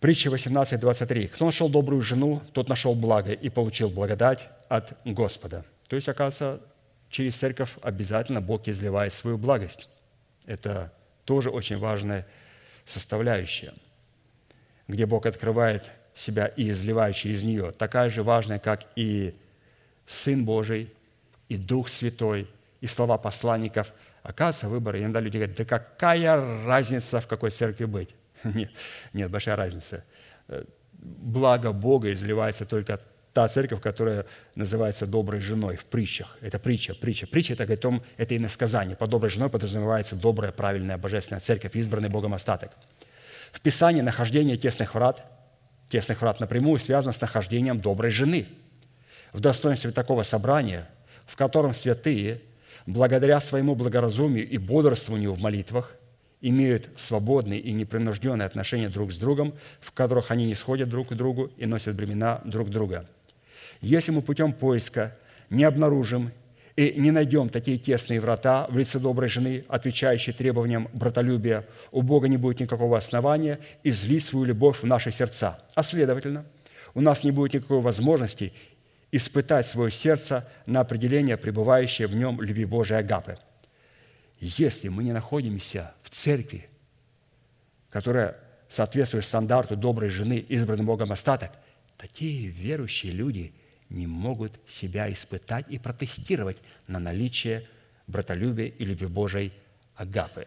Притча 0.00 0.30
18.23. 0.30 1.28
«Кто 1.28 1.46
нашел 1.46 1.68
добрую 1.68 2.02
жену, 2.02 2.40
тот 2.52 2.68
нашел 2.68 2.94
благо 2.94 3.32
и 3.32 3.48
получил 3.48 3.90
благодать 3.90 4.48
от 4.68 4.96
Господа». 5.04 5.64
То 5.88 5.96
есть, 5.96 6.08
оказывается, 6.08 6.60
через 7.10 7.36
церковь 7.36 7.70
обязательно 7.82 8.40
Бог 8.40 8.68
изливает 8.68 9.12
свою 9.12 9.38
благость. 9.38 9.90
Это 10.46 10.92
тоже 11.24 11.50
очень 11.50 11.78
важная 11.78 12.26
составляющая, 12.84 13.74
где 14.86 15.04
Бог 15.04 15.26
открывает 15.26 15.90
себя 16.14 16.46
и 16.46 16.70
изливает 16.70 17.16
через 17.16 17.42
нее, 17.42 17.72
такая 17.72 18.08
же 18.10 18.22
важная, 18.22 18.58
как 18.58 18.86
и 18.96 19.34
Сын 20.06 20.44
Божий, 20.44 20.92
и 21.48 21.56
Дух 21.56 21.88
Святой, 21.88 22.48
и 22.80 22.86
слова 22.86 23.18
посланников. 23.18 23.92
Оказывается, 24.22 24.68
выбор, 24.68 24.96
иногда 24.96 25.20
люди 25.20 25.36
говорят, 25.36 25.56
да 25.56 25.64
какая 25.64 26.64
разница, 26.64 27.20
в 27.20 27.26
какой 27.26 27.50
церкви 27.50 27.84
быть? 27.86 28.14
Нет, 28.44 28.70
нет, 29.12 29.30
большая 29.30 29.56
разница. 29.56 30.04
Э, 30.46 30.64
благо 30.92 31.72
Бога 31.72 32.12
изливается 32.12 32.64
только 32.64 33.00
та 33.32 33.48
церковь, 33.48 33.80
которая 33.80 34.26
называется 34.54 35.06
доброй 35.06 35.40
женой 35.40 35.76
в 35.76 35.84
притчах. 35.84 36.36
Это 36.40 36.58
притча, 36.58 36.94
притча. 36.94 37.26
Притча– 37.26 37.52
это, 37.54 37.64
говорит, 37.64 37.80
том, 37.80 38.02
это 38.16 38.36
иносказание. 38.36 38.96
Под 38.96 39.10
доброй 39.10 39.30
женой 39.30 39.48
подразумевается 39.50 40.16
добрая, 40.16 40.52
правильная, 40.52 40.98
божественная 40.98 41.40
церковь, 41.40 41.76
избранный 41.76 42.08
Богом 42.08 42.34
остаток. 42.34 42.72
В 43.52 43.60
Писании 43.60 44.00
нахождение 44.00 44.56
тесных 44.56 44.94
врат, 44.94 45.24
тесных 45.88 46.20
врат 46.20 46.40
напрямую 46.40 46.78
связано 46.80 47.12
с 47.12 47.20
нахождением 47.20 47.80
доброй 47.80 48.10
жены. 48.10 48.46
В 49.32 49.40
достоинстве 49.40 49.90
такого 49.90 50.22
собрания, 50.22 50.88
в 51.28 51.36
котором 51.36 51.74
святые, 51.74 52.40
благодаря 52.86 53.38
своему 53.38 53.76
благоразумию 53.76 54.48
и 54.48 54.58
бодрствованию 54.58 55.32
в 55.32 55.40
молитвах, 55.40 55.94
имеют 56.40 56.90
свободные 56.96 57.60
и 57.60 57.70
непринужденные 57.70 58.46
отношения 58.46 58.88
друг 58.88 59.12
с 59.12 59.18
другом, 59.18 59.54
в 59.80 59.92
которых 59.92 60.32
они 60.32 60.46
не 60.46 60.56
сходят 60.56 60.88
друг 60.88 61.10
к 61.10 61.14
другу 61.14 61.52
и 61.56 61.66
носят 61.66 61.94
бремена 61.94 62.40
друг 62.44 62.70
друга– 62.70 63.06
если 63.80 64.10
мы 64.10 64.22
путем 64.22 64.52
поиска 64.52 65.16
не 65.50 65.64
обнаружим 65.64 66.32
и 66.76 66.94
не 66.96 67.10
найдем 67.10 67.48
такие 67.48 67.78
тесные 67.78 68.20
врата 68.20 68.66
в 68.68 68.76
лице 68.76 68.98
доброй 68.98 69.28
жены, 69.28 69.64
отвечающей 69.68 70.32
требованиям 70.32 70.88
братолюбия, 70.92 71.64
у 71.92 72.02
Бога 72.02 72.28
не 72.28 72.36
будет 72.36 72.60
никакого 72.60 72.96
основания 72.96 73.58
излить 73.84 74.24
свою 74.24 74.46
любовь 74.46 74.82
в 74.82 74.84
наши 74.84 75.10
сердца. 75.10 75.58
А 75.74 75.82
следовательно, 75.82 76.44
у 76.94 77.00
нас 77.00 77.22
не 77.24 77.30
будет 77.30 77.54
никакой 77.54 77.80
возможности 77.80 78.52
испытать 79.10 79.66
свое 79.66 79.90
сердце 79.90 80.48
на 80.66 80.80
определение 80.80 81.36
пребывающее 81.36 82.06
в 82.06 82.14
нем 82.14 82.40
любви 82.40 82.64
Божией 82.64 83.00
Агапы. 83.00 83.38
Если 84.40 84.88
мы 84.88 85.04
не 85.04 85.12
находимся 85.12 85.94
в 86.02 86.10
церкви, 86.10 86.68
которая 87.90 88.36
соответствует 88.68 89.24
стандарту 89.24 89.76
доброй 89.76 90.10
жены, 90.10 90.44
избранным 90.48 90.86
Богом 90.86 91.10
остаток, 91.12 91.52
такие 91.96 92.48
верующие 92.48 93.12
люди– 93.12 93.52
не 93.90 94.06
могут 94.06 94.52
себя 94.66 95.10
испытать 95.12 95.66
и 95.68 95.78
протестировать 95.78 96.58
на 96.86 96.98
наличие 96.98 97.66
братолюбия 98.06 98.66
и 98.66 98.84
любви 98.84 99.06
Божией 99.06 99.52
агапы. 99.94 100.46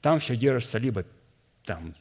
Там 0.00 0.18
все 0.18 0.36
держится 0.36 0.78
либо 0.78 1.04
там 1.64 1.94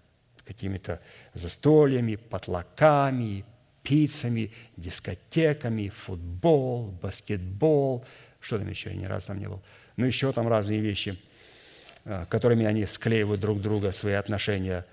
какими-то 0.43 1.01
застольями, 1.33 2.15
потлаками, 2.15 3.45
пиццами, 3.83 4.51
дискотеками, 4.77 5.89
футбол, 5.89 6.91
баскетбол, 7.01 8.05
что 8.39 8.59
там 8.59 8.69
еще, 8.69 8.89
я 8.89 8.95
ни 8.95 9.05
разу 9.05 9.27
там 9.27 9.39
не 9.39 9.47
был. 9.47 9.61
Ну, 9.97 10.05
еще 10.05 10.31
там 10.31 10.47
разные 10.47 10.79
вещи, 10.79 11.19
а, 12.05 12.25
которыми 12.25 12.65
они 12.65 12.85
склеивают 12.85 13.41
друг 13.41 13.61
друга, 13.61 13.91
свои 13.91 14.13
отношения, 14.13 14.85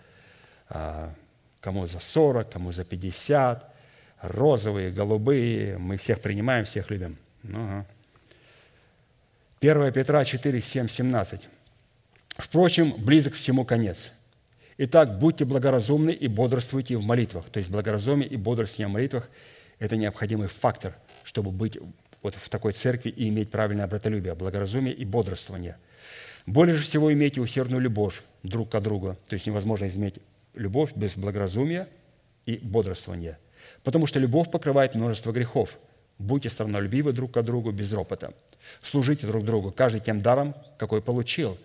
а, 0.68 1.14
кому 1.60 1.86
за 1.86 2.00
40, 2.00 2.50
кому 2.50 2.72
за 2.72 2.84
50, 2.84 3.74
розовые, 4.20 4.90
голубые, 4.90 5.78
мы 5.78 5.96
всех 5.96 6.20
принимаем, 6.20 6.64
всех 6.64 6.90
любим. 6.90 7.16
Ага. 7.44 7.86
1 9.60 9.92
Петра 9.92 10.24
4, 10.24 10.60
7, 10.60 10.88
17. 10.88 11.48
Впрочем, 12.36 12.92
близок 12.96 13.34
всему 13.34 13.64
конец. 13.64 14.12
Итак, 14.78 15.18
будьте 15.18 15.44
благоразумны 15.44 16.10
и 16.10 16.28
бодрствуйте 16.28 16.96
в 16.96 17.04
молитвах. 17.04 17.50
То 17.50 17.58
есть 17.58 17.70
благоразумие 17.70 18.28
и 18.28 18.36
бодрствование 18.36 18.88
в 18.88 18.92
молитвах– 18.92 19.28
это 19.78 19.96
необходимый 19.96 20.48
фактор, 20.48 20.96
чтобы 21.24 21.50
быть 21.50 21.78
вот 22.22 22.34
в 22.34 22.48
такой 22.48 22.72
церкви 22.72 23.10
и 23.10 23.28
иметь 23.28 23.50
правильное 23.50 23.86
братолюбие, 23.86 24.34
благоразумие 24.34 24.94
и 24.94 25.04
бодрствование. 25.04 25.76
Более 26.46 26.76
же 26.76 26.82
всего 26.82 27.12
имейте 27.12 27.40
усердную 27.40 27.80
любовь 27.82 28.22
друг 28.42 28.70
к 28.70 28.80
другу. 28.80 29.16
То 29.28 29.34
есть 29.34 29.46
невозможно 29.46 29.88
иметь 29.88 30.20
любовь 30.54 30.92
без 30.94 31.16
благоразумия 31.16 31.88
и 32.46 32.56
бодрствования– 32.56 33.38
потому 33.84 34.06
что 34.06 34.18
любовь 34.18 34.50
покрывает 34.50 34.94
множество 34.94 35.32
грехов. 35.32 35.78
Будьте 36.18 36.48
страннолюбивы 36.48 37.12
друг 37.12 37.32
к 37.32 37.42
другу 37.42 37.70
без 37.70 37.92
ропота. 37.92 38.32
Служите 38.82 39.26
друг 39.26 39.44
другу, 39.44 39.70
каждый 39.70 40.00
тем 40.00 40.20
даром, 40.20 40.54
какой 40.78 41.00
получил, 41.00 41.56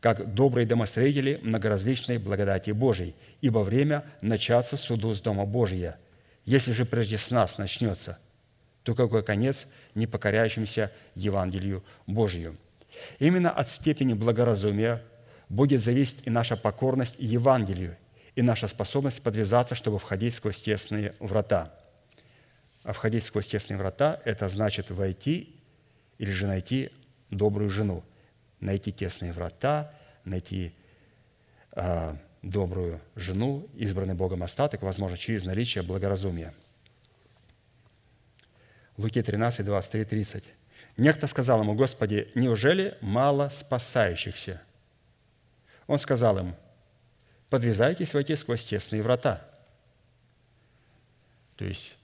как 0.00 0.34
добрые 0.34 0.66
домостроители 0.66 1.40
многоразличной 1.42 2.18
благодати 2.18 2.70
Божией, 2.70 3.14
ибо 3.40 3.58
время 3.60 4.04
начаться 4.20 4.76
суду 4.76 5.12
с 5.14 5.20
Дома 5.20 5.44
Божия. 5.44 5.98
Если 6.44 6.72
же 6.72 6.84
прежде 6.84 7.18
с 7.18 7.30
нас 7.30 7.58
начнется, 7.58 8.18
то 8.82 8.94
какой 8.94 9.22
конец 9.22 9.68
непокоряющимся 9.94 10.92
Евангелию 11.14 11.84
Божию? 12.06 12.56
Именно 13.18 13.50
от 13.50 13.68
степени 13.68 14.14
благоразумия 14.14 15.02
будет 15.48 15.80
зависеть 15.80 16.22
и 16.24 16.30
наша 16.30 16.56
покорность 16.56 17.16
Евангелию– 17.18 17.96
и 18.38 18.42
наша 18.42 18.68
способность 18.68 19.20
подвязаться, 19.20 19.74
чтобы 19.74 19.98
входить 19.98 20.32
сквозь 20.32 20.62
тесные 20.62 21.12
врата. 21.18 21.74
А 22.84 22.92
входить 22.92 23.24
сквозь 23.24 23.48
тесные 23.48 23.78
врата– 23.78 24.22
это 24.24 24.48
значит 24.48 24.92
войти 24.92 25.56
или 26.18 26.30
же 26.30 26.46
найти 26.46 26.92
добрую 27.30 27.68
жену. 27.68 28.04
Найти 28.60 28.92
тесные 28.92 29.32
врата, 29.32 29.94
найти 30.24 30.74
э, 31.72 32.16
добрую 32.42 33.00
жену, 33.14 33.68
избранный 33.74 34.14
Богом 34.14 34.42
остаток, 34.42 34.82
возможно, 34.82 35.16
через 35.16 35.44
наличие 35.44 35.82
благоразумия. 35.82 36.54
Луки 38.96 39.22
13, 39.22 39.64
23, 39.64 40.04
30. 40.04 40.44
Некто 40.96 41.26
сказал 41.28 41.60
ему, 41.60 41.74
«Господи, 41.74 42.30
неужели 42.34 42.98
мало 43.00 43.48
спасающихся?» 43.48 44.60
Он 45.86 45.98
сказал 45.98 46.38
им, 46.38 46.54
подвязайтесь 47.48 48.14
войти 48.14 48.36
сквозь 48.36 48.64
тесные 48.64 49.02
врата. 49.02 49.48
То 51.56 51.64
есть 51.64 51.97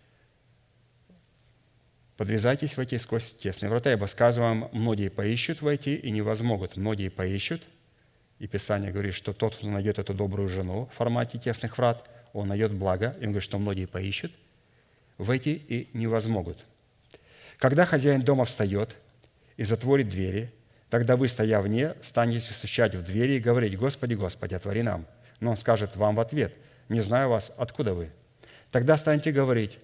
подвязайтесь 2.16 2.76
войти 2.76 2.98
сквозь 2.98 3.32
тесные 3.32 3.70
врата, 3.70 3.92
ибо 3.92 4.06
сказываю 4.06 4.60
вам, 4.60 4.70
многие 4.72 5.08
поищут 5.08 5.62
войти 5.62 5.94
и 5.94 6.10
не 6.10 6.22
возмогут. 6.22 6.76
Многие 6.76 7.08
поищут, 7.08 7.62
и 8.38 8.46
Писание 8.46 8.92
говорит, 8.92 9.14
что 9.14 9.32
тот, 9.32 9.56
кто 9.56 9.66
найдет 9.68 9.98
эту 9.98 10.14
добрую 10.14 10.48
жену 10.48 10.88
в 10.92 10.96
формате 10.96 11.38
тесных 11.38 11.78
врат, 11.78 12.08
он 12.32 12.48
найдет 12.48 12.72
благо. 12.72 13.16
И 13.20 13.24
он 13.24 13.30
говорит, 13.30 13.42
что 13.42 13.58
многие 13.58 13.86
поищут 13.86 14.32
войти 15.18 15.54
и 15.54 15.88
не 15.92 16.06
возмогут. 16.06 16.64
Когда 17.58 17.86
хозяин 17.86 18.20
дома 18.20 18.44
встает 18.44 18.96
и 19.56 19.64
затворит 19.64 20.08
двери, 20.08 20.52
тогда 20.90 21.16
вы, 21.16 21.28
стоя 21.28 21.60
вне, 21.60 21.94
станете 22.02 22.52
стучать 22.52 22.94
в 22.94 23.04
двери 23.04 23.34
и 23.34 23.40
говорить, 23.40 23.78
«Господи, 23.78 24.14
Господи, 24.14 24.54
отвори 24.54 24.82
нам». 24.82 25.06
Но 25.40 25.52
он 25.52 25.56
скажет 25.56 25.96
вам 25.96 26.16
в 26.16 26.20
ответ, 26.20 26.54
«Не 26.88 27.00
знаю 27.00 27.28
вас, 27.28 27.52
откуда 27.56 27.94
вы?» 27.94 28.10
Тогда 28.70 28.96
станете 28.96 29.30
говорить, 29.30 29.78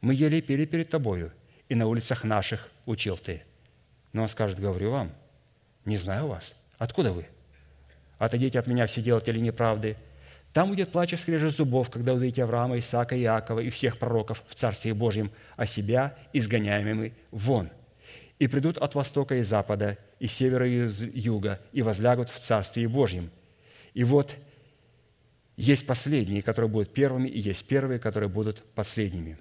«Мы 0.00 0.14
ели 0.14 0.36
и 0.36 0.42
пили 0.42 0.64
перед 0.64 0.90
тобою, 0.90 1.32
и 1.74 1.76
на 1.76 1.86
улицах 1.86 2.24
наших 2.24 2.70
учил 2.86 3.18
ты». 3.18 3.42
Но 4.12 4.22
он 4.22 4.28
скажет, 4.28 4.58
«Говорю 4.58 4.92
вам, 4.92 5.12
Не 5.84 5.98
знаю 5.98 6.28
вас. 6.28 6.54
Откуда 6.78 7.12
вы? 7.12 7.26
Отойдите 8.16 8.58
от 8.58 8.66
меня 8.66 8.86
все 8.86 9.02
делатели 9.02 9.38
неправды. 9.38 9.96
Там 10.54 10.70
будет 10.70 10.92
плач 10.92 11.12
и 11.12 11.16
скрежет 11.16 11.54
зубов, 11.54 11.90
когда 11.90 12.14
увидите 12.14 12.44
Авраама, 12.44 12.78
Исаака, 12.78 13.18
Иакова 13.20 13.60
и 13.60 13.68
всех 13.68 13.98
пророков 13.98 14.42
в 14.48 14.54
Царстве 14.54 14.94
Божьем, 14.94 15.30
а 15.56 15.66
себя 15.66 16.16
изгоняемыми 16.32 17.12
вон. 17.32 17.68
И 18.38 18.46
придут 18.46 18.78
от 18.78 18.94
востока 18.94 19.34
и 19.34 19.42
запада, 19.42 19.98
и 20.20 20.26
севера 20.26 20.66
и 20.66 20.88
юга, 21.12 21.60
и 21.72 21.82
возлягут 21.82 22.30
в 22.30 22.38
Царстве 22.38 22.88
Божьем. 22.88 23.30
И 23.92 24.04
вот 24.04 24.36
есть 25.56 25.86
последние, 25.86 26.40
которые 26.40 26.70
будут 26.70 26.94
первыми, 26.94 27.28
и 27.28 27.40
есть 27.40 27.66
первые, 27.66 27.98
которые 27.98 28.30
будут 28.30 28.62
последними. 28.74 29.38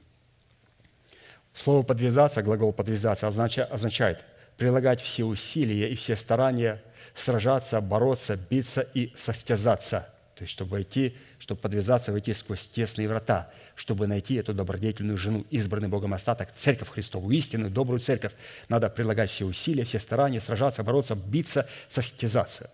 Слово 1.54 1.84
«подвязаться», 1.84 2.42
глагол 2.42 2.74
«подвязаться» 2.74 3.28
означает 3.28 4.24
прилагать 4.58 5.02
все 5.02 5.24
усилия 5.24 5.90
и 5.90 5.96
все 5.96 6.16
старания, 6.16 6.82
сражаться, 7.16 7.80
бороться, 7.82 8.38
биться 8.50 8.82
и 8.82 9.12
состязаться. 9.16 10.10
То 10.36 10.44
есть, 10.44 10.54
чтобы 10.54 10.72
войти, 10.72 11.16
чтобы 11.38 11.62
подвязаться, 11.62 12.12
войти 12.12 12.34
сквозь 12.34 12.68
тесные 12.68 13.08
врата, 13.08 13.52
чтобы 13.76 14.08
найти 14.08 14.36
эту 14.36 14.54
добродетельную 14.54 15.18
жену, 15.18 15.46
избранный 15.52 15.90
Богом 15.90 16.14
остаток, 16.14 16.52
церковь 16.54 16.90
Христову, 16.90 17.30
истинную, 17.32 17.72
добрую 17.72 18.00
церковь. 18.00 18.34
Надо 18.68 18.90
прилагать 18.90 19.30
все 19.30 19.46
усилия, 19.46 19.84
все 19.84 20.00
старания, 20.00 20.40
сражаться, 20.40 20.84
бороться, 20.84 21.16
биться, 21.16 21.68
состязаться. 21.88 22.72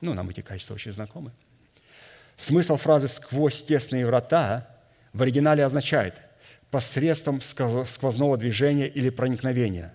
Ну, 0.00 0.14
нам 0.14 0.28
эти 0.30 0.40
качества 0.40 0.74
очень 0.74 0.92
знакомы. 0.92 1.30
Смысл 2.36 2.76
фразы 2.76 3.06
«сквозь 3.06 3.62
тесные 3.62 4.04
врата» 4.04 4.66
в 5.12 5.22
оригинале 5.22 5.64
означает 5.64 6.20
посредством 6.70 7.40
сквозного 7.40 8.36
движения 8.36 8.88
или 8.88 9.10
проникновения, 9.10 9.94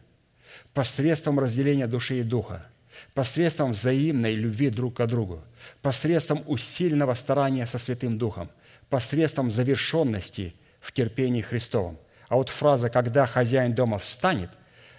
посредством 0.74 1.40
разделения 1.40 1.88
души 1.88 2.20
и 2.20 2.24
духа, 2.24 2.66
посредством 3.14 3.72
взаимной 3.72 4.36
любви 4.36 4.70
друг 4.70 4.96
к 4.96 5.06
другу, 5.06 5.44
посредством 5.82 6.44
усиленного 6.46 7.14
старания 7.14 7.66
со 7.66 7.78
Святым 7.78 8.18
Духом, 8.18 8.50
посредством 8.90 9.52
завершенности 9.52 10.54
в 10.80 10.92
терпении 10.92 11.42
Христовом. 11.42 11.98
А 12.28 12.36
вот 12.36 12.50
фраза 12.50 12.90
«когда 12.90 13.26
хозяин 13.26 13.74
дома 13.74 13.98
встанет» 14.00 14.50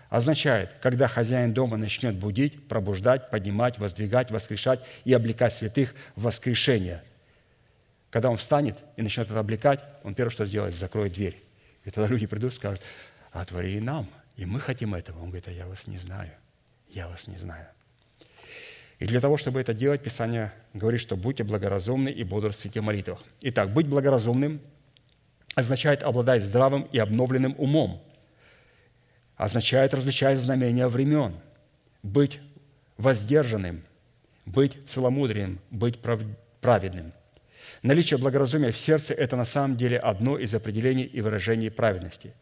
означает, 0.08 0.74
когда 0.80 1.08
хозяин 1.08 1.52
дома 1.52 1.76
начнет 1.76 2.14
будить, 2.14 2.68
пробуждать, 2.68 3.28
поднимать, 3.28 3.78
воздвигать, 3.78 4.30
воскрешать 4.30 4.80
и 5.04 5.12
облекать 5.12 5.52
святых 5.52 5.94
в 6.14 6.22
воскрешение– 6.22 7.02
когда 8.16 8.30
он 8.30 8.38
встанет 8.38 8.78
и 8.96 9.02
начнет 9.02 9.28
это 9.28 9.38
облекать, 9.38 9.80
он 10.02 10.14
первое, 10.14 10.30
что 10.30 10.46
сделает, 10.46 10.72
закроет 10.74 11.12
дверь. 11.12 11.45
И 11.86 11.90
тогда 11.90 12.10
люди 12.10 12.26
придут 12.26 12.52
и 12.52 12.56
скажут, 12.56 12.82
отвори 13.30 13.76
и 13.76 13.80
нам, 13.80 14.06
и 14.36 14.44
мы 14.44 14.60
хотим 14.60 14.94
этого. 14.94 15.18
Он 15.20 15.26
говорит, 15.28 15.48
а 15.48 15.52
я 15.52 15.66
вас 15.66 15.86
не 15.86 15.98
знаю, 15.98 16.32
я 16.90 17.08
вас 17.08 17.28
не 17.28 17.38
знаю. 17.38 17.66
И 18.98 19.06
для 19.06 19.20
того, 19.20 19.36
чтобы 19.36 19.60
это 19.60 19.72
делать, 19.72 20.02
Писание 20.02 20.52
говорит, 20.74 21.00
что 21.00 21.16
будьте 21.16 21.44
благоразумны 21.44 22.08
и 22.08 22.24
бодрствуйте 22.24 22.80
в 22.80 22.84
молитвах. 22.84 23.22
Итак, 23.40 23.72
быть 23.72 23.86
благоразумным 23.86 24.60
означает 25.54 26.02
обладать 26.02 26.42
здравым 26.42 26.88
и 26.90 26.98
обновленным 26.98 27.54
умом, 27.56 28.02
означает 29.36 29.94
различать 29.94 30.40
знамения 30.40 30.88
времен, 30.88 31.36
быть 32.02 32.40
воздержанным, 32.96 33.84
быть 34.44 34.76
целомудренным, 34.88 35.60
быть 35.70 36.00
праведным– 36.60 37.12
Наличие 37.82 38.18
благоразумия 38.18 38.70
в 38.70 38.78
сердце– 38.78 39.14
это 39.16 39.36
на 39.36 39.44
самом 39.44 39.76
деле 39.76 39.98
одно 39.98 40.38
из 40.38 40.54
определений 40.54 41.04
и 41.04 41.20
выражений 41.20 41.70
праведности. 41.70 42.32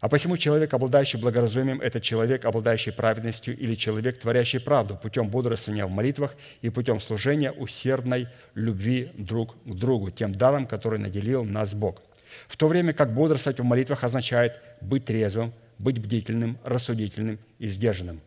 А 0.00 0.08
посему 0.08 0.36
человек, 0.36 0.74
обладающий 0.74 1.18
благоразумием, 1.18 1.80
это 1.80 2.00
человек, 2.00 2.44
обладающий 2.44 2.92
праведностью 2.92 3.56
или 3.56 3.74
человек, 3.74 4.18
творящий 4.18 4.60
правду 4.60 4.98
путем 5.00 5.28
бодрствования 5.28 5.86
в 5.86 5.90
молитвах 5.90 6.34
и 6.60 6.68
путем 6.68 7.00
служения 7.00 7.52
усердной 7.52 8.28
любви 8.54 9.12
друг 9.16 9.56
к 9.64 9.74
другу, 9.74 10.10
тем 10.10 10.34
даром, 10.34 10.66
который 10.66 10.98
наделил 10.98 11.44
нас 11.44 11.72
Бог. 11.72 12.02
В 12.48 12.56
то 12.58 12.68
время 12.68 12.92
как 12.92 13.14
бодрствовать 13.14 13.60
в 13.60 13.64
молитвах 13.64 14.04
означает 14.04 14.60
быть 14.82 15.06
трезвым, 15.06 15.54
быть 15.78 15.98
бдительным, 15.98 16.58
рассудительным 16.64 17.38
и 17.58 17.68
сдержанным. 17.68 18.20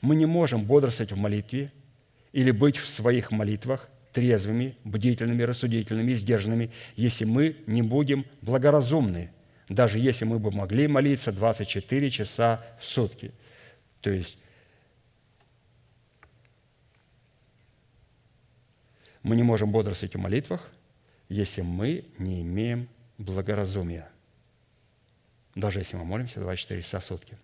Мы 0.00 0.16
не 0.16 0.26
можем 0.26 0.64
бодрствовать 0.64 1.12
в 1.12 1.16
молитве 1.16 1.70
или 2.32 2.50
быть 2.50 2.76
в 2.76 2.88
своих 2.88 3.30
молитвах– 3.30 3.88
трезвыми, 4.12 4.76
бдительными, 4.84 5.42
рассудительными, 5.42 6.14
сдержанными, 6.14 6.70
если 6.96 7.24
мы 7.24 7.56
не 7.66 7.82
будем 7.82 8.26
благоразумны, 8.42 9.30
даже 9.68 9.98
если 9.98 10.24
мы 10.24 10.38
бы 10.38 10.50
могли 10.50 10.88
молиться 10.88 11.32
24 11.32 12.10
часа 12.10 12.64
в 12.80 12.84
сутки. 12.84 13.32
То 14.00 14.10
есть 14.10 14.38
мы 19.22 19.36
не 19.36 19.42
можем 19.42 19.70
бодрствовать 19.70 20.14
в 20.14 20.18
молитвах, 20.18 20.70
если 21.28 21.62
мы 21.62 22.04
не 22.18 22.42
имеем 22.42 22.88
благоразумия. 23.18 24.08
Даже 25.54 25.80
если 25.80 25.96
мы 25.96 26.04
молимся 26.04 26.40
24 26.40 26.82
часа 26.82 26.98
в 26.98 27.04
сутки. 27.04 27.36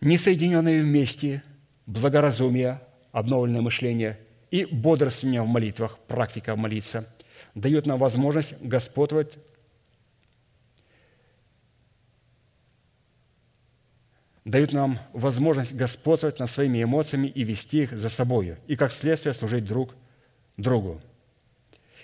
Несоединенные 0.00 0.82
вместе 0.82 1.42
благоразумие, 1.86 2.80
обновленное 3.12 3.62
мышление– 3.62 4.18
и 4.50 4.64
бодрствование 4.64 5.42
в 5.42 5.46
молитвах, 5.46 5.98
практика 6.06 6.56
молиться, 6.56 7.08
дает 7.54 7.86
нам 7.86 7.98
возможность 7.98 8.60
господствовать 8.60 9.38
дают 14.44 14.72
нам 14.72 14.98
возможность 15.12 15.74
господствовать 15.74 16.38
над 16.38 16.50
своими 16.50 16.82
эмоциями 16.82 17.28
и 17.28 17.44
вести 17.44 17.84
их 17.84 17.96
за 17.96 18.08
собой, 18.08 18.56
и 18.66 18.76
как 18.76 18.90
следствие 18.90 19.34
служить 19.34 19.64
друг 19.64 19.94
другу. 20.56 21.00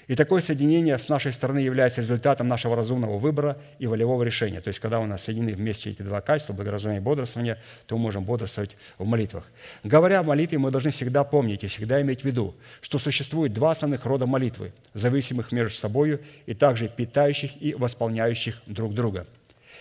И 0.07 0.15
такое 0.15 0.41
соединение 0.41 0.97
с 0.99 1.09
нашей 1.09 1.33
стороны 1.33 1.59
является 1.59 2.01
результатом 2.01 2.47
нашего 2.47 2.77
разумного 2.77 3.19
выбора 3.19 3.59
и 3.81 3.89
волевого 3.89 4.23
решения. 4.23 4.61
То 4.61 4.69
есть, 4.69 4.79
когда 4.79 5.01
у 5.01 5.07
нас 5.07 5.25
соединены 5.25 5.55
вместе 5.55 5.91
эти 5.91 6.03
два 6.03 6.21
качества, 6.21 6.53
благоразумие 6.53 6.99
и 6.99 7.03
бодрствование, 7.03 7.61
то 7.87 7.97
мы 7.97 8.05
можем 8.05 8.25
бодрствовать 8.25 8.77
в 8.99 9.07
молитвах. 9.07 9.51
Говоря 9.83 10.21
о 10.21 10.23
молитве, 10.23 10.59
мы 10.59 10.71
должны 10.71 10.93
всегда 10.93 11.25
помнить 11.25 11.65
и 11.65 11.67
всегда 11.67 12.01
иметь 12.03 12.21
в 12.21 12.25
виду, 12.25 12.55
что 12.83 12.99
существует 12.99 13.53
два 13.53 13.73
основных 13.73 14.05
рода 14.05 14.27
молитвы, 14.27 14.73
зависимых 14.95 15.51
между 15.51 15.77
собой 15.77 16.21
и 16.47 16.55
также 16.55 16.89
питающих 16.89 17.61
и 17.61 17.75
восполняющих 17.75 18.63
друг 18.67 18.95
друга. 18.95 19.27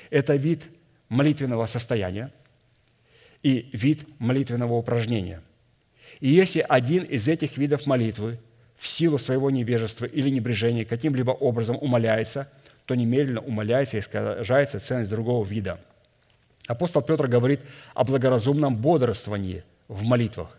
Это 0.09 0.35
вид 0.35 0.63
молитвенного 1.07 1.67
состояния 1.67 2.31
и 3.43 3.69
вид 3.73 4.07
молитвенного 4.17 4.73
упражнения. 4.73 5.43
И 6.19 6.29
если 6.29 6.65
один 6.67 7.03
из 7.03 7.27
этих 7.27 7.57
видов 7.57 7.85
молитвы– 7.85 8.39
в 8.75 8.87
силу 8.87 9.17
своего 9.17 9.49
невежества 9.49 10.05
или 10.05 10.29
небрежения 10.29 10.85
каким-либо 10.85 11.31
образом 11.31 11.77
умаляется, 11.79 12.49
то 12.85 12.95
немедленно 12.95 13.41
умаляется 13.41 13.97
и 13.97 13.99
искажается 13.99 14.79
ценность 14.79 15.11
другого 15.11 15.45
вида. 15.45 15.79
Апостол 16.67 17.01
Петр 17.01 17.27
говорит 17.27 17.61
о 17.93 18.03
благоразумном 18.03 18.75
бодрствовании 18.75 19.63
в 19.87 20.03
молитвах, 20.03 20.57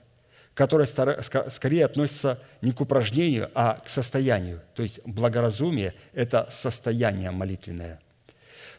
которое 0.54 0.86
скорее 0.86 1.84
относится 1.84 2.40
не 2.62 2.72
к 2.72 2.80
упражнению, 2.80 3.50
а 3.54 3.78
к 3.84 3.88
состоянию. 3.88 4.62
То 4.74 4.82
есть 4.82 5.00
благоразумие– 5.04 5.94
это 6.12 6.48
состояние 6.50 7.30
молитвенное. 7.30 8.00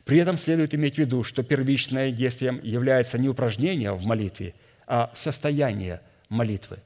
При 0.05 0.19
этом 0.19 0.37
следует 0.37 0.73
иметь 0.73 0.95
в 0.95 0.99
виду, 0.99 1.23
что 1.23 1.43
первичное 1.43 2.11
действием 2.11 2.61
является 2.63 3.17
не 3.17 3.27
упражнение 3.27 3.91
в 3.91 4.05
молитве, 4.05 4.55
а 4.87 5.11
состояние 5.13 5.99
молитвы 6.29 6.79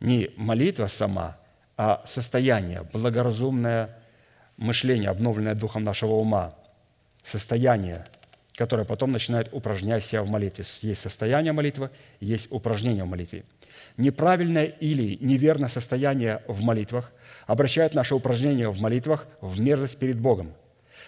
не 0.00 0.30
молитва 0.36 0.86
сама, 0.86 1.36
а 1.76 2.02
состояние, 2.04 2.82
благоразумное 2.92 3.96
мышление, 4.56 5.10
обновленное 5.10 5.54
духом 5.54 5.84
нашего 5.84 6.14
ума, 6.14 6.54
состояние, 7.22 8.06
которое 8.54 8.84
потом 8.84 9.12
начинает 9.12 9.48
упражнять 9.52 10.04
себя 10.04 10.22
в 10.22 10.28
молитве. 10.28 10.64
Есть 10.82 11.00
состояние 11.00 11.52
молитвы, 11.52 11.90
есть 12.20 12.48
упражнение 12.50 13.04
в 13.04 13.08
молитве. 13.08 13.44
Неправильное 13.96 14.64
или 14.64 15.16
неверное 15.20 15.68
состояние 15.68 16.42
в 16.48 16.60
молитвах 16.62 17.12
обращает 17.46 17.94
наше 17.94 18.14
упражнение 18.14 18.68
в 18.70 18.80
молитвах 18.80 19.26
в 19.40 19.60
мерзость 19.60 19.98
перед 19.98 20.18
Богом. 20.18 20.48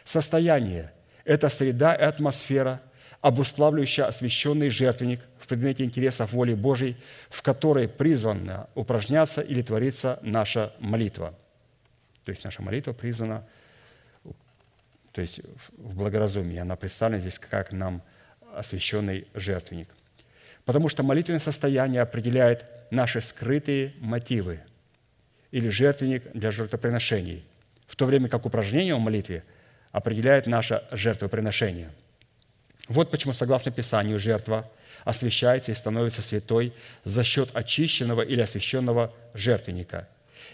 Состояние– 0.05 0.93
это 1.24 1.49
среда 1.49 1.95
и 1.95 2.03
атмосфера, 2.03 2.80
обуславливающая 3.20 4.07
освященный 4.07 4.70
жертвенник, 4.70 5.20
предмете 5.51 5.83
интересов 5.83 6.33
воли 6.33 6.55
Божьей, 6.55 6.97
в 7.29 7.43
которой 7.43 7.89
призвана 7.89 8.69
упражняться 8.77 9.41
или 9.41 9.63
творится 9.63 10.21
наша 10.23 10.73
молитва. 10.79 11.35
То 12.25 12.31
есть 12.31 12.45
наша 12.45 12.63
молитва 12.63 12.93
призвана 12.93 13.45
то 15.11 15.21
есть 15.21 15.41
в 15.77 15.97
благоразумии. 15.97 16.59
Она 16.59 16.77
представлена 16.77 17.19
здесь 17.19 17.41
как 17.41 17.73
нам 17.73 18.01
освященный 18.55 19.27
жертвенник. 19.35 19.89
Потому 20.65 20.89
что 20.89 21.03
молитвенное 21.03 21.41
состояние 21.41 22.01
определяет 22.03 22.65
наши 22.93 23.21
скрытые 23.21 23.95
мотивы 23.99 24.61
или 25.51 25.69
жертвенник 25.69 26.31
для 26.33 26.53
жертвоприношений, 26.53 27.45
в 27.89 27.97
то 27.97 28.07
время 28.07 28.29
как 28.29 28.47
упражнение 28.47 28.95
в 28.95 29.01
молитве 29.01 29.43
определяет 29.91 30.47
наше 30.47 30.85
жертвоприношение. 30.93 31.91
Вот 32.87 33.11
почему, 33.11 33.33
согласно 33.33 33.73
Писанию, 33.73 34.17
жертва– 34.21 34.71
освящается 35.05 35.73
и 35.73 35.75
становится 35.75 36.23
святой 36.23 36.73
за 37.05 37.25
счет 37.25 37.51
очищенного 37.55 38.23
или 38.23 38.41
освященного 38.41 39.15
жертвенника. 39.35 40.09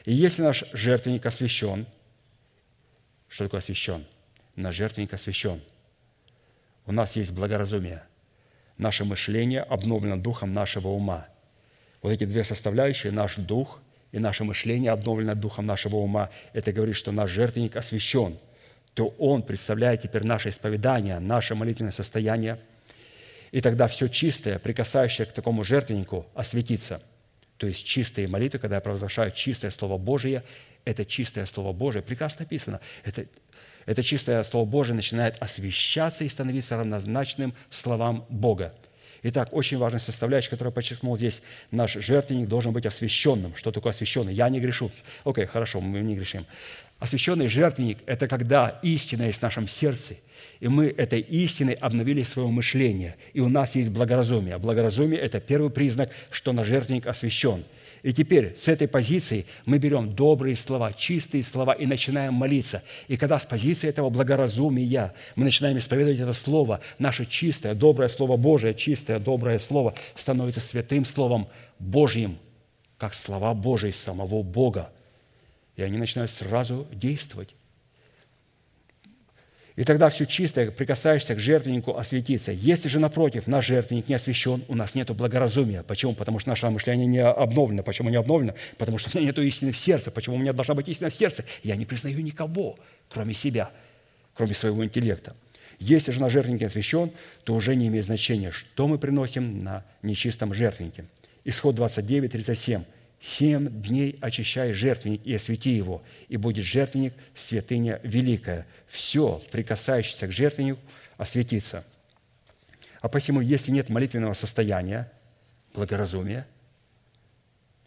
И 0.04 0.12
если 0.12 0.42
наш 0.42 0.64
жертвенник 0.72 1.26
освящен, 1.26 1.86
что 3.28 3.44
такое 3.44 3.60
освящен? 3.60 4.04
Наш 4.54 4.74
жертвенник 4.74 5.12
освящен. 5.12 5.60
У 6.86 6.92
нас 6.92 7.16
есть 7.16 7.32
благоразумие. 7.32 8.02
Наше 8.78 9.04
мышление 9.04 9.62
обновлено 9.62 10.16
духом 10.16 10.52
нашего 10.52 10.88
ума. 10.88 11.26
Вот 12.02 12.12
эти 12.12 12.24
две 12.24 12.44
составляющие, 12.44 13.10
наш 13.10 13.36
дух 13.36 13.80
и 14.12 14.18
наше 14.18 14.44
мышление 14.44 14.92
обновлено 14.92 15.34
духом 15.34 15.66
нашего 15.66 15.96
ума, 15.96 16.30
это 16.52 16.72
говорит, 16.72 16.94
что 16.94 17.10
наш 17.10 17.30
жертвенник 17.30 17.74
освящен, 17.76 18.38
то 18.94 19.08
он 19.18 19.42
представляет 19.42 20.02
теперь 20.02 20.24
наше 20.24 20.50
исповедание, 20.50 21.18
наше 21.18 21.54
молитвенное 21.54 21.92
состояние– 21.92 22.60
и 23.56 23.62
тогда 23.62 23.86
все 23.86 24.08
чистое, 24.08 24.58
прикасающее 24.58 25.26
к 25.26 25.32
такому 25.32 25.64
жертвеннику, 25.64 26.26
осветится. 26.34 27.00
То 27.56 27.66
есть 27.66 27.86
чистые 27.86 28.28
молитвы, 28.28 28.58
когда 28.58 28.74
я 28.76 28.82
провозглашаю 28.82 29.30
чистое 29.30 29.70
Слово 29.70 29.96
Божие, 29.96 30.42
это 30.84 31.06
чистое 31.06 31.46
Слово 31.46 31.72
Божие, 31.72 32.02
прекрасно 32.02 32.42
написано, 32.42 32.80
это, 33.02 33.24
это 33.86 34.02
чистое 34.02 34.42
Слово 34.42 34.66
Божие 34.66 34.94
начинает 34.94 35.38
освещаться 35.40 36.22
и 36.22 36.28
становиться 36.28 36.76
равнозначным 36.76 37.54
словам 37.70 38.26
Бога. 38.28 38.74
Итак, 39.22 39.48
очень 39.52 39.78
важная 39.78 40.00
составляющая, 40.00 40.50
которую 40.50 40.74
подчеркнул 40.74 41.16
здесь, 41.16 41.40
наш 41.70 41.94
жертвенник 41.94 42.48
должен 42.48 42.74
быть 42.74 42.84
освященным. 42.84 43.56
Что 43.56 43.72
такое 43.72 43.92
освященный? 43.92 44.34
Я 44.34 44.50
не 44.50 44.60
грешу. 44.60 44.90
Окей, 45.24 45.46
хорошо, 45.46 45.80
мы 45.80 46.00
не 46.00 46.14
грешим. 46.14 46.44
Освященный 46.98 47.48
жертвенник– 47.48 48.00
это 48.06 48.28
когда 48.28 48.78
истина 48.82 49.22
есть 49.22 49.38
в 49.38 49.42
нашем 49.42 49.66
сердце, 49.66 50.16
и 50.60 50.68
мы 50.68 50.86
этой 50.86 51.20
истиной 51.20 51.74
обновили 51.74 52.22
свое 52.22 52.48
мышление, 52.48 53.16
и 53.32 53.40
у 53.40 53.48
нас 53.48 53.76
есть 53.76 53.90
благоразумие. 53.90 54.58
Благоразумие– 54.58 55.20
это 55.20 55.40
первый 55.40 55.70
признак, 55.70 56.10
что 56.30 56.52
наш 56.52 56.66
жертвенник 56.66 57.06
освящен. 57.06 57.64
И 58.02 58.12
теперь 58.12 58.54
с 58.54 58.68
этой 58.68 58.86
позиции 58.86 59.46
мы 59.64 59.78
берем 59.78 60.14
добрые 60.14 60.54
слова, 60.54 60.92
чистые 60.92 61.42
слова 61.42 61.72
и 61.72 61.86
начинаем 61.86 62.34
молиться. 62.34 62.82
И 63.08 63.16
когда 63.16 63.38
с 63.38 63.46
позиции 63.46 63.88
этого 63.88 64.10
благоразумия 64.10 65.12
мы 65.34 65.44
начинаем 65.44 65.78
исповедовать 65.78 66.20
это 66.20 66.32
слово, 66.32 66.80
наше 66.98 67.24
чистое, 67.24 67.74
доброе 67.74 68.08
Слово 68.08 68.36
Божие, 68.36 68.74
чистое, 68.74 69.18
доброе 69.18 69.58
Слово 69.58 69.94
становится 70.14 70.60
святым 70.60 71.04
Словом 71.04 71.48
Божьим, 71.78 72.38
как 72.96 73.12
слова 73.12 73.54
Божьи 73.54 73.90
самого 73.90 74.42
Бога. 74.42 74.92
И 75.74 75.82
они 75.82 75.98
начинают 75.98 76.30
сразу 76.30 76.86
действовать. 76.92 77.54
И 79.76 79.84
тогда 79.84 80.08
все 80.08 80.24
чистое, 80.24 80.70
прикасаешься 80.70 81.34
к 81.34 81.38
жертвеннику, 81.38 81.98
осветится. 81.98 82.50
Если 82.50 82.88
же, 82.88 82.98
напротив, 82.98 83.46
наш 83.46 83.66
жертвенник 83.66 84.08
не 84.08 84.14
освящен, 84.14 84.64
у 84.68 84.74
нас 84.74 84.94
нет 84.94 85.10
благоразумия. 85.10 85.82
Почему? 85.82 86.14
Потому 86.14 86.38
что 86.38 86.48
наше 86.48 86.68
мышление 86.70 87.06
не 87.06 87.22
обновлено. 87.22 87.82
Почему 87.82 88.08
не 88.08 88.16
обновлено? 88.16 88.54
Потому 88.78 88.96
что 88.96 89.10
у 89.12 89.18
меня 89.18 89.28
нет 89.28 89.38
истины 89.38 89.72
в 89.72 89.76
сердце. 89.76 90.10
Почему 90.10 90.36
у 90.36 90.38
меня 90.38 90.54
должна 90.54 90.74
быть 90.74 90.88
истина 90.88 91.10
в 91.10 91.14
сердце? 91.14 91.44
Я 91.62 91.76
не 91.76 91.84
признаю 91.84 92.20
никого, 92.20 92.78
кроме 93.10 93.34
себя, 93.34 93.70
кроме 94.34 94.54
своего 94.54 94.82
интеллекта. 94.82 95.36
Если 95.78 96.10
же 96.10 96.22
наш 96.22 96.32
жертвенник 96.32 96.60
не 96.60 96.66
освящен, 96.66 97.10
то 97.44 97.54
уже 97.54 97.76
не 97.76 97.88
имеет 97.88 98.06
значения, 98.06 98.52
что 98.52 98.88
мы 98.88 98.96
приносим 98.96 99.62
на 99.62 99.84
нечистом 100.02 100.54
жертвеннике. 100.54 101.04
Исход 101.44 101.74
29, 101.74 102.32
37. 102.32 102.82
Семь 103.20 103.68
дней 103.82 104.16
очищай 104.20 104.72
жертвенник 104.72 105.24
и 105.24 105.34
освети 105.34 105.70
его, 105.70 106.02
и 106.28 106.36
будет 106.36 106.64
жертвенник 106.64 107.14
святыня 107.34 108.00
великая. 108.02 108.66
Все, 108.86 109.40
прикасающееся 109.50 110.26
к 110.26 110.32
жертвеннику, 110.32 110.80
осветится. 111.16 111.84
А 113.00 113.08
посему, 113.08 113.40
если 113.40 113.70
нет 113.70 113.88
молитвенного 113.88 114.34
состояния, 114.34 115.10
благоразумия, 115.74 116.46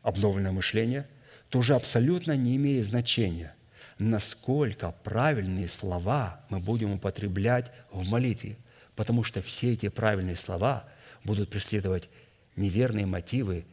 обновленное 0.01 0.51
мышление, 0.51 1.07
то 1.49 1.59
уже 1.59 1.75
абсолютно 1.75 2.35
не 2.35 2.55
имеет 2.55 2.85
значения, 2.85 3.55
насколько 3.97 4.93
правильные 5.03 5.67
слова 5.67 6.41
мы 6.49 6.59
будем 6.59 6.93
употреблять 6.93 7.71
в 7.91 8.09
молитве, 8.09 8.55
потому 8.95 9.23
что 9.23 9.41
все 9.41 9.73
эти 9.73 9.89
правильные 9.89 10.37
слова 10.37 10.87
будут 11.23 11.49
преследовать 11.49 12.09
неверные 12.55 13.05
мотивы 13.05 13.65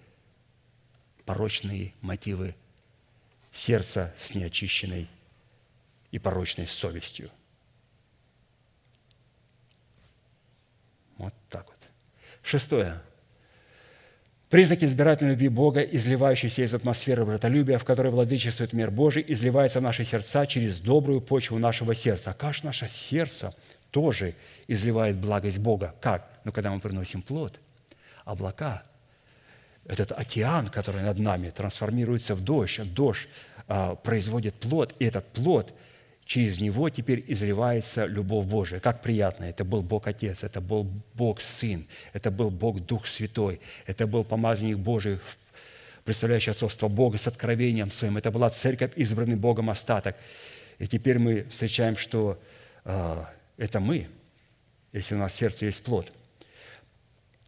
порочные 1.27 1.93
мотивы 2.01 2.55
сердца 3.53 4.15
с 4.17 4.35
неочищенной 4.35 5.09
и 6.13 6.19
порочной 6.19 6.67
совестью. 6.67 7.31
Вот 11.19 11.35
так 11.51 11.67
вот. 11.67 11.77
Шестое. 12.43 13.03
Признаки 14.49 14.85
избирательной 14.85 15.33
любви 15.33 15.49
Бога, 15.49 15.81
изливающиеся 15.83 16.63
из 16.63 16.73
атмосферы 16.73 17.25
братолюбия, 17.25 17.79
в 17.79 17.85
которой 17.85 18.13
владычествует 18.13 18.73
мир 18.73 18.93
Божий, 18.93 19.25
изливается 19.27 19.81
в 19.81 19.83
наши 19.83 20.05
сердца 20.05 20.47
через 20.47 20.79
добрую 20.79 21.21
почву 21.21 21.59
нашего 21.59 21.95
сердца. 21.95 22.31
А 22.31 22.35
как 22.35 22.63
наше 22.63 22.87
сердце 22.87 23.55
тоже 23.91 24.37
изливает 24.69 25.17
благость 25.17 25.59
Бога? 25.59 25.97
Как? 26.01 26.31
Ну, 26.45 26.53
когда 26.53 26.71
мы 26.71 26.79
приносим 26.79 27.23
плод. 27.23 27.59
Облака– 28.25 28.85
этот 29.89 30.13
океан, 30.13 30.69
который 30.69 31.03
над 31.03 31.19
нами, 31.19 31.51
трансформируется 31.51 32.35
в 32.35 32.43
дождь. 32.43 32.81
Дождь 32.93 33.29
а, 33.69 33.95
производит 33.95 34.55
плод, 34.55 34.95
и 34.99 35.05
этот 35.05 35.27
плод, 35.33 35.73
через 36.25 36.61
него 36.61 36.89
теперь 36.91 37.25
изливается 37.29 38.07
любовь 38.07 38.47
Божия. 38.47 38.81
Как 38.81 39.01
приятно. 39.01 39.45
Это 39.45 39.65
был 39.65 39.83
Бог 39.83 40.09
Отец, 40.09 40.43
это 40.43 40.61
был 40.61 40.91
Бог 41.15 41.41
Сын, 41.41 41.87
это 42.13 42.31
был 42.31 42.51
Бог 42.51 42.81
Дух 42.85 43.07
Святой, 43.07 43.61
это 43.87 44.07
был 44.07 44.25
помазанник 44.25 44.79
Божий, 44.79 45.19
представляющий 46.05 46.53
отцовство 46.53 46.89
Бога 46.89 47.19
с 47.19 47.29
откровением 47.29 47.91
своим. 47.91 48.17
Это 48.17 48.31
была 48.31 48.51
церковь, 48.51 48.93
избранный 48.97 49.37
Богом 49.37 49.71
остаток. 49.71 50.17
И 50.79 50.87
теперь 50.87 51.19
мы 51.19 51.45
встречаем, 51.45 51.97
что 51.97 52.41
э, 52.85 53.25
это 53.57 53.81
мы, 53.81 54.09
если 54.93 55.15
у 55.15 55.19
нас 55.19 55.33
в 55.33 55.37
сердце 55.37 55.67
есть 55.67 55.83
плод. 55.83 56.13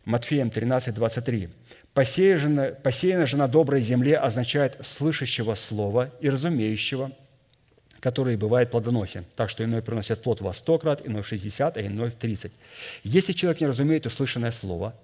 Матфеем 0.05 0.51
13, 0.51 0.95
23. 0.95 1.51
Посеяна, 1.99 2.77
посеяна 2.81 3.27
же 3.27 3.37
на 3.37 3.49
доброй 3.49 3.81
земле 3.81 4.19
означает 4.19 4.79
слышащего 4.87 5.57
слова 5.57 6.13
и 6.21 6.31
разумеющего, 6.31 7.11
который 7.99 8.37
бывает 8.37 8.71
плодоносен. 8.71 9.25
Так 9.35 9.51
что 9.51 9.65
иной 9.65 9.83
приносит 9.83 10.23
плод 10.23 10.41
во 10.41 10.55
сто 10.55 10.79
крат, 10.79 11.05
иной 11.05 11.23
в 11.23 11.27
шестьдесят, 11.27 11.77
а 11.77 11.85
иной 11.85 12.11
в 12.11 12.15
тридцать. 12.15 12.53
Если 13.03 13.33
человек 13.33 13.61
не 13.61 13.67
разумеет 13.67 14.07
услышанное 14.07 14.53
слово, 14.53 14.95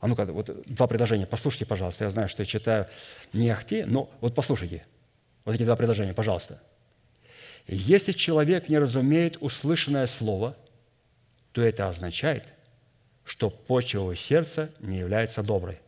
а 0.00 0.08
ну-ка, 0.08 0.24
вот 0.24 0.50
два 0.66 0.88
предложения, 0.88 1.24
послушайте, 1.28 1.66
пожалуйста. 1.66 2.02
Я 2.02 2.10
знаю, 2.10 2.28
что 2.28 2.42
я 2.42 2.46
читаю 2.46 2.88
не 3.32 3.48
ахти, 3.48 3.84
но 3.84 4.10
вот 4.20 4.34
послушайте. 4.34 4.84
Вот 5.44 5.54
эти 5.54 5.62
два 5.62 5.76
предложения, 5.76 6.14
пожалуйста. 6.14 6.60
Если 7.68 8.10
человек 8.10 8.68
не 8.68 8.78
разумеет 8.78 9.36
услышанное 9.40 10.08
слово, 10.08 10.56
то 11.52 11.62
это 11.62 11.88
означает– 11.88 12.42
что 13.30 13.48
почва 13.48 14.00
его 14.00 14.14
сердца 14.16 14.70
не 14.80 14.98
является 14.98 15.44
доброй. 15.44 15.78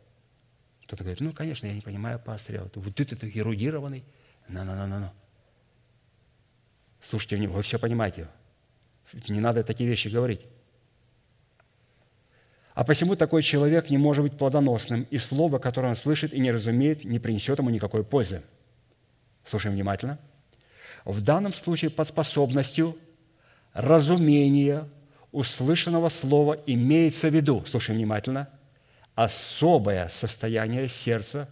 Кто-то 0.85 1.03
говорит, 1.03 1.21
ну, 1.21 1.33
конечно, 1.33 1.67
я 1.67 1.75
не 1.75 1.81
понимаю, 1.81 2.21
пастор, 2.21 2.55
я 2.55 2.63
вот, 2.63 2.77
вот 2.77 2.95
ты, 2.95 3.05
ты 3.05 3.33
эрудированный. 3.35 4.05
На-на-на-на-на. 4.47 5.13
Слушайте, 7.01 7.49
вы 7.49 7.63
все 7.63 7.81
понимаете. 7.81 8.29
Не 9.27 9.41
надо 9.41 9.65
такие 9.65 9.91
вещи 9.91 10.07
говорить. 10.07 10.43
А 12.75 12.85
посему 12.85 13.17
такой 13.17 13.43
человек 13.43 13.91
не 13.91 13.99
может 13.99 14.23
быть 14.23 14.39
плодоносным, 14.39 15.03
и 15.11 15.19
слово, 15.19 15.59
которое 15.59 15.89
он 15.89 15.97
слышит 15.97 16.33
и 16.33 16.39
не 16.39 16.53
разумеет, 16.53 17.05
не 17.05 17.19
принесет 17.19 17.59
ему 17.59 17.71
никакой 17.71 18.05
пользы. 18.05 18.45
Слушаем 19.43 19.75
внимательно. 19.75 20.21
В 21.05 21.21
данном 21.21 21.53
случае 21.53 21.91
под 21.91 22.07
способностью 22.07 22.97
разумения 23.73 24.89
услышанного 25.33 26.09
слова 26.09 26.59
имеется 26.67 27.29
в 27.29 27.35
виду, 27.35 27.65
слушай 27.67 27.95
внимательно, 27.95 28.49
особое 29.15 30.09
состояние 30.09 30.89
сердца, 30.89 31.49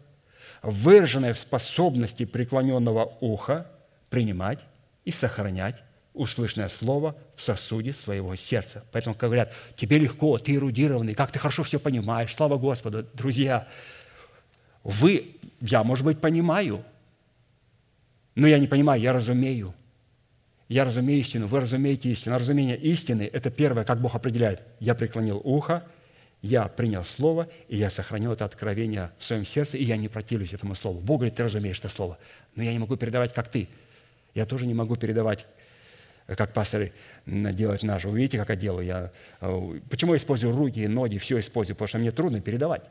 выраженное 0.62 1.32
в 1.32 1.38
способности 1.38 2.24
преклоненного 2.24 3.16
уха 3.20 3.66
принимать 4.10 4.64
и 5.04 5.10
сохранять 5.10 5.82
услышанное 6.12 6.68
слово 6.68 7.16
в 7.34 7.42
сосуде 7.42 7.92
своего 7.92 8.34
сердца. 8.36 8.84
Поэтому, 8.92 9.14
как 9.14 9.30
говорят, 9.30 9.52
тебе 9.76 9.98
легко, 9.98 10.38
ты 10.38 10.54
эрудированный, 10.54 11.14
как 11.14 11.32
ты 11.32 11.38
хорошо 11.38 11.62
все 11.62 11.78
понимаешь, 11.78 12.34
слава 12.34 12.58
Господу. 12.58 13.06
Друзья, 13.14 13.68
вы, 14.82 15.36
я, 15.60 15.84
может 15.84 16.04
быть, 16.04 16.20
понимаю, 16.20 16.84
но 18.34 18.46
я 18.46 18.58
не 18.58 18.66
понимаю, 18.66 19.00
я 19.00 19.12
разумею. 19.12 19.74
Я 20.70 20.84
разумею 20.84 21.18
истину, 21.18 21.48
вы 21.48 21.58
разумеете 21.58 22.10
истину. 22.10 22.36
Разумение 22.36 22.76
истины– 22.76 23.28
это 23.32 23.50
первое, 23.50 23.82
как 23.82 24.00
Бог 24.00 24.14
определяет. 24.14 24.62
Я 24.78 24.94
преклонил 24.94 25.40
ухо, 25.42 25.82
я 26.42 26.68
принял 26.68 27.02
Слово, 27.02 27.48
и 27.66 27.76
я 27.76 27.90
сохранил 27.90 28.32
это 28.32 28.44
откровение 28.44 29.10
в 29.18 29.24
своем 29.24 29.44
сердце, 29.44 29.78
и 29.78 29.82
я 29.82 29.96
не 29.96 30.06
противлюсь 30.06 30.54
этому 30.54 30.76
Слову. 30.76 31.00
Бог 31.00 31.18
говорит, 31.18 31.34
ты 31.34 31.42
разумеешь 31.42 31.80
это 31.80 31.88
Слово, 31.88 32.18
но 32.54 32.62
я 32.62 32.72
не 32.72 32.78
могу 32.78 32.96
передавать, 32.96 33.34
как 33.34 33.48
ты. 33.48 33.68
Я 34.32 34.46
тоже 34.46 34.64
не 34.64 34.72
могу 34.72 34.94
передавать 34.94 35.44
как 36.28 36.52
пастор 36.52 36.92
делать 37.26 37.82
наш. 37.82 38.04
Вы 38.04 38.18
видите, 38.18 38.38
как 38.38 38.50
я 38.50 38.54
делаю? 38.54 38.86
Я, 38.86 39.12
э, 39.40 39.80
почему 39.90 40.12
я 40.12 40.18
использую 40.18 40.54
руки, 40.54 40.86
ноги, 40.86 41.18
все 41.18 41.40
использую? 41.40 41.74
Потому 41.74 41.88
что 41.88 41.98
мне 41.98 42.12
трудно 42.12 42.40
передавать. 42.40 42.84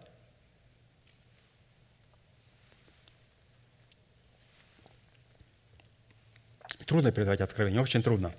Трудно 7.00 7.14
передавать 7.14 7.39
откровение, 7.39 7.82
очень 7.82 8.04
трудно. 8.04 8.34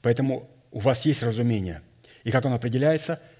Поэтому 0.00 0.48
у 0.70 0.78
вас 0.78 1.04
есть 1.04 1.24
разумение. 1.24 1.82
И 2.22 2.30
как 2.30 2.44
оно 2.46 2.54
определяется– 2.54 3.20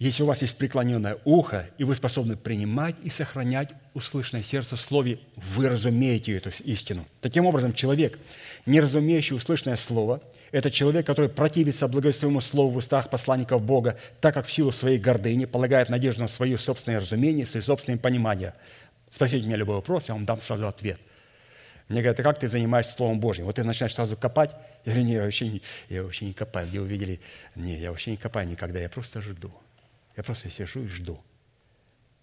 если 0.00 0.22
у 0.22 0.26
вас 0.26 0.40
есть 0.40 0.56
преклоненное 0.56 1.18
ухо, 1.26 1.66
и 1.76 1.84
вы 1.84 1.94
способны 1.94 2.34
принимать 2.34 2.96
и 3.02 3.10
сохранять 3.10 3.68
услышанное 3.92 4.42
сердце 4.42 4.74
в 4.74 4.80
слове, 4.80 5.18
вы 5.36 5.68
разумеете 5.68 6.34
эту 6.34 6.48
истину. 6.64 7.04
Таким 7.20 7.44
образом, 7.44 7.74
человек, 7.74 8.18
не 8.64 8.80
разумеющий 8.80 9.36
услышанное 9.36 9.76
слово, 9.76 10.22
это 10.52 10.70
человек, 10.70 11.06
который 11.06 11.28
противится 11.28 11.86
благовествуемому 11.86 12.40
слову 12.40 12.70
в 12.70 12.76
устах 12.78 13.10
посланников 13.10 13.60
Бога, 13.60 13.98
так 14.22 14.32
как 14.32 14.46
в 14.46 14.52
силу 14.52 14.72
своей 14.72 14.96
гордыни 14.96 15.44
полагает 15.44 15.90
надежду 15.90 16.22
на 16.22 16.28
свое 16.28 16.56
собственное 16.56 17.00
разумение, 17.00 17.44
свои 17.44 17.62
собственные 17.62 17.98
понимания. 17.98 18.54
Спросите 19.10 19.44
меня 19.44 19.56
любой 19.56 19.76
вопрос, 19.76 20.08
я 20.08 20.14
вам 20.14 20.24
дам 20.24 20.40
сразу 20.40 20.66
ответ. 20.66 20.98
Мне 21.90 22.02
говорят, 22.02 22.20
а 22.20 22.22
как 22.22 22.38
ты 22.38 22.46
занимаешься 22.46 22.92
Словом 22.92 23.18
Божьим? 23.18 23.46
Вот 23.46 23.56
ты 23.56 23.64
начинаешь 23.64 23.96
сразу 23.96 24.16
копать. 24.16 24.54
Я 24.84 24.92
говорю, 24.92 25.08
не, 25.08 25.14
я 25.14 25.22
вообще 25.24 25.48
не, 25.48 25.62
я 25.88 26.04
вообще 26.04 26.24
не 26.24 26.32
копаю. 26.32 26.68
Где 26.68 26.80
увидели? 26.80 27.20
Не, 27.56 27.80
я 27.80 27.90
вообще 27.90 28.12
не 28.12 28.16
копаю 28.16 28.46
никогда, 28.46 28.78
я 28.78 28.88
просто 28.88 29.20
жду. 29.20 29.52
Я 30.16 30.22
просто 30.22 30.48
сижу 30.50 30.84
и 30.84 30.86
жду. 30.86 31.20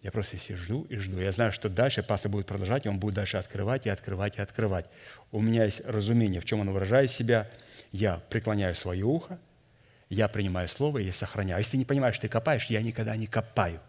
Я 0.04 0.12
просто 0.14 0.38
сижу 0.38 0.84
и 0.84 0.96
жду. 0.96 1.20
Я 1.20 1.34
знаю, 1.34 1.52
что 1.52 1.68
дальше 1.68 2.02
пастор 2.02 2.32
будет 2.32 2.46
продолжать, 2.46 2.86
и 2.86 2.90
он 2.90 2.98
будет 2.98 3.16
дальше 3.16 3.36
открывать 3.36 3.86
и 3.88 3.90
открывать 3.90 4.38
и 4.38 4.42
открывать. 4.42 4.86
У 5.34 5.42
меня 5.42 5.66
есть 5.66 5.82
разумение, 5.86 6.40
в 6.40 6.46
чем 6.46 6.62
он 6.62 6.72
выражает 6.72 7.12
себя. 7.12 7.52
Я 7.92 8.22
преклоняю 8.30 8.74
свое 8.74 9.04
ухо, 9.04 9.38
я 10.08 10.30
принимаю 10.30 10.70
слово 10.70 11.00
и 11.00 11.12
сохраняю. 11.12 11.58
А 11.58 11.60
если 11.60 11.72
ты 11.72 11.78
не 11.80 11.86
понимаешь, 11.86 12.18
ты 12.18 12.30
копаешь, 12.30 12.68
я 12.68 12.82
никогда 12.82 13.18
не 13.18 13.28
копаю. 13.28 13.82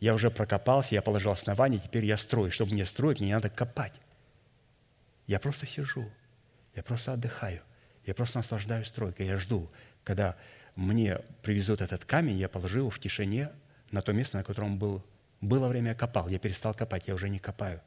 Я 0.00 0.14
уже 0.14 0.30
прокопался, 0.30 0.94
я 0.94 1.02
положил 1.02 1.32
основание, 1.32 1.78
теперь 1.78 2.06
я 2.06 2.16
строю. 2.16 2.50
Чтобы 2.50 2.72
мне 2.72 2.86
строить, 2.86 3.20
мне 3.20 3.28
не 3.28 3.34
надо 3.34 3.50
копать. 3.50 3.92
Я 5.32 5.40
просто 5.40 5.64
сижу, 5.64 6.10
я 6.74 6.82
просто 6.82 7.14
отдыхаю, 7.14 7.62
я 8.04 8.12
просто 8.12 8.36
наслаждаюсь 8.36 8.88
стройкой, 8.88 9.28
я 9.28 9.38
жду, 9.38 9.70
когда 10.04 10.36
мне 10.76 11.20
привезут 11.40 11.80
этот 11.80 12.04
камень, 12.04 12.36
я 12.36 12.50
положу 12.50 12.80
его 12.80 12.90
в 12.90 12.98
тишине 12.98 13.50
на 13.90 14.02
то 14.02 14.12
место, 14.12 14.36
на 14.36 14.44
котором 14.44 14.78
был. 14.78 15.02
Было 15.40 15.68
время, 15.68 15.92
я 15.92 15.94
копал, 15.94 16.28
я 16.28 16.38
перестал 16.38 16.74
копать, 16.74 17.04
я 17.06 17.14
уже 17.14 17.30
не 17.30 17.38
копаю. 17.38 17.80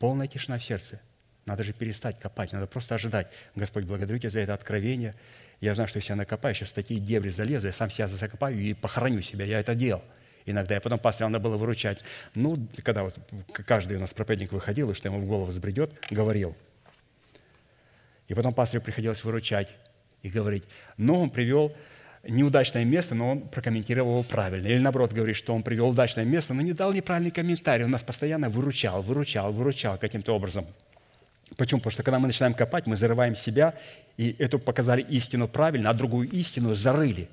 Полная 0.00 0.26
тишина 0.26 0.58
в 0.58 0.64
сердце. 0.64 1.00
Надо 1.46 1.62
же 1.62 1.72
перестать 1.72 2.18
копать, 2.18 2.52
надо 2.52 2.66
просто 2.66 2.96
ожидать. 2.96 3.28
Господь, 3.54 3.84
благодарю 3.84 4.18
Тебя 4.18 4.30
за 4.30 4.40
это 4.40 4.54
откровение. 4.54 5.14
Я 5.60 5.74
знаю, 5.74 5.86
что 5.86 5.98
если 5.98 6.10
я 6.10 6.16
накопаю, 6.16 6.52
сейчас 6.52 6.72
такие 6.72 6.98
дебри 6.98 7.30
залезу, 7.30 7.68
я 7.68 7.72
сам 7.72 7.90
себя 7.90 8.08
закопаю 8.08 8.58
и 8.58 8.74
похороню 8.74 9.22
себя. 9.22 9.44
Я 9.44 9.60
это 9.60 9.76
делал 9.76 10.02
иногда. 10.50 10.76
И 10.76 10.80
потом 10.80 10.98
пастора 10.98 11.28
надо 11.28 11.42
было 11.42 11.56
выручать. 11.56 12.00
Ну, 12.34 12.66
когда 12.82 13.04
вот 13.04 13.16
каждый 13.66 13.96
у 13.96 14.00
нас 14.00 14.14
проповедник 14.14 14.52
выходил, 14.52 14.90
и 14.90 14.94
что 14.94 15.08
ему 15.08 15.20
в 15.20 15.26
голову 15.26 15.46
взбредет, 15.46 15.92
говорил. 16.10 16.56
И 18.28 18.34
потом 18.34 18.54
пастору 18.54 18.82
приходилось 18.82 19.24
выручать 19.24 19.74
и 20.22 20.28
говорить. 20.28 20.64
Но 20.96 21.20
он 21.20 21.30
привел 21.30 21.72
неудачное 22.26 22.84
место, 22.84 23.14
но 23.14 23.32
он 23.32 23.40
прокомментировал 23.40 24.10
его 24.10 24.22
правильно. 24.22 24.66
Или 24.66 24.78
наоборот 24.78 25.12
говорит, 25.12 25.36
что 25.36 25.54
он 25.54 25.62
привел 25.62 25.88
удачное 25.88 26.24
место, 26.24 26.54
но 26.54 26.62
не 26.62 26.72
дал 26.72 26.92
неправильный 26.92 27.30
комментарий. 27.30 27.84
Он 27.84 27.90
нас 27.90 28.02
постоянно 28.02 28.48
выручал, 28.48 29.02
выручал, 29.02 29.52
выручал 29.52 29.98
каким-то 29.98 30.34
образом. 30.34 30.66
Почему? 31.56 31.80
Потому 31.80 31.92
что 31.92 32.02
когда 32.02 32.18
мы 32.18 32.26
начинаем 32.26 32.54
копать, 32.54 32.86
мы 32.86 32.96
зарываем 32.96 33.34
себя, 33.34 33.74
и 34.16 34.36
эту 34.38 34.58
показали 34.58 35.02
истину 35.02 35.48
правильно, 35.48 35.90
а 35.90 35.94
другую 35.94 36.28
истину 36.28 36.74
зарыли. 36.74 37.28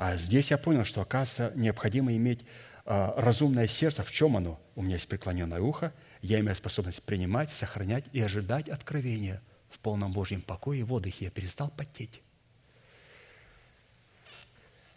А 0.00 0.16
здесь 0.16 0.50
я 0.50 0.56
понял, 0.56 0.84
что, 0.84 1.02
оказывается, 1.02 1.52
необходимо 1.58 2.16
иметь 2.16 2.44
а, 2.86 3.12
разумное 3.18 3.66
сердце. 3.66 4.02
В 4.02 4.10
чем 4.10 4.36
оно? 4.36 4.58
У 4.74 4.82
меня 4.82 4.94
есть 4.94 5.06
преклоненное 5.06 5.60
ухо, 5.60 5.92
я 6.22 6.40
имею 6.40 6.56
способность 6.56 7.02
принимать, 7.02 7.50
сохранять 7.50 8.06
и 8.12 8.20
ожидать 8.20 8.68
откровения– 8.68 9.42
в 9.70 9.78
полном 9.78 10.12
Божьем 10.12 10.42
покое 10.42 10.80
и 10.80 10.82
в 10.82 10.92
отдыхе. 10.92 11.26
Я 11.26 11.30
перестал 11.30 11.70
потеть. 11.70 12.20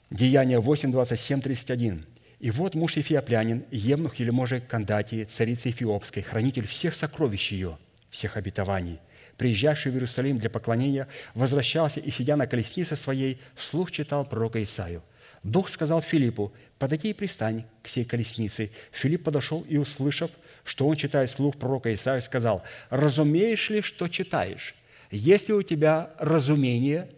Деяние 0.09 0.59
8, 0.59 0.91
27, 0.91 1.41
31. 1.41 2.05
«И 2.39 2.51
вот 2.51 2.75
муж 2.75 2.97
Ефиоплянин, 2.97 3.65
евнух 3.71 4.19
или 4.19 4.29
може 4.29 4.59
Кандатии, 4.59 5.23
царица 5.23 5.69
Эфиопской, 5.69 6.23
хранитель 6.23 6.67
всех 6.67 6.95
сокровищ 6.95 7.51
ее, 7.51 7.77
всех 8.09 8.35
обетований, 8.35 8.99
приезжавший 9.37 9.91
в 9.91 9.95
Иерусалим 9.95 10.37
для 10.37 10.49
поклонения, 10.49 11.07
возвращался 11.33 11.99
и, 11.99 12.09
сидя 12.11 12.35
на 12.35 12.47
колеснице 12.47 12.95
своей, 12.95 13.39
вслух 13.55 13.91
читал 13.91 14.25
пророка 14.25 14.61
Исаию. 14.61 15.03
Дух 15.43 15.67
сказал 15.69 16.01
Филиппу, 16.01 16.53
подойди 16.79 17.09
и 17.09 17.13
пристань 17.13 17.65
к 17.81 17.89
сей 17.89 18.05
колеснице. 18.05 18.71
Филипп 18.91 19.23
подошел 19.23 19.61
и, 19.61 19.77
услышав, 19.77 20.31
что 20.63 20.87
он 20.87 20.95
читает 20.95 21.29
слух 21.29 21.57
пророка 21.57 21.93
Исаия, 21.93 22.21
сказал, 22.21 22.63
«Разумеешь 22.89 23.69
ли, 23.69 23.81
что 23.81 24.07
читаешь? 24.07 24.73
Если 25.11 25.51
у 25.51 25.61
тебя 25.61 26.11
разумение...» 26.17 27.09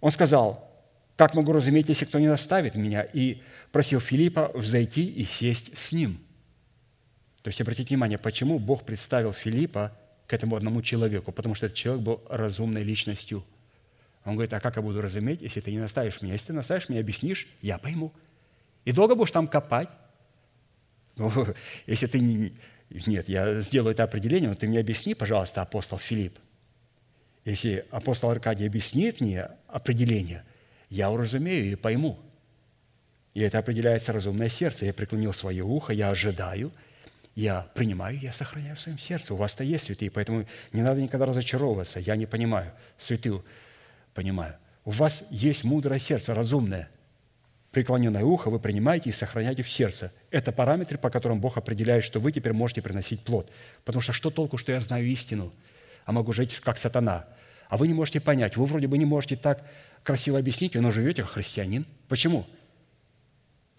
Он 0.00 0.10
сказал, 0.12 0.70
«Как 1.16 1.34
могу 1.34 1.52
разуметь, 1.52 1.88
если 1.88 2.04
кто 2.04 2.18
не 2.18 2.28
наставит 2.28 2.76
меня?» 2.76 3.02
И 3.12 3.42
просил 3.72 4.00
Филиппа 4.00 4.52
взойти 4.54 5.04
и 5.06 5.24
сесть 5.24 5.76
с 5.76 5.92
ним. 5.92 6.20
То 7.42 7.48
есть 7.48 7.60
обратите 7.60 7.88
внимание, 7.88 8.18
почему 8.18 8.58
Бог 8.58 8.84
представил 8.84 9.32
Филиппа 9.32 9.96
к 10.30 10.32
этому 10.32 10.54
одному 10.54 10.80
человеку? 10.80 11.32
Потому 11.32 11.56
что 11.56 11.66
этот 11.66 11.76
человек 11.76 12.04
был 12.04 12.22
разумной 12.28 12.84
личностью. 12.84 13.44
Он 14.24 14.34
говорит, 14.34 14.52
а 14.52 14.60
как 14.60 14.76
я 14.76 14.82
буду 14.82 15.02
разуметь, 15.02 15.42
если 15.42 15.60
ты 15.60 15.72
не 15.72 15.80
наставишь 15.80 16.22
меня? 16.22 16.34
Если 16.34 16.48
ты 16.48 16.52
наставишь 16.52 16.88
меня, 16.88 17.00
объяснишь, 17.00 17.48
я 17.62 17.78
пойму. 17.78 18.12
И 18.84 18.92
долго 18.92 19.16
будешь 19.16 19.32
там 19.32 19.48
копать, 19.48 19.88
ну, 21.16 21.30
если 21.86 22.06
ты 22.06 22.20
не... 22.20 22.52
Нет, 23.06 23.28
я 23.28 23.60
сделаю 23.60 23.92
это 23.92 24.04
определение, 24.04 24.50
но 24.50 24.54
ты 24.54 24.68
мне 24.68 24.78
объясни, 24.78 25.14
пожалуйста, 25.14 25.62
апостол 25.62 25.98
Филипп. 25.98 26.38
Если 27.44 27.84
апостол 27.90 28.30
Аркадий 28.30 28.66
объяснит 28.66 29.20
мне 29.20 29.48
определение, 29.66 30.44
я 30.90 31.10
уразумею 31.10 31.72
и 31.72 31.74
пойму. 31.74 32.20
И 33.34 33.40
это 33.40 33.58
определяется 33.58 34.12
разумное 34.12 34.48
сердце. 34.48 34.86
Я 34.86 34.94
преклонил 34.94 35.32
свое 35.32 35.64
ухо, 35.64 35.92
я 35.92 36.10
ожидаю, 36.10 36.70
я 37.34 37.68
принимаю, 37.74 38.18
я 38.18 38.32
сохраняю 38.32 38.76
в 38.76 38.80
своем 38.80 38.98
сердце. 38.98 39.34
У 39.34 39.36
вас-то 39.36 39.64
есть 39.64 39.84
святые, 39.84 40.10
поэтому 40.10 40.46
не 40.72 40.82
надо 40.82 41.00
никогда 41.00 41.26
разочаровываться. 41.26 42.00
Я 42.00 42.16
не 42.16 42.26
понимаю, 42.26 42.72
святую 42.98 43.44
понимаю. 44.14 44.56
У 44.84 44.90
вас 44.90 45.24
есть 45.30 45.64
мудрое 45.64 45.98
сердце, 45.98 46.34
разумное– 46.34 46.88
преклоненное 47.70 48.24
ухо 48.24 48.50
вы 48.50 48.58
принимаете 48.58 49.10
и 49.10 49.12
сохраняете 49.12 49.62
в 49.62 49.70
сердце. 49.70 50.12
Это 50.30 50.52
параметры, 50.52 50.98
по 50.98 51.10
которым 51.10 51.40
Бог 51.40 51.56
определяет, 51.56 52.04
что 52.04 52.20
вы 52.20 52.32
теперь 52.32 52.52
можете 52.52 52.82
приносить 52.82 53.22
плод. 53.22 53.50
Потому 53.84 54.02
что 54.02 54.12
что 54.12 54.30
толку, 54.30 54.58
что 54.58 54.72
я 54.72 54.80
знаю 54.80 55.06
истину, 55.06 55.52
а 56.04 56.12
могу 56.12 56.32
жить 56.32 56.60
как 56.60 56.78
сатана? 56.78 57.26
А 57.68 57.76
вы 57.76 57.86
не 57.86 57.94
можете 57.94 58.20
понять, 58.20 58.56
вы 58.56 58.66
вроде 58.66 58.88
бы 58.88 58.98
не 58.98 59.04
можете 59.04 59.36
так 59.36 59.64
красиво 60.02 60.38
объяснить, 60.38 60.74
но 60.74 60.90
живете 60.90 61.22
как 61.22 61.32
христианин. 61.32 61.86
Почему? 62.08 62.46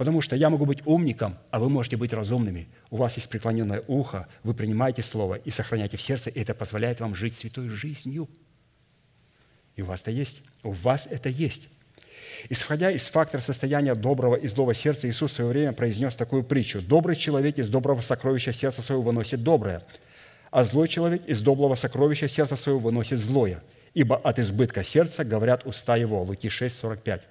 Потому 0.01 0.19
что 0.19 0.35
я 0.35 0.49
могу 0.49 0.65
быть 0.65 0.79
умником, 0.85 1.37
а 1.51 1.59
вы 1.59 1.69
можете 1.69 1.95
быть 1.95 2.11
разумными. 2.11 2.67
У 2.89 2.95
вас 2.95 3.17
есть 3.17 3.29
преклоненное 3.29 3.83
ухо, 3.85 4.27
вы 4.41 4.55
принимаете 4.55 5.03
Слово 5.03 5.35
и 5.35 5.51
сохраняете 5.51 5.95
в 5.95 6.01
сердце, 6.01 6.31
и 6.31 6.39
это 6.39 6.55
позволяет 6.55 6.99
вам 6.99 7.13
жить 7.13 7.35
святой 7.35 7.69
жизнью. 7.69 8.27
И 9.75 9.83
у 9.83 9.85
вас 9.85 10.01
это 10.01 10.09
есть. 10.09 10.41
У 10.63 10.71
вас 10.71 11.07
это 11.07 11.29
есть. 11.29 11.67
Исходя 12.49 12.89
из 12.89 13.09
фактора 13.09 13.41
состояния 13.41 13.93
доброго 13.93 14.37
и 14.37 14.47
злого 14.47 14.73
сердца, 14.73 15.07
Иисус 15.07 15.33
в 15.33 15.35
свое 15.35 15.51
время 15.51 15.71
произнес 15.71 16.15
такую 16.15 16.43
притчу. 16.43 16.81
«Добрый 16.81 17.15
человек 17.15 17.59
из 17.59 17.69
доброго 17.69 18.01
сокровища 18.01 18.51
сердца 18.51 18.81
своего 18.81 19.03
выносит 19.03 19.43
доброе, 19.43 19.83
а 20.49 20.63
злой 20.63 20.87
человек 20.87 21.23
из 21.27 21.41
доброго 21.41 21.75
сокровища 21.75 22.27
сердца 22.27 22.55
своего 22.55 22.79
выносит 22.79 23.19
злое. 23.19 23.61
Ибо 23.93 24.17
от 24.17 24.39
избытка 24.39 24.83
сердца 24.83 25.23
говорят 25.23 25.67
уста 25.67 25.95
его». 25.95 26.23
Луки 26.23 26.49
6, 26.49 26.75
45. 26.75 27.21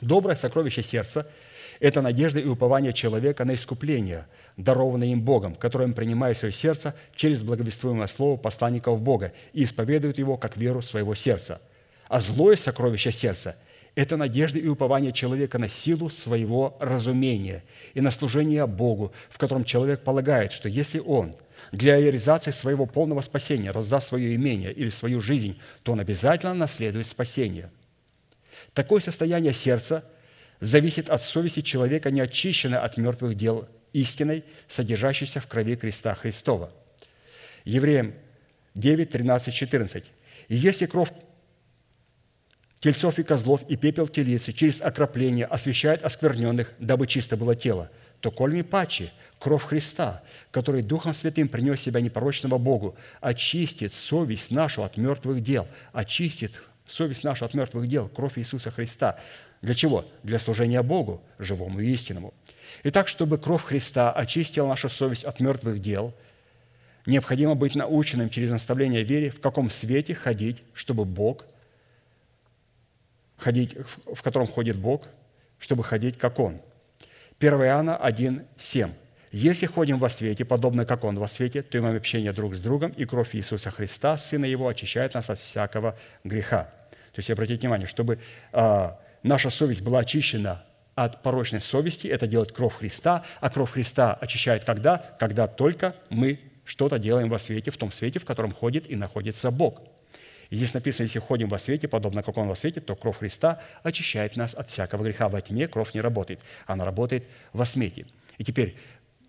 Доброе 0.00 0.36
сокровище 0.36 0.82
сердца– 0.82 1.30
это 1.82 2.00
надежда 2.00 2.38
и 2.38 2.46
упование 2.46 2.92
человека 2.92 3.44
на 3.44 3.54
искупление, 3.54 4.26
дарованное 4.56 5.08
им 5.08 5.20
Богом, 5.20 5.56
которое 5.56 5.86
он 5.86 5.94
принимает 5.94 6.36
в 6.36 6.38
свое 6.38 6.52
сердце 6.52 6.94
через 7.16 7.42
благовествуемое 7.42 8.06
слово 8.06 8.36
посланников 8.36 9.02
Бога 9.02 9.32
и 9.52 9.64
исповедует 9.64 10.16
его 10.16 10.36
как 10.36 10.56
веру 10.56 10.80
своего 10.80 11.16
сердца. 11.16 11.60
А 12.08 12.20
злое 12.20 12.54
сокровище 12.54 13.10
сердца– 13.10 13.56
это 13.96 14.16
надежда 14.16 14.60
и 14.60 14.68
упование 14.68 15.10
человека 15.10 15.58
на 15.58 15.68
силу 15.68 16.08
своего 16.08 16.76
разумения 16.78 17.64
и 17.94 18.00
на 18.00 18.12
служение 18.12 18.64
Богу, 18.68 19.12
в 19.28 19.38
котором 19.38 19.64
человек 19.64 20.04
полагает, 20.04 20.52
что 20.52 20.68
если 20.68 21.00
он 21.00 21.34
для 21.72 21.98
реализации 22.00 22.52
своего 22.52 22.86
полного 22.86 23.22
спасения 23.22 23.72
раздаст 23.72 24.10
свое 24.10 24.36
имение 24.36 24.72
или 24.72 24.90
свою 24.90 25.20
жизнь, 25.20 25.58
то 25.82 25.90
он 25.90 25.98
обязательно 25.98 26.54
наследует 26.54 27.08
спасение. 27.08 27.70
Такое 28.72 29.00
состояние 29.00 29.52
сердца 29.52 30.04
зависит 30.62 31.10
от 31.10 31.20
совести 31.20 31.60
человека, 31.60 32.10
не 32.10 32.20
очищенной 32.20 32.78
от 32.78 32.96
мертвых 32.96 33.34
дел 33.34 33.68
истиной, 33.92 34.44
содержащейся 34.68 35.40
в 35.40 35.46
крови 35.48 35.74
креста 35.74 36.14
Христова. 36.14 36.72
Евреям 37.64 38.14
9, 38.76 39.10
13, 39.10 39.52
14. 39.52 40.04
«И 40.48 40.54
если 40.54 40.86
кровь 40.86 41.10
тельцов 42.78 43.18
и 43.18 43.24
козлов 43.24 43.64
и 43.68 43.76
пепел 43.76 44.06
телицы 44.06 44.52
через 44.52 44.80
окропление 44.80 45.46
освещает 45.46 46.04
оскверненных, 46.04 46.72
дабы 46.78 47.08
чисто 47.08 47.36
было 47.36 47.56
тело, 47.56 47.90
то 48.20 48.30
кольми 48.30 48.62
паче 48.62 49.12
кровь 49.40 49.64
Христа, 49.64 50.22
который 50.52 50.82
Духом 50.82 51.12
Святым 51.12 51.48
принес 51.48 51.80
себя 51.80 52.00
непорочного 52.00 52.58
Богу, 52.58 52.96
очистит 53.20 53.94
совесть 53.94 54.52
нашу 54.52 54.84
от 54.84 54.96
мертвых 54.96 55.42
дел, 55.42 55.66
очистит 55.92 56.62
совесть 56.86 57.24
нашу 57.24 57.46
от 57.46 57.54
мертвых 57.54 57.88
дел, 57.88 58.08
кровь 58.08 58.38
Иисуса 58.38 58.70
Христа. 58.70 59.18
Для 59.62 59.74
чего? 59.74 60.04
Для 60.24 60.40
служения 60.40 60.82
Богу, 60.82 61.22
живому 61.38 61.80
и 61.80 61.90
истинному. 61.92 62.34
Итак, 62.82 63.06
чтобы 63.06 63.38
кровь 63.38 63.62
Христа 63.62 64.12
очистила 64.12 64.66
нашу 64.66 64.88
совесть 64.88 65.24
от 65.24 65.38
мертвых 65.38 65.80
дел, 65.80 66.12
необходимо 67.06 67.54
быть 67.54 67.76
наученным 67.76 68.28
через 68.28 68.50
наставление 68.50 69.04
вере, 69.04 69.30
в 69.30 69.40
каком 69.40 69.70
свете 69.70 70.14
ходить, 70.14 70.62
чтобы 70.74 71.04
Бог, 71.04 71.44
ходить, 73.36 73.76
в 74.12 74.20
котором 74.22 74.48
ходит 74.48 74.76
Бог, 74.76 75.04
чтобы 75.60 75.84
ходить, 75.84 76.18
как 76.18 76.40
Он. 76.40 76.60
1 77.38 77.54
Иоанна 77.54 77.96
1, 77.96 78.44
7. 78.58 78.90
Если 79.30 79.66
ходим 79.66 79.98
во 79.98 80.08
свете, 80.08 80.44
подобно 80.44 80.84
как 80.84 81.04
Он 81.04 81.18
во 81.18 81.28
свете, 81.28 81.62
то 81.62 81.78
имеем 81.78 81.96
общение 81.96 82.32
друг 82.32 82.56
с 82.56 82.60
другом, 82.60 82.90
и 82.90 83.04
кровь 83.04 83.34
Иисуса 83.36 83.70
Христа, 83.70 84.16
Сына 84.16 84.44
Его, 84.44 84.66
очищает 84.66 85.14
нас 85.14 85.30
от 85.30 85.38
всякого 85.38 85.96
греха. 86.24 86.64
То 87.12 87.18
есть 87.18 87.30
обратите 87.30 87.60
внимание, 87.60 87.86
чтобы 87.86 88.18
а, 88.52 88.98
наша 89.22 89.50
совесть 89.50 89.82
была 89.82 90.00
очищена 90.00 90.64
от 90.94 91.22
порочной 91.22 91.60
совести, 91.60 92.06
это 92.06 92.26
делает 92.26 92.52
кровь 92.52 92.74
Христа, 92.74 93.24
а 93.40 93.50
кровь 93.50 93.72
Христа 93.72 94.14
очищает 94.14 94.64
когда? 94.64 94.98
Когда 95.18 95.46
только 95.46 95.96
мы 96.10 96.40
что-то 96.64 96.98
делаем 96.98 97.28
во 97.28 97.38
свете, 97.38 97.70
в 97.70 97.76
том 97.76 97.90
свете, 97.90 98.18
в 98.18 98.24
котором 98.24 98.52
ходит 98.52 98.88
и 98.90 98.96
находится 98.96 99.50
Бог. 99.50 99.82
И 100.50 100.56
здесь 100.56 100.74
написано, 100.74 101.04
если 101.04 101.18
ходим 101.18 101.48
во 101.48 101.58
свете, 101.58 101.88
подобно 101.88 102.22
как 102.22 102.36
Он 102.36 102.46
во 102.46 102.54
свете, 102.54 102.80
то 102.80 102.94
кровь 102.94 103.18
Христа 103.18 103.62
очищает 103.82 104.36
нас 104.36 104.54
от 104.54 104.68
всякого 104.68 105.02
греха. 105.02 105.28
Во 105.28 105.40
тьме 105.40 105.66
кровь 105.66 105.94
не 105.94 106.02
работает, 106.02 106.40
она 106.66 106.84
работает 106.84 107.24
во 107.54 107.64
свете. 107.64 108.06
И 108.36 108.44
теперь 108.44 108.76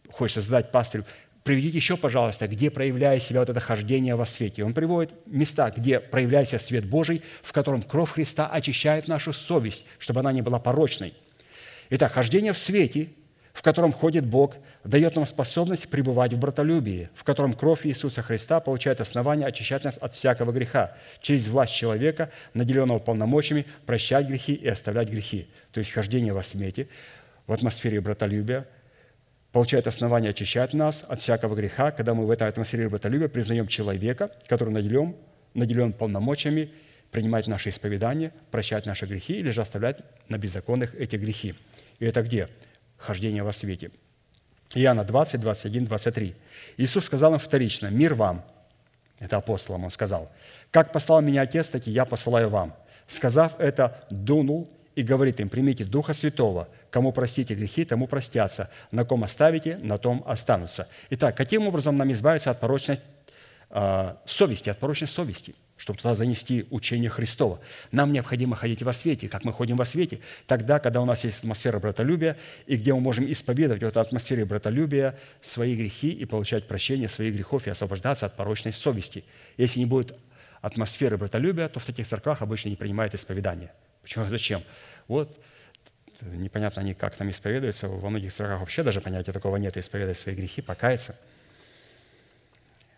хочется 0.09 0.41
задать 0.41 0.71
пастырю, 0.71 1.05
приведите 1.43 1.77
еще, 1.77 1.97
пожалуйста, 1.97 2.47
где 2.47 2.69
проявляет 2.69 3.21
себя 3.21 3.41
вот 3.41 3.49
это 3.49 3.59
хождение 3.59 4.15
во 4.15 4.25
свете. 4.25 4.63
Он 4.63 4.73
приводит 4.73 5.13
места, 5.25 5.71
где 5.75 5.99
проявляется 5.99 6.57
свет 6.57 6.85
Божий, 6.85 7.21
в 7.41 7.51
котором 7.51 7.81
кровь 7.81 8.11
Христа 8.11 8.47
очищает 8.47 9.07
нашу 9.07 9.33
совесть, 9.33 9.85
чтобы 9.99 10.21
она 10.21 10.31
не 10.31 10.41
была 10.41 10.59
порочной. 10.59 11.13
Итак, 11.89 12.13
хождение 12.13 12.53
в 12.53 12.57
свете, 12.57 13.09
в 13.51 13.61
котором 13.61 13.91
ходит 13.91 14.25
Бог, 14.25 14.55
дает 14.83 15.15
нам 15.15 15.25
способность 15.25 15.89
пребывать 15.89 16.33
в 16.33 16.39
братолюбии, 16.39 17.09
в 17.13 17.23
котором 17.23 17.53
кровь 17.53 17.85
Иисуса 17.85 18.21
Христа 18.21 18.59
получает 18.59 18.99
основание 18.99 19.47
очищать 19.47 19.83
нас 19.83 19.97
от 19.97 20.13
всякого 20.13 20.51
греха, 20.51 20.95
через 21.21 21.47
власть 21.47 21.73
человека, 21.73 22.31
наделенного 22.53 22.99
полномочиями, 22.99 23.65
прощать 23.85 24.27
грехи 24.27 24.53
и 24.53 24.67
оставлять 24.67 25.09
грехи. 25.09 25.47
То 25.71 25.79
есть 25.79 25.91
хождение 25.91 26.33
во 26.33 26.41
свете, 26.41 26.87
в 27.47 27.53
атмосфере 27.53 27.99
братолюбия– 28.01 28.65
получает 29.53 29.85
основание 29.87 30.31
очищать 30.31 30.73
нас 30.73 31.05
от 31.07 31.21
всякого 31.21 31.55
греха, 31.55 31.91
когда 31.91 32.15
мы 32.15 32.25
в 32.25 32.31
этой 32.31 32.49
атмосфере 32.49 32.89
братолюбия 32.89 33.29
признаем 33.29 33.67
человека, 33.67 34.31
который 34.47 34.73
наделен, 34.73 35.15
наделен 35.53 35.93
полномочиями 35.93 36.71
принимать 37.11 37.45
наши 37.45 37.69
исповедания, 37.69 38.33
прощать 38.49 38.87
наши 38.87 39.05
грехи 39.05 39.37
или 39.37 39.51
же 39.51 39.61
оставлять 39.61 39.99
на 40.27 40.39
беззаконных 40.39 40.95
эти 40.95 41.17
грехи. 41.17 41.53
И 41.99 42.05
это 42.05 42.23
где? 42.23 42.49
Хождение 42.97 43.43
во 43.43 43.53
свете. 43.53 43.91
Иоанна 44.73 45.03
20, 45.03 45.39
21, 45.39 45.85
23. 45.85 46.35
Иисус 46.77 47.05
сказал 47.05 47.33
им 47.33 47.39
вторично, 47.39 47.87
«Мир 47.91 48.15
вам». 48.15 48.43
Это 49.19 49.37
апостолам 49.37 49.83
он 49.83 49.91
сказал. 49.91 50.31
«Как 50.71 50.91
послал 50.91 51.21
меня 51.21 51.43
Отец, 51.43 51.69
так 51.69 51.87
и 51.87 51.91
я 51.91 52.05
посылаю 52.05 52.49
вам». 52.49 52.75
Сказав 53.07 53.59
это, 53.59 54.03
дунул 54.09 54.67
и 54.95 55.03
говорит 55.03 55.39
им, 55.39 55.49
«Примите 55.49 55.83
Духа 55.83 56.13
Святого, 56.13 56.67
Кому 56.93 57.11
простите 57.11 57.55
грехи, 57.55 57.85
тому 57.85 58.05
простятся. 58.05 58.69
На 58.91 59.03
ком 59.03 59.23
оставите, 59.23 59.77
на 59.77 59.97
том 59.97 60.23
останутся. 60.27 60.87
Итак, 61.09 61.35
каким 61.35 61.67
образом 61.67 61.97
нам 61.97 62.11
избавиться 62.11 62.51
от 62.51 62.59
порочной 62.59 62.99
э, 63.71 64.15
совести, 64.27 64.69
от 64.69 64.77
порочной 64.77 65.07
совести, 65.07 65.55
чтобы 65.75 65.97
туда 65.97 66.13
занести 66.13 66.67
учение 66.69 67.09
Христова? 67.09 67.59
Нам 67.91 68.13
необходимо 68.13 68.55
ходить 68.55 68.83
во 68.83 68.93
свете. 68.93 69.27
Как 69.27 69.43
мы 69.43 69.53
ходим 69.53 69.75
во 69.75 69.85
свете? 69.85 70.19
Тогда, 70.45 70.77
когда 70.77 71.01
у 71.01 71.05
нас 71.05 71.23
есть 71.23 71.39
атмосфера 71.39 71.79
братолюбия, 71.79 72.37
и 72.67 72.75
где 72.75 72.93
мы 72.93 72.99
можем 72.99 73.25
исповедовать 73.31 73.81
в 73.81 73.87
этой 73.87 74.03
атмосфере 74.03 74.45
братолюбия 74.45 75.17
свои 75.41 75.75
грехи 75.75 76.11
и 76.11 76.25
получать 76.25 76.67
прощение 76.67 77.09
своих 77.09 77.33
грехов 77.33 77.65
и 77.65 77.71
освобождаться 77.71 78.27
от 78.27 78.35
порочной 78.35 78.71
совести. 78.71 79.23
Если 79.57 79.79
не 79.79 79.87
будет 79.87 80.15
атмосферы 80.61 81.17
братолюбия, 81.17 81.69
то 81.69 81.79
в 81.79 81.85
таких 81.85 82.05
церквах 82.05 82.43
обычно 82.43 82.69
не 82.69 82.75
принимают 82.75 83.15
исповедание. 83.15 83.71
Почему? 84.03 84.25
Зачем? 84.29 84.61
Вот 85.07 85.39
непонятно 86.31 86.81
они 86.81 86.93
как 86.93 87.15
там 87.15 87.29
исповедуются. 87.29 87.87
Во 87.87 88.09
многих 88.09 88.33
церквях 88.33 88.59
вообще 88.59 88.83
даже 88.83 89.01
понятия 89.01 89.31
такого 89.31 89.57
нет, 89.57 89.77
исповедать 89.77 90.17
свои 90.17 90.35
грехи, 90.35 90.61
покаяться. 90.61 91.19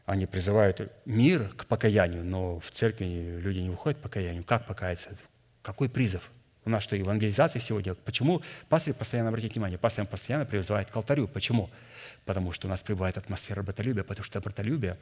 Они 0.06 0.26
призывают 0.26 0.92
мир 1.06 1.50
к 1.58 1.66
покаянию, 1.66 2.24
но 2.24 2.60
в 2.60 2.70
церкви 2.72 3.40
люди 3.40 3.60
не 3.60 3.70
выходят 3.70 4.00
к 4.00 4.02
покаянию. 4.02 4.44
Как 4.44 4.68
покаяться? 4.68 5.18
Какой 5.64 5.90
призыв? 5.90 6.30
У 6.64 6.70
нас 6.70 6.84
что, 6.84 6.96
евангелизация 6.96 7.60
сегодня? 7.60 7.94
Почему 7.94 8.42
пастырь 8.70 8.94
постоянно, 8.94 9.30
обратите 9.30 9.54
внимание, 9.54 9.78
пастырь 9.78 10.06
постоянно 10.06 10.46
призывает 10.46 10.90
к 10.90 10.96
алтарю? 10.96 11.28
Почему? 11.28 11.70
Потому 12.26 12.52
что 12.52 12.68
у 12.68 12.70
нас 12.70 12.82
пребывает 12.82 13.18
атмосфера 13.18 13.62
братолюбия, 13.62 14.04
потому 14.04 14.24
что 14.24 14.42
братолюбие 14.42 14.98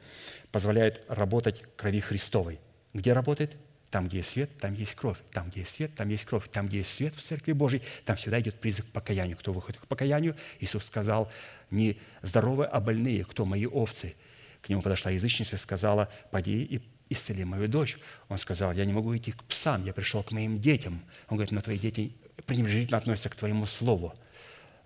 позволяет 0.52 1.04
работать 1.08 1.62
крови 1.76 2.00
Христовой. 2.00 2.60
Где 2.92 3.14
работает? 3.14 3.56
Там, 3.94 4.08
где 4.08 4.16
есть 4.16 4.30
свет, 4.30 4.50
там 4.58 4.74
есть 4.74 4.96
кровь. 4.96 5.18
Там, 5.30 5.50
где 5.50 5.60
есть 5.60 5.76
свет, 5.76 5.94
там 5.94 6.08
есть 6.08 6.24
кровь. 6.24 6.48
Там, 6.50 6.66
где 6.66 6.78
есть 6.78 6.92
свет 6.92 7.14
в 7.14 7.22
Церкви 7.22 7.52
Божьей, 7.52 7.80
там 8.04 8.16
всегда 8.16 8.40
идет 8.40 8.58
призыв 8.58 8.86
к 8.86 8.88
покаянию. 8.90 9.36
Кто 9.36 9.52
выходит 9.52 9.80
к 9.80 9.86
покаянию? 9.86 10.34
Иисус 10.58 10.84
сказал, 10.84 11.30
не 11.70 11.96
здоровые, 12.20 12.66
а 12.66 12.80
больные. 12.80 13.24
Кто 13.24 13.46
мои 13.46 13.66
овцы? 13.66 14.16
К 14.62 14.68
нему 14.68 14.82
подошла 14.82 15.12
язычница 15.12 15.54
и 15.54 15.60
сказала, 15.60 16.12
поди 16.32 16.64
и 16.64 16.82
исцели 17.08 17.44
мою 17.44 17.68
дочь. 17.68 17.98
Он 18.28 18.36
сказал, 18.36 18.72
я 18.72 18.84
не 18.84 18.92
могу 18.92 19.16
идти 19.16 19.30
к 19.30 19.44
псам, 19.44 19.84
я 19.84 19.92
пришел 19.92 20.24
к 20.24 20.32
моим 20.32 20.60
детям. 20.60 21.00
Он 21.28 21.36
говорит, 21.36 21.52
но 21.52 21.60
твои 21.60 21.78
дети 21.78 22.16
пренебрежительно 22.46 22.98
относятся 22.98 23.28
к 23.28 23.36
твоему 23.36 23.64
слову. 23.64 24.12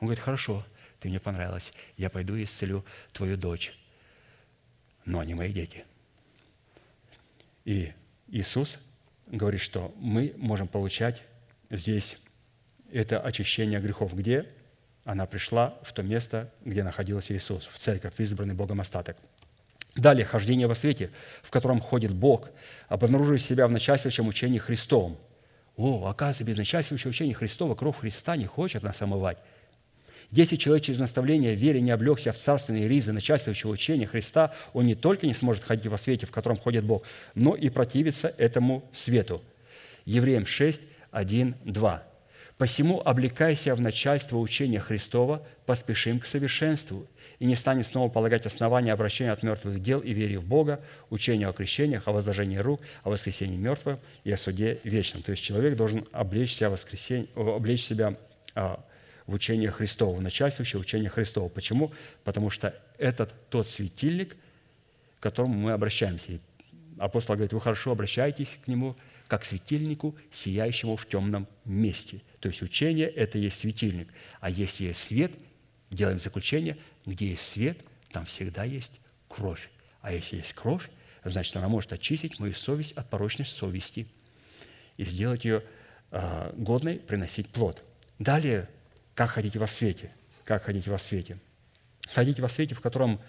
Он 0.00 0.08
говорит, 0.08 0.22
хорошо, 0.22 0.66
ты 1.00 1.08
мне 1.08 1.18
понравилась, 1.18 1.72
я 1.96 2.10
пойду 2.10 2.36
и 2.36 2.44
исцелю 2.44 2.84
твою 3.14 3.38
дочь. 3.38 3.72
Но 5.06 5.18
они 5.20 5.32
мои 5.32 5.50
дети. 5.50 5.86
И 7.64 7.94
Иисус 8.26 8.78
говорит, 9.30 9.60
что 9.60 9.94
мы 9.98 10.34
можем 10.36 10.68
получать 10.68 11.22
здесь 11.70 12.18
это 12.92 13.20
очищение 13.20 13.80
грехов. 13.80 14.14
Где? 14.14 14.46
Она 15.04 15.26
пришла 15.26 15.78
в 15.82 15.92
то 15.92 16.02
место, 16.02 16.50
где 16.64 16.82
находился 16.82 17.34
Иисус, 17.34 17.66
в 17.66 17.78
церковь, 17.78 18.14
избранный 18.18 18.54
Богом 18.54 18.80
остаток. 18.80 19.16
Далее, 19.96 20.24
хождение 20.24 20.66
во 20.66 20.74
свете, 20.74 21.10
в 21.42 21.50
котором 21.50 21.80
ходит 21.80 22.14
Бог, 22.14 22.50
обнаруживает 22.88 23.42
себя 23.42 23.66
в 23.66 23.72
начальствующем 23.72 24.28
учении 24.28 24.58
Христовом. 24.58 25.18
О, 25.76 26.06
оказывается, 26.06 26.44
без 26.44 26.56
начальствующего 26.56 27.10
учения 27.10 27.34
Христова 27.34 27.74
кровь 27.74 27.98
Христа 27.98 28.36
не 28.36 28.46
хочет 28.46 28.82
нас 28.82 29.00
омывать. 29.02 29.38
Если 30.30 30.56
человек 30.56 30.84
через 30.84 30.98
наставление 30.98 31.54
вере 31.54 31.80
не 31.80 31.90
облегся 31.90 32.32
в 32.32 32.36
царственные 32.36 32.86
ризы 32.86 33.12
начальствующего 33.12 33.70
учения 33.70 34.06
Христа, 34.06 34.52
он 34.74 34.84
не 34.84 34.94
только 34.94 35.26
не 35.26 35.32
сможет 35.32 35.64
ходить 35.64 35.86
во 35.86 35.96
свете, 35.96 36.26
в 36.26 36.30
котором 36.30 36.58
ходит 36.58 36.84
Бог, 36.84 37.02
но 37.34 37.54
и 37.54 37.70
противиться 37.70 38.34
этому 38.36 38.84
свету. 38.92 39.42
Евреям 40.04 40.44
6, 40.44 40.82
1, 41.10 41.54
2. 41.64 42.02
«Посему 42.58 43.00
облекайся 43.00 43.74
в 43.74 43.80
начальство 43.80 44.36
учения 44.36 44.80
Христова, 44.80 45.46
поспешим 45.64 46.18
к 46.18 46.26
совершенству, 46.26 47.06
и 47.38 47.46
не 47.46 47.54
станем 47.54 47.84
снова 47.84 48.10
полагать 48.10 48.46
основания 48.46 48.92
обращения 48.92 49.30
от 49.30 49.44
мертвых 49.44 49.80
дел 49.80 50.00
и 50.00 50.12
вере 50.12 50.38
в 50.38 50.44
Бога, 50.44 50.80
учению 51.08 51.50
о 51.50 51.52
крещениях, 51.52 52.08
о 52.08 52.12
возложении 52.12 52.58
рук, 52.58 52.80
о 53.04 53.10
воскресении 53.10 53.56
мертвых 53.56 53.98
и 54.24 54.32
о 54.32 54.36
суде 54.36 54.80
вечном». 54.82 55.22
То 55.22 55.30
есть 55.30 55.42
человек 55.42 55.76
должен 55.76 56.06
облечь 56.12 56.54
себя, 56.54 56.68
воскресень... 56.68 57.28
облечь 57.34 57.84
себя 57.84 58.16
в 59.28 59.34
учение 59.34 59.70
Христово, 59.70 60.20
начальствующее 60.20 60.80
учение 60.80 61.10
Христово. 61.10 61.48
Почему? 61.50 61.92
Потому 62.24 62.48
что 62.48 62.74
это 62.96 63.26
тот 63.26 63.68
светильник, 63.68 64.36
к 65.20 65.22
которому 65.22 65.54
мы 65.54 65.72
обращаемся. 65.72 66.32
И 66.32 66.40
апостол 66.98 67.36
говорит, 67.36 67.52
вы 67.52 67.60
хорошо 67.60 67.92
обращаетесь 67.92 68.58
к 68.64 68.68
нему, 68.68 68.96
как 69.28 69.42
к 69.42 69.44
светильнику, 69.44 70.16
сияющему 70.32 70.96
в 70.96 71.06
темном 71.06 71.46
месте. 71.66 72.22
То 72.40 72.48
есть 72.48 72.62
учение– 72.62 73.06
это 73.16 73.36
есть 73.36 73.58
светильник. 73.58 74.08
А 74.40 74.48
если 74.48 74.84
есть 74.84 75.00
свет, 75.00 75.32
делаем 75.90 76.18
заключение, 76.18 76.78
где 77.04 77.28
есть 77.28 77.46
свет, 77.46 77.78
там 78.10 78.24
всегда 78.24 78.64
есть 78.64 78.98
кровь. 79.28 79.68
А 80.00 80.10
если 80.10 80.36
есть 80.36 80.54
кровь, 80.54 80.88
значит, 81.22 81.54
она 81.54 81.68
может 81.68 81.92
очистить 81.92 82.38
мою 82.40 82.54
совесть 82.54 82.92
от 82.92 83.10
порочной 83.10 83.44
совести 83.44 84.06
и 84.96 85.04
сделать 85.04 85.44
ее 85.44 85.62
а, 86.10 86.54
годной 86.56 86.98
приносить 86.98 87.50
плод. 87.50 87.84
Далее 88.18 88.70
как 89.18 89.30
ходить 89.30 89.56
во 89.56 89.66
свете? 89.66 90.12
Как 90.44 90.62
ходить 90.62 90.86
во 90.86 90.96
свете? 90.96 91.38
Ходить 92.14 92.38
во 92.38 92.48
свете, 92.48 92.76
в 92.76 92.80
котором 92.80 93.20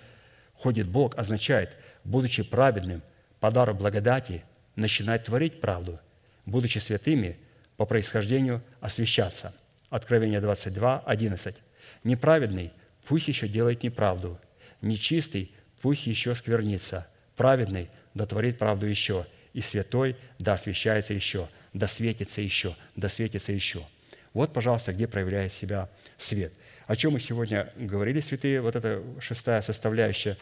ходит 0.53 0.87
Бог, 0.87 1.17
означает, 1.17 1.75
будучи 2.03 2.43
праведным, 2.43 3.01
по 3.39 3.49
дару 3.49 3.73
благодати 3.73 4.43
начинать 4.75 5.23
творить 5.23 5.59
правду, 5.59 5.99
будучи 6.45 6.77
святыми 6.77 7.39
по 7.75 7.87
происхождению 7.87 8.61
освящаться. 8.81 9.55
Откровение 9.89 10.41
22, 10.41 10.99
11. 10.99 11.55
Неправедный 12.03 12.71
пусть 13.07 13.27
еще 13.27 13.47
делает 13.47 13.81
неправду, 13.81 14.39
нечистый 14.81 15.51
пусть 15.81 16.05
еще 16.05 16.35
сквернится, 16.35 17.07
праведный 17.35 17.89
да 18.13 18.27
творит 18.27 18.59
правду 18.59 18.85
еще, 18.85 19.25
и 19.53 19.61
святой 19.61 20.17
да 20.37 20.53
освящается 20.53 21.15
еще, 21.15 21.49
да 21.73 21.87
светится 21.87 22.41
еще, 22.41 22.75
да 22.95 23.09
светится 23.09 23.51
еще. 23.51 23.87
Вот, 24.33 24.53
пожалуйста, 24.53 24.93
где 24.93 25.07
проявляет 25.07 25.51
себя 25.51 25.89
свет. 26.17 26.53
О 26.87 26.95
чем 26.95 27.13
мы 27.13 27.19
сегодня 27.19 27.71
говорили, 27.75 28.19
святые? 28.19 28.61
Вот 28.61 28.75
эта 28.75 29.03
шестая 29.19 29.61
составляющая, 29.61 30.37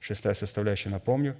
шестая 0.00 0.34
составляющая, 0.34 0.90
напомню, 0.90 1.36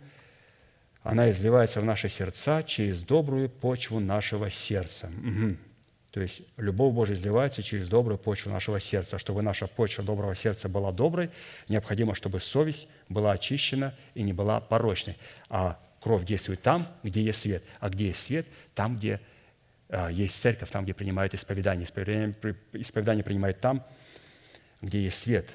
она 1.03 1.31
изливается 1.31 1.81
в 1.81 1.85
наши 1.85 2.09
сердца 2.09 2.63
через 2.65 3.03
добрую 3.03 3.49
почву 3.49 4.01
нашего 4.01 4.51
сердца. 4.51 5.07
Угу. 5.07 5.57
То 6.11 6.21
есть 6.21 6.43
любовь 6.57 6.95
Божия 6.95 7.15
изливается 7.15 7.63
через 7.63 7.89
добрую 7.89 8.19
почву 8.19 8.51
нашего 8.51 8.81
сердца. 8.81 9.19
Чтобы 9.19 9.43
наша 9.43 9.67
почва 9.67 10.03
доброго 10.03 10.35
сердца 10.35 10.69
была 10.69 10.91
доброй, 10.91 11.31
необходимо, 11.69 12.15
чтобы 12.15 12.41
совесть 12.41 12.89
была 13.09 13.33
очищена 13.33 13.95
и 14.15 14.23
не 14.23 14.33
была 14.33 14.61
порочной. 14.61 15.17
А 15.51 15.79
кровь 16.01 16.25
действует 16.25 16.63
там, 16.63 16.89
где 17.03 17.23
есть 17.23 17.41
свет. 17.41 17.63
А 17.81 17.91
где 17.91 18.07
есть 18.07 18.23
свет, 18.23 18.47
там, 18.75 18.97
где 18.97 19.21
есть 20.11 20.41
церковь, 20.41 20.71
там, 20.71 20.85
где 20.85 20.95
принимают 20.95 21.35
исповедание. 21.35 21.85
Исповедание, 21.85 22.35
исповедание 22.73 23.25
принимают 23.25 23.61
там, 23.61 23.87
где 24.83 25.03
есть 25.03 25.21
свет. 25.21 25.55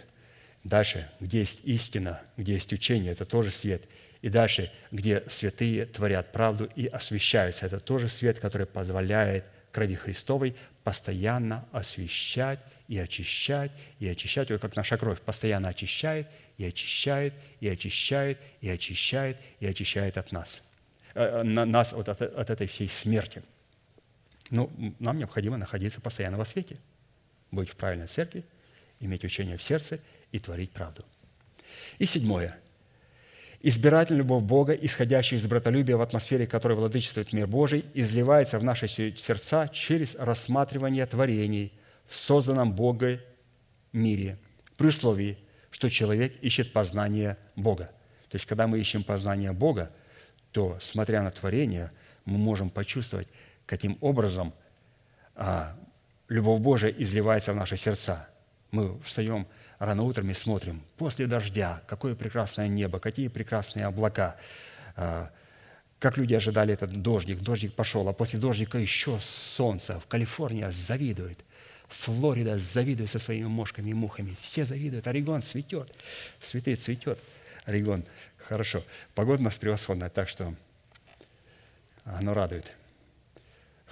Дальше, 0.63 1.09
где 1.19 1.39
есть 1.39 1.65
истина, 1.65 2.21
где 2.37 2.53
есть 2.53 2.71
учение, 2.71 3.11
это 3.11 3.25
тоже 3.25 3.51
свет. 3.51 3.83
И 4.21 4.29
дальше, 4.29 4.71
где 4.91 5.23
святые 5.27 5.87
творят 5.87 6.31
правду 6.31 6.69
и 6.75 6.85
освящаются, 6.85 7.65
это 7.65 7.79
тоже 7.79 8.07
свет, 8.07 8.39
который 8.39 8.67
позволяет 8.67 9.45
крови 9.71 9.95
Христовой 9.95 10.55
постоянно 10.83 11.65
освещать 11.71 12.59
и 12.87 12.99
очищать, 12.99 13.71
и 13.99 14.07
очищать, 14.07 14.51
вот 14.51 14.61
как 14.61 14.75
наша 14.75 14.97
кровь 14.97 15.19
постоянно 15.21 15.69
очищает, 15.69 16.27
и 16.57 16.65
очищает, 16.65 17.33
и 17.59 17.67
очищает, 17.67 18.37
и 18.59 18.69
очищает, 18.69 19.37
и 19.59 19.65
очищает 19.65 20.17
от 20.17 20.31
нас, 20.31 20.69
э, 21.15 21.41
нас 21.43 21.93
от, 21.93 22.09
от, 22.09 22.21
от 22.21 22.49
этой 22.49 22.67
всей 22.67 22.89
смерти. 22.89 23.41
Ну, 24.51 24.69
нам 24.99 25.17
необходимо 25.17 25.57
находиться 25.57 25.99
постоянно 25.99 26.37
во 26.37 26.45
свете, 26.45 26.77
быть 27.49 27.69
в 27.69 27.75
правильной 27.75 28.07
церкви, 28.07 28.43
иметь 28.99 29.23
учение 29.25 29.57
в 29.57 29.63
сердце 29.63 29.99
и 30.31 30.37
творить 30.37 30.71
правду. 30.71 31.03
И 31.97 32.05
седьмое– 32.05 32.55
Избирательная 33.63 34.23
любовь 34.23 34.43
Бога, 34.43 34.73
исходящая 34.73 35.39
из 35.39 35.45
братолюбия 35.45 35.95
в 35.95 36.01
атмосфере, 36.01 36.47
которой 36.47 36.73
владычествует 36.73 37.31
мир 37.31 37.45
Божий, 37.45 37.85
изливается 37.93 38.57
в 38.57 38.63
наши 38.63 38.87
сердца 38.87 39.67
через 39.67 40.15
рассматривание 40.15 41.05
творений 41.05 41.71
в 42.07 42.15
созданном 42.15 42.73
Бога 42.73 43.19
мире, 43.93 44.39
при 44.77 44.87
условии, 44.87 45.37
что 45.69 45.89
человек 45.89 46.33
ищет 46.41 46.73
познание 46.73 47.37
Бога. 47.55 47.91
То 48.29 48.35
есть, 48.35 48.47
когда 48.47 48.65
мы 48.65 48.79
ищем 48.79 49.03
познание 49.03 49.51
Бога, 49.51 49.91
то, 50.51 50.79
смотря 50.81 51.21
на 51.21 51.29
творение, 51.29 51.91
мы 52.25 52.39
можем 52.39 52.71
почувствовать, 52.71 53.27
каким 53.71 53.97
образом 54.01 54.53
а, 55.33 55.73
любовь 56.27 56.61
Божия 56.61 56.91
изливается 56.91 57.53
в 57.53 57.55
наши 57.55 57.77
сердца. 57.77 58.27
Мы 58.69 58.99
встаем– 59.01 59.47
рано 59.81 60.03
утром 60.03 60.29
и 60.29 60.33
смотрим, 60.33 60.83
после 60.97 61.25
дождя, 61.25 61.81
какое 61.87 62.13
прекрасное 62.13 62.67
небо, 62.67 62.99
какие 62.99 63.29
прекрасные 63.29 63.87
облака, 63.87 64.35
а, 64.95 65.31
как 65.99 66.17
люди 66.17 66.33
ожидали 66.33 66.73
этот 66.73 67.01
дождик, 67.01 67.39
дождик 67.39 67.73
пошел, 67.73 68.07
а 68.07 68.13
после 68.13 68.39
дождика 68.39 68.77
еще 68.77 69.19
солнце. 69.21 69.99
В 69.99 70.05
Калифорнии 70.05 70.69
завидует, 70.69 71.39
Флорида 71.87 72.57
завидует 72.57 73.09
со 73.09 73.19
своими 73.19 73.47
мошками 73.47 73.89
и 73.89 73.93
мухами. 73.93 74.37
Все 74.41 74.65
завидуют, 74.65 75.07
Орегон 75.07 75.41
цветет, 75.41 75.91
цветы 76.39 76.75
цветет. 76.75 77.19
Орегон, 77.65 78.03
хорошо. 78.37 78.83
Погода 79.15 79.41
у 79.41 79.45
нас 79.45 79.57
превосходная, 79.57 80.09
так 80.09 80.27
что 80.27 80.53
оно 82.03 82.33
радует. 82.33 82.75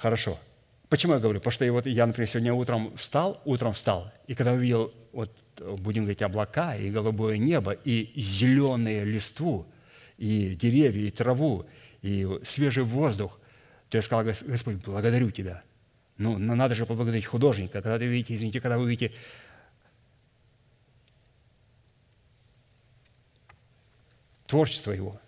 Хорошо. 0.02 0.40
Почему 0.88 1.14
я 1.14 1.20
говорю? 1.20 1.40
Потому 1.40 1.52
что 1.52 1.66
я, 1.66 1.72
вот, 1.72 1.86
я, 1.86 2.08
например, 2.08 2.28
сегодня 2.30 2.54
утром 2.54 2.96
встал, 2.96 3.42
утром 3.46 3.74
встал, 3.74 4.12
и 4.28 4.34
когда 4.34 4.54
увидел, 4.54 4.94
вот, 5.12 5.32
будем 5.78 6.04
говорить, 6.04 6.22
облака, 6.22 6.76
и 6.76 6.90
голубое 6.90 7.38
небо, 7.38 7.74
и 7.74 8.12
зеленые 8.20 9.04
листву, 9.04 9.68
и 10.18 10.56
деревья, 10.56 11.08
и 11.08 11.12
траву, 11.12 11.66
и 12.02 12.28
свежий 12.44 12.84
воздух, 12.84 13.40
то 13.90 13.98
я 13.98 14.02
сказал, 14.02 14.24
Господь, 14.24 14.78
благодарю 14.86 15.32
Тебя. 15.32 15.64
Ну, 16.18 16.38
надо 16.38 16.76
же 16.76 16.86
поблагодарить 16.86 17.26
художника. 17.26 17.82
Когда 17.82 17.98
вы 17.98 18.06
видите, 18.06 18.34
извините, 18.34 18.62
когда 18.62 18.78
вы 18.78 18.90
видите 18.90 19.14
творчество 24.48 24.92
его, 24.92 25.20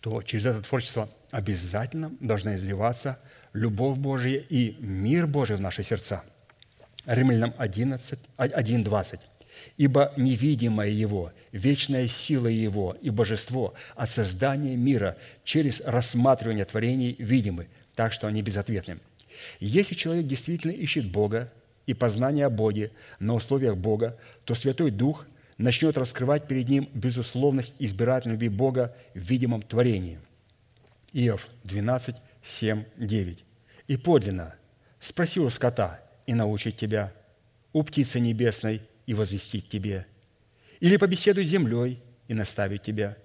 то 0.00 0.22
через 0.22 0.46
это 0.46 0.62
творчество 0.62 1.08
обязательно 1.30 2.12
должна 2.20 2.56
изливаться 2.56 3.18
любовь 3.52 3.98
Божия 3.98 4.44
и 4.48 4.76
мир 4.78 5.26
Божий 5.26 5.56
в 5.56 5.60
наши 5.60 5.82
сердца. 5.82 6.24
Римлянам 7.06 7.54
11, 7.56 8.18
1.20. 8.36 9.20
«Ибо 9.76 10.12
невидимое 10.16 10.90
Его, 10.90 11.32
вечная 11.52 12.06
сила 12.06 12.46
Его 12.46 12.96
и 13.00 13.10
божество 13.10 13.74
от 13.96 14.08
создания 14.08 14.76
мира 14.76 15.16
через 15.42 15.80
рассматривание 15.80 16.64
творений 16.64 17.16
видимы, 17.18 17.68
так 17.94 18.12
что 18.12 18.28
они 18.28 18.42
безответны. 18.42 19.00
Если 19.58 19.94
человек 19.94 20.26
действительно 20.26 20.72
ищет 20.72 21.10
Бога 21.10 21.52
и 21.86 21.94
познание 21.94 22.46
о 22.46 22.50
Боге 22.50 22.92
на 23.18 23.34
условиях 23.34 23.76
Бога, 23.76 24.16
то 24.44 24.54
Святой 24.54 24.90
Дух 24.90 25.26
начнет 25.58 25.98
раскрывать 25.98 26.48
перед 26.48 26.68
ним 26.68 26.88
безусловность 26.94 27.74
избирательной 27.78 28.34
любви 28.34 28.48
Бога 28.48 28.96
в 29.14 29.18
видимом 29.18 29.62
творении– 29.62 30.18
Иов 31.12 31.48
12, 31.64 32.16
7, 32.42 32.84
9. 32.96 33.44
«И 33.86 33.96
подлинно 33.96 34.54
спроси 35.00 35.40
у 35.40 35.48
скота 35.50 36.00
и 36.26 36.34
научит 36.34 36.76
тебя, 36.76 37.12
у 37.72 37.82
птицы 37.82 38.20
небесной 38.20 38.82
и 39.06 39.14
возвестит 39.14 39.68
тебе, 39.68 40.06
или 40.80 40.96
побеседуй 40.96 41.44
с 41.44 41.48
землей 41.48 42.02
и 42.28 42.34
наставит 42.34 42.82
тебя, 42.82 43.16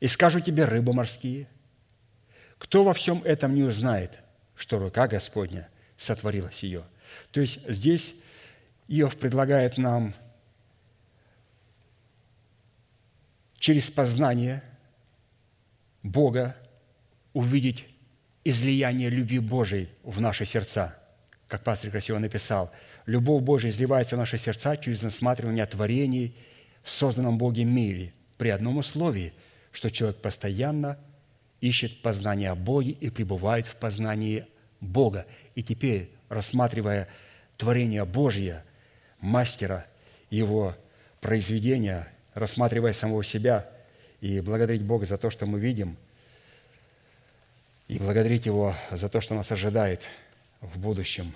и 0.00 0.06
скажут 0.06 0.44
тебе 0.44 0.64
рыбы 0.64 0.92
морские. 0.92 1.46
Кто 2.58 2.84
во 2.84 2.92
всем 2.92 3.22
этом 3.24 3.54
не 3.54 3.62
узнает, 3.62 4.20
что 4.56 4.78
рука 4.78 5.06
Господня 5.06 5.68
сотворила 5.96 6.50
ее?» 6.60 6.84
То 7.32 7.40
есть 7.40 7.68
здесь 7.68 8.16
Иов 8.88 9.16
предлагает 9.16 9.78
нам 9.78 10.14
через 13.60 13.90
познание 13.90 14.64
Бога 16.02 16.56
увидеть 17.34 17.86
излияние 18.42 19.10
любви 19.10 19.38
Божией 19.38 19.90
в 20.02 20.20
наши 20.20 20.44
сердца. 20.44 20.98
Как 21.46 21.62
пастор 21.62 21.90
красиво 21.90 22.18
написал, 22.18 22.72
любовь 23.06 23.42
Божия 23.42 23.70
изливается 23.70 24.16
в 24.16 24.18
наши 24.18 24.38
сердца 24.38 24.76
через 24.76 25.02
насматривание 25.02 25.66
творений 25.66 26.34
в 26.82 26.90
созданном 26.90 27.38
Боге 27.38 27.64
мире 27.64 28.14
при 28.38 28.48
одном 28.48 28.78
условии, 28.78 29.34
что 29.72 29.90
человек 29.90 30.20
постоянно 30.22 30.98
ищет 31.60 32.00
познание 32.00 32.50
о 32.50 32.54
Боге 32.54 32.92
и 32.92 33.10
пребывает 33.10 33.66
в 33.66 33.76
познании 33.76 34.46
Бога. 34.80 35.26
И 35.54 35.62
теперь, 35.62 36.10
рассматривая 36.30 37.08
творение 37.58 38.06
Божье, 38.06 38.64
мастера, 39.20 39.84
его 40.30 40.74
произведения, 41.20 42.08
рассматривая 42.34 42.92
самого 42.92 43.24
себя 43.24 43.68
и 44.20 44.40
благодарить 44.40 44.82
Бога 44.82 45.06
за 45.06 45.18
то, 45.18 45.30
что 45.30 45.46
мы 45.46 45.58
видим– 45.60 45.96
и 47.90 47.98
благодарить 47.98 48.46
Его 48.46 48.76
за 48.92 49.08
то, 49.08 49.20
что 49.20 49.34
нас 49.34 49.50
ожидает 49.50 50.06
в 50.60 50.78
будущем, 50.78 51.34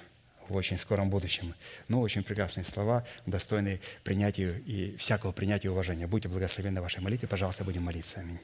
в 0.49 0.55
очень 0.55 0.79
скором 0.79 1.11
будущем. 1.11 1.53
Ну, 1.89 2.01
очень 2.01 2.23
прекрасные 2.23 2.65
слова, 2.65 3.05
достойные 3.27 3.81
принятия 4.05 4.63
и 4.65 4.95
всякого 4.97 5.33
принятия 5.33 5.67
и 5.67 5.71
уважения. 5.73 6.07
Будьте 6.07 6.29
благословенны 6.29 6.81
вашей 6.81 7.03
молитве. 7.03 7.27
Пожалуйста, 7.27 7.65
будем 7.65 7.83
молиться. 7.83 8.21
Аминь. 8.21 8.39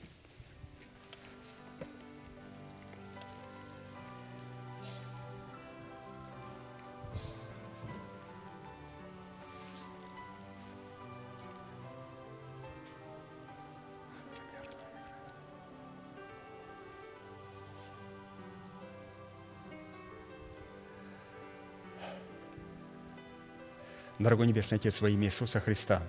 Дорогой 24.20 24.46
Небесный 24.46 24.76
Отец, 24.76 25.00
во 25.00 25.08
имя 25.08 25.28
Иисуса 25.28 25.60
Христа, 25.60 26.02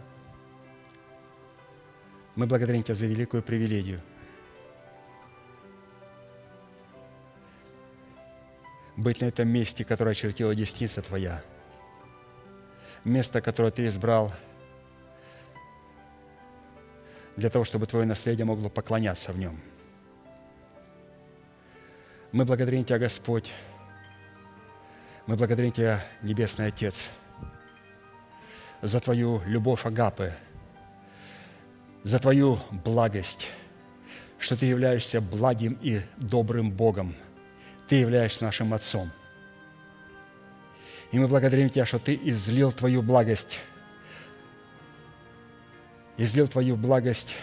Мы 2.35 2.45
благодарим 2.45 2.83
Тебя 2.83 2.93
за 2.93 3.07
великую 3.07 3.41
привилегию 3.41 4.01
быть 8.97 9.21
на 9.21 9.25
этом 9.25 9.47
месте, 9.47 9.85
которое 9.85 10.11
очертила 10.11 10.53
десница 10.53 11.01
Твоя. 11.01 11.41
Место, 13.05 13.39
которое 13.39 13.71
Ты 13.71 13.87
избрал 13.87 14.33
для 17.37 17.49
того, 17.49 17.63
чтобы 17.63 17.85
Твое 17.85 18.05
наследие 18.05 18.43
могло 18.43 18.69
поклоняться 18.69 19.31
в 19.31 19.39
нем. 19.39 19.57
Мы 22.33 22.43
благодарим 22.43 22.83
Тебя, 22.83 22.99
Господь. 22.99 23.53
Мы 25.27 25.37
благодарим 25.37 25.71
Тебя, 25.71 26.03
Небесный 26.21 26.67
Отец, 26.67 27.09
за 28.81 28.99
Твою 28.99 29.41
любовь 29.45 29.85
Агапы, 29.85 30.33
за 32.03 32.19
Твою 32.19 32.59
благость, 32.71 33.49
что 34.39 34.57
Ты 34.57 34.65
являешься 34.65 35.21
благим 35.21 35.77
и 35.81 36.01
добрым 36.17 36.71
Богом. 36.71 37.15
Ты 37.87 37.95
являешься 37.95 38.43
нашим 38.43 38.73
Отцом. 38.73 39.11
И 41.11 41.19
мы 41.19 41.27
благодарим 41.27 41.69
Тебя, 41.69 41.85
что 41.85 41.99
Ты 41.99 42.19
излил 42.23 42.71
Твою 42.71 43.01
благость, 43.01 43.61
излил 46.17 46.47
Твою 46.47 46.75
благость 46.75 47.35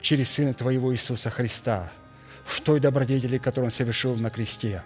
через 0.00 0.30
Сына 0.30 0.54
Твоего 0.54 0.92
Иисуса 0.94 1.30
Христа 1.30 1.90
в 2.44 2.60
той 2.60 2.78
добродетели, 2.78 3.38
которую 3.38 3.66
Он 3.66 3.72
совершил 3.72 4.14
на 4.16 4.30
кресте. 4.30 4.84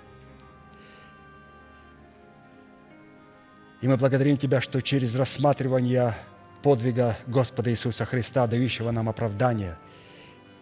И 3.81 3.89
мы 3.89 3.97
благодарим 3.97 4.37
Тебя, 4.37 4.61
что 4.61 4.83
через 4.83 5.17
рассматривание 5.17 6.15
подвига 6.63 7.17
Господа 7.27 7.71
Иисуса 7.71 8.05
Христа, 8.05 8.47
дающего 8.47 8.91
нам 8.91 9.09
оправдание 9.09 9.79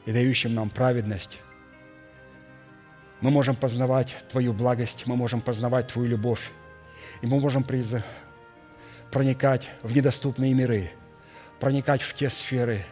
и 0.07 0.13
дающим 0.13 0.55
нам 0.55 0.71
праведность, 0.71 1.41
мы 3.21 3.31
можем 3.31 3.57
познавать 3.57 4.15
Твою 4.29 4.53
благость, 4.53 5.07
мы 5.07 5.17
можем 5.17 5.41
познавать 5.41 5.89
Твою 5.89 6.09
любовь, 6.09 6.53
и 7.21 7.27
мы 7.27 7.41
можем 7.41 7.65
приз... 7.65 7.97
проникать 9.11 9.69
в 9.83 9.95
недоступные 9.95 10.55
миры, 10.55 10.93
проникать 11.59 12.03
в 12.03 12.15
те 12.15 12.31
сферы, 12.31 12.85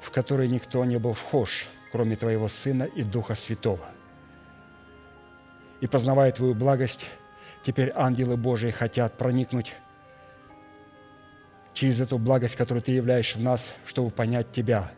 в 0.00 0.12
которые 0.12 0.48
никто 0.48 0.84
не 0.84 0.98
был 0.98 1.14
вхож, 1.14 1.66
кроме 1.90 2.14
Твоего 2.14 2.48
Сына 2.48 2.84
и 2.84 3.02
Духа 3.02 3.34
Святого. 3.34 3.84
И 5.80 5.88
познавая 5.88 6.30
Твою 6.30 6.54
благость, 6.54 7.10
теперь 7.66 7.90
ангелы 7.96 8.36
Божии 8.36 8.70
хотят 8.70 9.18
проникнуть 9.18 9.74
через 11.74 12.00
эту 12.00 12.16
благость, 12.16 12.54
которую 12.54 12.80
Ты 12.80 12.92
являешь 12.92 13.34
в 13.34 13.42
нас, 13.42 13.74
чтобы 13.86 14.10
понять 14.10 14.52
Тебя, 14.52 14.92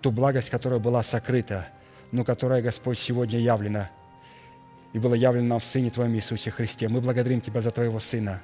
ту 0.00 0.12
благость, 0.12 0.48
которая 0.48 0.78
была 0.78 1.02
сокрыта, 1.02 1.66
но 2.12 2.22
которая, 2.22 2.62
Господь, 2.62 2.98
сегодня 2.98 3.40
явлена 3.40 3.90
и 4.92 5.00
была 5.00 5.16
явлена 5.16 5.48
нам 5.48 5.58
в 5.58 5.64
Сыне 5.64 5.90
Твоем 5.90 6.14
Иисусе 6.14 6.52
Христе. 6.52 6.88
Мы 6.88 7.00
благодарим 7.00 7.40
Тебя 7.40 7.60
за 7.60 7.72
Твоего 7.72 7.98
Сына. 7.98 8.40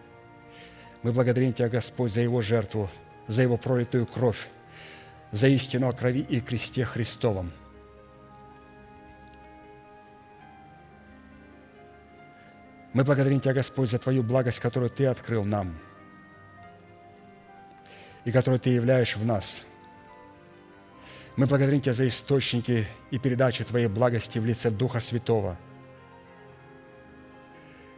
Мы 1.05 1.13
благодарим 1.13 1.53
Тебя, 1.53 1.69
Господь, 1.69 2.13
за 2.13 2.23
Его 2.23 2.41
жертву, 2.41 2.91
за 3.29 3.43
Его 3.43 3.57
пролитую 3.57 4.07
кровь, 4.07 4.49
за 5.31 5.47
истину 5.47 5.89
о 5.89 5.93
крови 5.93 6.27
и 6.29 6.41
кресте 6.41 6.85
Христовом. 6.85 7.53
Мы 12.99 13.05
благодарим 13.05 13.39
Тебя, 13.39 13.55
Господь, 13.55 13.89
за 13.89 14.01
Твою 14.01 14.25
благость, 14.25 14.59
которую 14.59 14.91
Ты 14.91 15.07
открыл 15.07 15.45
нам– 15.45 15.79
и 18.25 18.33
которую 18.33 18.59
Ты 18.59 18.71
являешь 18.71 19.17
в 19.17 19.25
нас. 19.25 19.63
Мы 21.37 21.47
благодарим 21.47 21.81
Тебя 21.81 21.93
за 21.93 22.09
источники 22.09 22.89
и 23.13 23.19
передачу 23.21 23.65
Твоей 23.65 23.87
благости 23.87 24.41
в 24.41 24.45
лице 24.45 24.73
Духа 24.73 24.99
Святого, 24.99 25.57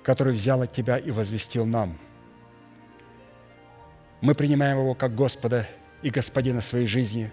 который 0.02 0.34
взял 0.34 0.60
от 0.60 0.70
Тебя 0.70 0.98
и 0.98 1.10
возвестил 1.10 1.64
нам. 1.64 1.96
Мы 4.20 4.34
принимаем 4.34 4.80
Его 4.80 4.94
как 4.94 5.14
Господа 5.14 5.66
и 6.02 6.10
Господина 6.10 6.60
своей 6.60 6.86
жизни. 6.86 7.32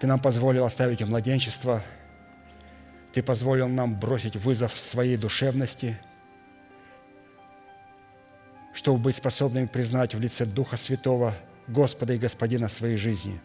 Ты 0.00 0.06
нам 0.06 0.20
позволил 0.20 0.66
оставить 0.66 1.00
младенчество. 1.00 1.82
Ты 3.12 3.22
позволил 3.22 3.68
нам 3.68 3.98
бросить 3.98 4.36
вызов 4.36 4.78
своей 4.78 5.16
душевности– 5.16 5.98
чтобы 8.72 8.98
быть 8.98 9.16
способными 9.16 9.66
признать 9.66 10.14
в 10.14 10.20
лице 10.20 10.46
Духа 10.46 10.76
Святого 10.76 11.34
Господа 11.68 12.14
и 12.14 12.18
Господина 12.18 12.68
своей 12.68 12.96
жизни. 12.96 13.40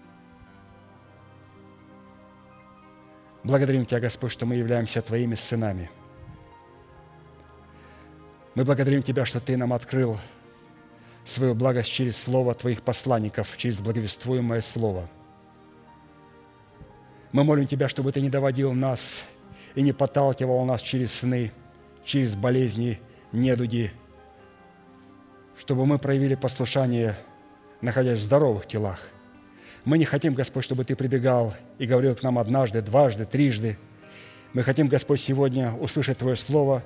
Благодарим 3.43 3.85
Тебя, 3.85 3.99
Господь, 3.99 4.31
что 4.31 4.45
мы 4.45 4.55
являемся 4.55 5.01
Твоими 5.01 5.35
сынами. 5.35 5.89
Мы 8.55 8.65
благодарим 8.65 9.01
Тебя, 9.01 9.25
что 9.25 9.39
Ты 9.39 9.55
нам 9.57 9.73
открыл 9.73 10.17
свою 11.23 11.53
благость 11.53 11.91
через 11.91 12.17
Слово 12.17 12.53
Твоих 12.55 12.81
посланников, 12.81 13.55
через 13.57 13.79
благовествуемое 13.79 14.61
Слово. 14.61 15.09
Мы 17.31 17.43
молим 17.43 17.67
Тебя, 17.67 17.87
чтобы 17.89 18.11
Ты 18.11 18.21
не 18.21 18.29
доводил 18.29 18.73
нас 18.73 19.25
и 19.77 19.83
не 19.83 19.93
подталкивал 19.93 20.65
нас 20.65 20.81
через 20.81 21.13
сны, 21.13 21.51
через 22.03 22.35
болезни, 22.35 22.99
недуги, 23.31 23.91
чтобы 25.55 25.85
мы 25.85 25.99
проявили 25.99 26.33
послушание, 26.33 27.15
находясь 27.81 28.17
в 28.17 28.23
здоровых 28.23 28.65
телах. 28.65 28.99
Мы 29.85 29.99
не 29.99 30.05
хотим, 30.05 30.33
Господь, 30.33 30.63
чтобы 30.63 30.83
Ты 30.83 30.95
прибегал 30.95 31.53
и 31.77 31.85
говорил 31.85 32.15
к 32.15 32.23
нам 32.23 32.39
однажды, 32.39 32.81
дважды, 32.81 33.25
трижды. 33.25 33.77
Мы 34.53 34.63
хотим, 34.63 34.87
Господь, 34.87 35.21
сегодня 35.21 35.71
услышать 35.73 36.17
Твое 36.17 36.35
Слово, 36.35 36.81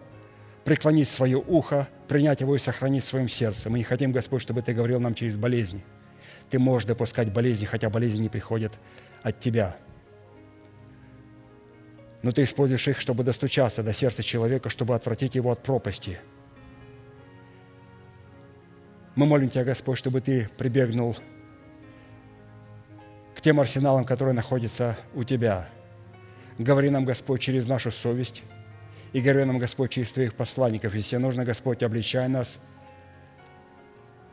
преклонить 0.66 1.08
свое 1.08 1.38
ухо, 1.38 1.88
принять 2.10 2.42
его 2.42 2.58
и 2.58 2.60
сохранить 2.60 3.06
в 3.06 3.08
своем 3.08 3.30
сердце. 3.30 3.70
Мы 3.70 3.78
не 3.78 3.86
хотим, 3.86 4.12
Господь, 4.12 4.42
чтобы 4.42 4.64
Ты 4.64 4.74
говорил 4.74 5.00
нам 5.00 5.16
через 5.16 5.38
болезни. 5.38 5.82
Ты 6.50 6.60
можешь 6.60 6.90
допускать 6.90 7.32
болезни, 7.32 7.64
хотя 7.64 7.90
болезни 7.90 8.24
не 8.24 8.30
приходят 8.30 8.74
от 9.24 9.40
Тебя. 9.40 9.78
Но 12.24 12.32
Ты 12.32 12.44
используешь 12.44 12.88
их, 12.88 13.00
чтобы 13.00 13.24
достучаться 13.24 13.84
до 13.84 13.94
сердца 13.94 14.24
человека, 14.24 14.70
чтобы 14.70 14.96
отвратить 14.96 15.36
его 15.36 15.52
от 15.52 15.64
пропасти– 15.64 16.20
мы 19.16 19.26
молим 19.26 19.50
Тебя, 19.50 19.66
Господь, 19.66 19.98
чтобы 19.98 20.22
Ты 20.22 20.48
прибегнул 20.58 21.18
к 23.36 23.42
тем 23.42 23.60
арсеналам, 23.60 24.06
которые 24.06 24.34
находятся 24.34 24.98
у 25.14 25.24
Тебя. 25.24 25.68
Говори 26.58 26.90
нам, 26.90 27.04
Господь, 27.04 27.42
через 27.42 27.68
нашу 27.68 27.92
совесть, 27.92 28.44
и 29.12 29.20
говори 29.20 29.44
нам, 29.44 29.58
Господь, 29.58 29.92
через 29.92 30.14
Твоих 30.14 30.34
посланников. 30.34 30.96
Если 30.96 31.18
нужно, 31.18 31.44
Господь, 31.44 31.84
обличай 31.84 32.30
нас 32.30 32.64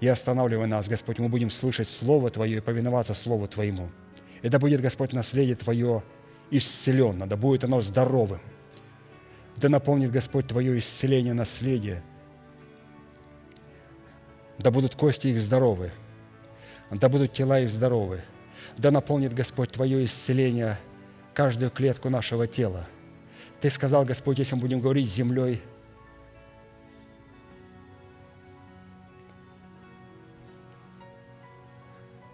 и 0.01 0.07
останавливай 0.07 0.69
нас, 0.69 0.89
Господь. 0.89 1.19
Мы 1.19 1.29
будем 1.29 1.51
слышать 1.51 1.89
Слово 1.89 2.31
Твое 2.31 2.59
и 2.59 2.61
повиноваться 2.61 3.15
Слову 3.15 3.49
Твоему. 3.49 3.91
Да 4.45 4.61
будет, 4.61 4.81
Господь, 4.81 5.13
наследие 5.13 5.57
Твое 5.57 6.05
исцеленно, 6.51 7.27
да 7.27 7.37
будет 7.37 7.65
оно 7.65 7.81
здоровым. 7.81 8.41
Да 9.57 9.69
наполнит, 9.69 10.11
Господь, 10.11 10.47
Твое 10.47 10.79
исцеление 10.79 11.35
наследие– 11.35 12.03
да 14.59 14.71
будут 14.71 14.97
кости 14.97 15.29
их 15.29 15.41
здоровы, 15.41 15.93
да 16.91 17.09
будут 17.09 17.33
тела 17.33 17.61
их 17.61 17.71
здоровы, 17.71 18.23
да 18.77 18.91
наполнит 18.91 19.33
Господь 19.33 19.71
Твое 19.71 20.05
исцеление 20.05 20.79
каждую 21.33 21.71
клетку 21.71 22.11
нашего 22.11 22.47
тела. 22.47 22.87
Ты 23.61 23.71
сказал, 23.71 24.05
Господь, 24.05 24.39
если 24.39 24.57
мы 24.57 24.61
будем 24.61 24.81
говорить 24.81 25.09
с 25.09 25.15
землей, 25.15 25.63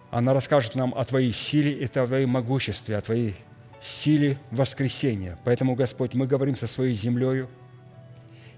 она 0.09 0.33
расскажет 0.33 0.75
нам 0.75 0.93
о 0.95 1.05
Твоей 1.05 1.31
силе 1.31 1.71
и 1.71 1.87
Твоей 1.87 2.25
могуществе, 2.25 2.97
о 2.97 3.01
Твоей 3.01 3.35
силе 3.81 4.37
воскресения. 4.51 5.37
Поэтому, 5.43 5.75
Господь, 5.75 6.13
мы 6.13 6.27
говорим 6.27 6.55
со 6.55 6.67
своей 6.67 6.95
землею, 6.95 7.49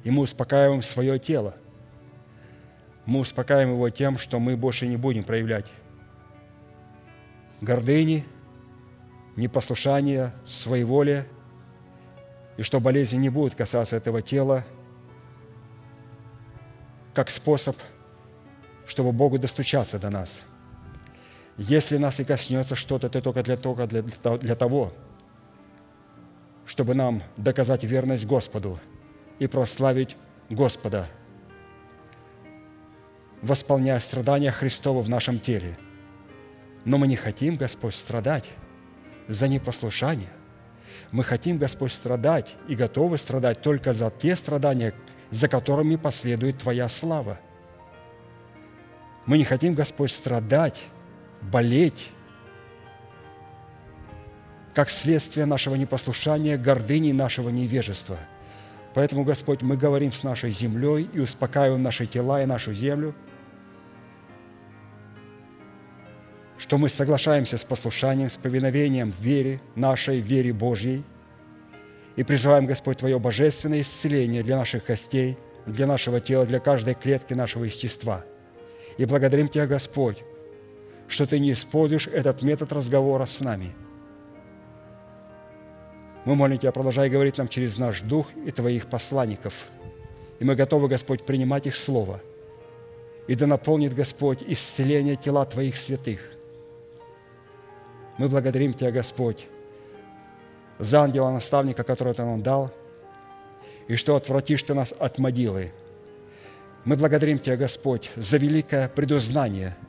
и 0.04 0.12
мы 0.12 0.24
успокаиваем 0.24 0.82
свое 0.82 1.20
тело– 1.20 1.56
мы 3.08 3.22
успокаиваем 3.22 3.70
его 3.70 3.90
тем, 3.90 4.18
что 4.18 4.38
мы 4.38 4.58
больше 4.58 4.86
не 4.86 4.98
будем 4.98 5.24
проявлять 5.24 5.72
гордыни, 7.62 8.26
непослушания, 9.38 10.36
своеволия, 10.46 11.26
и 12.58 12.64
что 12.64 12.82
болезнь 12.82 13.18
не 13.18 13.30
будет 13.30 13.56
касаться 13.56 13.96
этого 13.96 14.22
тела, 14.22 14.66
как 17.14 17.30
способ, 17.30 17.78
чтобы 18.86 19.14
Богу 19.14 19.40
достучаться 19.40 19.98
до 19.98 20.10
нас. 20.10 20.42
Если 21.58 21.98
нас 21.98 22.20
и 22.20 22.26
коснется 22.26 22.76
что-то, 22.76 23.08
это 23.08 23.22
только 23.22 23.42
для, 23.42 23.56
только 23.56 23.88
для, 23.88 24.02
для 24.02 24.56
того, 24.56 24.92
чтобы 26.68 26.94
нам 26.94 27.24
доказать 27.36 27.84
верность 27.84 28.28
Господу 28.28 28.80
и 29.40 29.48
прославить 29.48 30.16
Господа– 30.50 31.08
восполняя 33.42 34.00
страдания 34.00 34.52
Христова 34.52 35.02
в 35.02 35.10
нашем 35.10 35.40
теле. 35.40 35.78
Но 36.86 36.98
мы 36.98 37.08
не 37.08 37.16
хотим, 37.16 37.56
Господь, 37.56 37.96
страдать 37.96 38.50
за 39.28 39.48
непослушание. 39.48 40.30
Мы 41.12 41.24
хотим, 41.24 41.58
Господь, 41.58 41.92
страдать 41.92 42.56
и 42.68 42.76
готовы 42.76 43.18
страдать 43.18 43.62
только 43.62 43.94
за 43.94 44.12
те 44.12 44.36
страдания, 44.36 44.94
за 45.30 45.48
которыми 45.48 45.96
последует 45.96 46.60
Твоя 46.60 46.88
слава. 46.88 47.40
Мы 49.26 49.38
не 49.38 49.44
хотим, 49.44 49.74
Господь, 49.74 50.12
страдать, 50.12 50.86
болеть, 51.42 52.10
как 54.78 54.92
следствие 54.92 55.48
нашего 55.48 55.74
непослушания, 55.74 56.56
гордыни 56.56 57.12
нашего 57.12 57.50
невежества. 57.50 58.20
Поэтому, 58.94 59.24
Господь, 59.24 59.64
мы 59.64 59.76
говорим 59.76 60.14
с 60.14 60.22
нашей 60.22 60.52
землей 60.52 61.10
и 61.12 61.20
успокаиваем 61.20 61.82
наши 61.82 62.06
тела 62.06 62.44
и 62.44 62.46
нашу 62.46 62.74
землю, 62.74 63.16
что 66.60 66.78
мы 66.78 66.90
соглашаемся 66.90 67.58
с 67.58 67.64
послушанием, 67.64 68.30
с 68.30 68.38
повиновением 68.38 69.12
в 69.12 69.20
вере, 69.20 69.62
нашей 69.74 70.20
вере 70.20 70.54
Божьей, 70.54 71.04
и 72.16 72.22
призываем, 72.22 72.68
Господь, 72.68 73.00
Твое 73.00 73.18
божественное 73.18 73.82
исцеление 73.82 74.44
для 74.44 74.58
наших 74.58 74.84
костей, 74.84 75.40
для 75.66 75.88
нашего 75.88 76.22
тела, 76.22 76.46
для 76.46 76.60
каждой 76.60 76.94
клетки 76.94 77.34
нашего 77.34 77.64
естества. 77.64 78.24
И 79.00 79.06
благодарим 79.06 79.48
Тебя, 79.48 79.66
Господь, 79.66 80.24
что 81.08 81.26
Ты 81.26 81.40
не 81.40 81.54
используешь 81.54 82.06
этот 82.06 82.44
метод 82.44 82.72
разговора 82.72 83.26
с 83.26 83.40
нами. 83.40 83.74
Мы 86.28 86.36
молим 86.36 86.58
Тебя, 86.58 86.74
продолжай 86.74 87.10
говорить 87.10 87.38
нам 87.38 87.48
через 87.48 87.78
наш 87.78 88.02
Дух 88.02 88.28
и 88.46 88.52
Твоих 88.52 88.88
посланников. 88.88 89.70
И 90.40 90.44
мы 90.44 90.56
готовы, 90.56 90.90
Господь, 90.90 91.24
принимать 91.26 91.68
их 91.68 91.76
Слово. 91.78 92.20
И 93.28 93.36
да 93.36 93.48
наполнит, 93.48 93.94
Господь, 93.94 94.44
исцеление 94.46 95.16
тела 95.16 95.46
Твоих 95.46 95.78
святых. 95.78 96.20
Мы 98.18 98.28
благодарим 98.28 98.74
Тебя, 98.74 98.92
Господь, 98.92 99.48
за 100.80 101.04
ангела-наставника, 101.04 101.86
которого 101.86 102.14
Ты 102.14 102.26
нам 102.26 102.44
дал, 102.44 102.74
и 103.88 103.96
что 103.96 104.18
отвратишь 104.18 104.64
Ты 104.64 104.74
нас 104.74 104.94
от 105.00 105.20
могилы. 105.20 105.72
Мы 106.84 106.98
благодарим 106.98 107.40
Тебя, 107.40 107.56
Господь, 107.56 108.12
за 108.18 108.36
великое 108.36 108.90
предузнание– 108.90 109.78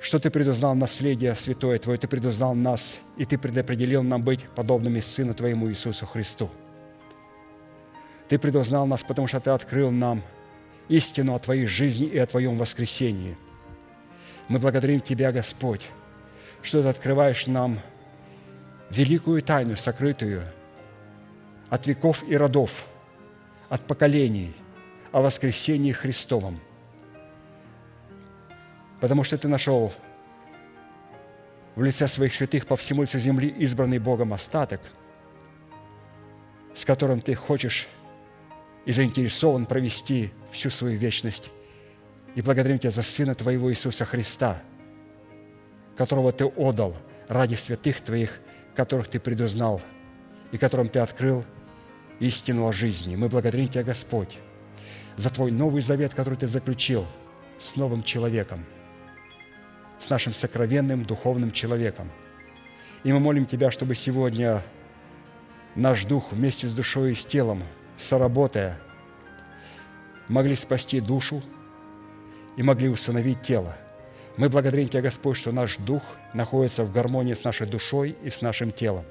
что 0.00 0.18
Ты 0.18 0.30
предузнал 0.30 0.74
наследие 0.74 1.34
святое 1.36 1.78
Твое, 1.78 1.98
Ты 1.98 2.08
предузнал 2.08 2.54
нас, 2.54 2.98
и 3.18 3.26
Ты 3.26 3.38
предопределил 3.38 4.02
нам 4.02 4.22
быть 4.22 4.42
подобными 4.56 5.00
Сыну 5.00 5.34
Твоему 5.34 5.68
Иисусу 5.68 6.06
Христу. 6.06 6.50
Ты 8.28 8.38
предузнал 8.38 8.86
нас, 8.86 9.02
потому 9.02 9.28
что 9.28 9.40
Ты 9.40 9.50
открыл 9.50 9.90
нам 9.90 10.22
истину 10.88 11.34
о 11.34 11.38
Твоей 11.38 11.66
жизни 11.66 12.06
и 12.06 12.18
о 12.18 12.26
Твоем 12.26 12.56
воскресении. 12.56 13.36
Мы 14.48 14.58
благодарим 14.58 15.00
Тебя, 15.00 15.32
Господь, 15.32 15.90
что 16.62 16.82
Ты 16.82 16.88
открываешь 16.88 17.46
нам 17.46 17.78
великую 18.90 19.42
тайну, 19.42 19.76
сокрытую 19.76 20.42
от 21.68 21.86
веков 21.86 22.24
и 22.26 22.36
родов, 22.36 22.86
от 23.68 23.82
поколений 23.82 24.54
о 25.12 25.20
воскресении 25.20 25.92
Христовом– 25.92 26.58
потому 29.00 29.24
что 29.24 29.38
ты 29.38 29.48
нашел 29.48 29.92
в 31.74 31.82
лице 31.82 32.06
своих 32.06 32.34
святых 32.34 32.66
по 32.66 32.76
всему 32.76 33.02
лицу 33.02 33.18
земли 33.18 33.48
избранный 33.48 33.98
Богом 33.98 34.34
остаток, 34.34 34.80
с 36.74 36.84
которым 36.84 37.20
ты 37.20 37.34
хочешь 37.34 37.88
и 38.84 38.92
заинтересован 38.92 39.66
провести 39.66 40.30
всю 40.50 40.70
свою 40.70 40.98
вечность. 40.98 41.50
И 42.34 42.42
благодарим 42.42 42.78
Тебя 42.78 42.90
за 42.90 43.02
Сына 43.02 43.34
Твоего 43.34 43.72
Иисуса 43.72 44.04
Христа, 44.04 44.62
которого 45.96 46.32
Ты 46.32 46.44
отдал 46.44 46.94
ради 47.28 47.54
святых 47.54 48.00
Твоих, 48.00 48.40
которых 48.74 49.08
Ты 49.08 49.18
предузнал 49.18 49.80
и 50.52 50.58
которым 50.58 50.88
Ты 50.88 51.00
открыл 51.00 51.44
истину 52.20 52.66
о 52.66 52.72
жизни. 52.72 53.16
Мы 53.16 53.28
благодарим 53.28 53.68
Тебя, 53.68 53.82
Господь, 53.82 54.38
за 55.16 55.30
Твой 55.30 55.50
новый 55.50 55.82
завет, 55.82 56.14
который 56.14 56.36
Ты 56.36 56.46
заключил 56.46 57.06
с 57.58 57.76
новым 57.76 58.02
человеком– 58.02 58.64
с 60.00 60.10
нашим 60.10 60.34
сокровенным 60.34 61.04
духовным 61.04 61.52
человеком. 61.52 62.10
И 63.04 63.12
мы 63.12 63.20
молим 63.20 63.46
Тебя, 63.46 63.70
чтобы 63.70 63.94
сегодня 63.94 64.62
наш 65.74 66.04
дух 66.04 66.32
вместе 66.32 66.66
с 66.66 66.72
душой 66.72 67.12
и 67.12 67.14
с 67.14 67.24
телом, 67.24 67.62
соработая, 67.96 68.78
могли 70.28 70.56
спасти 70.56 71.00
душу 71.00 71.42
и 72.56 72.62
могли 72.62 72.88
установить 72.88 73.42
тело. 73.42 73.76
Мы 74.36 74.48
благодарим 74.48 74.88
Тебя, 74.88 75.02
Господь, 75.02 75.36
что 75.36 75.52
наш 75.52 75.76
дух 75.76 76.02
находится 76.34 76.84
в 76.84 76.92
гармонии 76.92 77.34
с 77.34 77.44
нашей 77.44 77.66
душой 77.66 78.16
и 78.22 78.30
с 78.30 78.40
нашим 78.40 78.72
телом. 78.72 79.04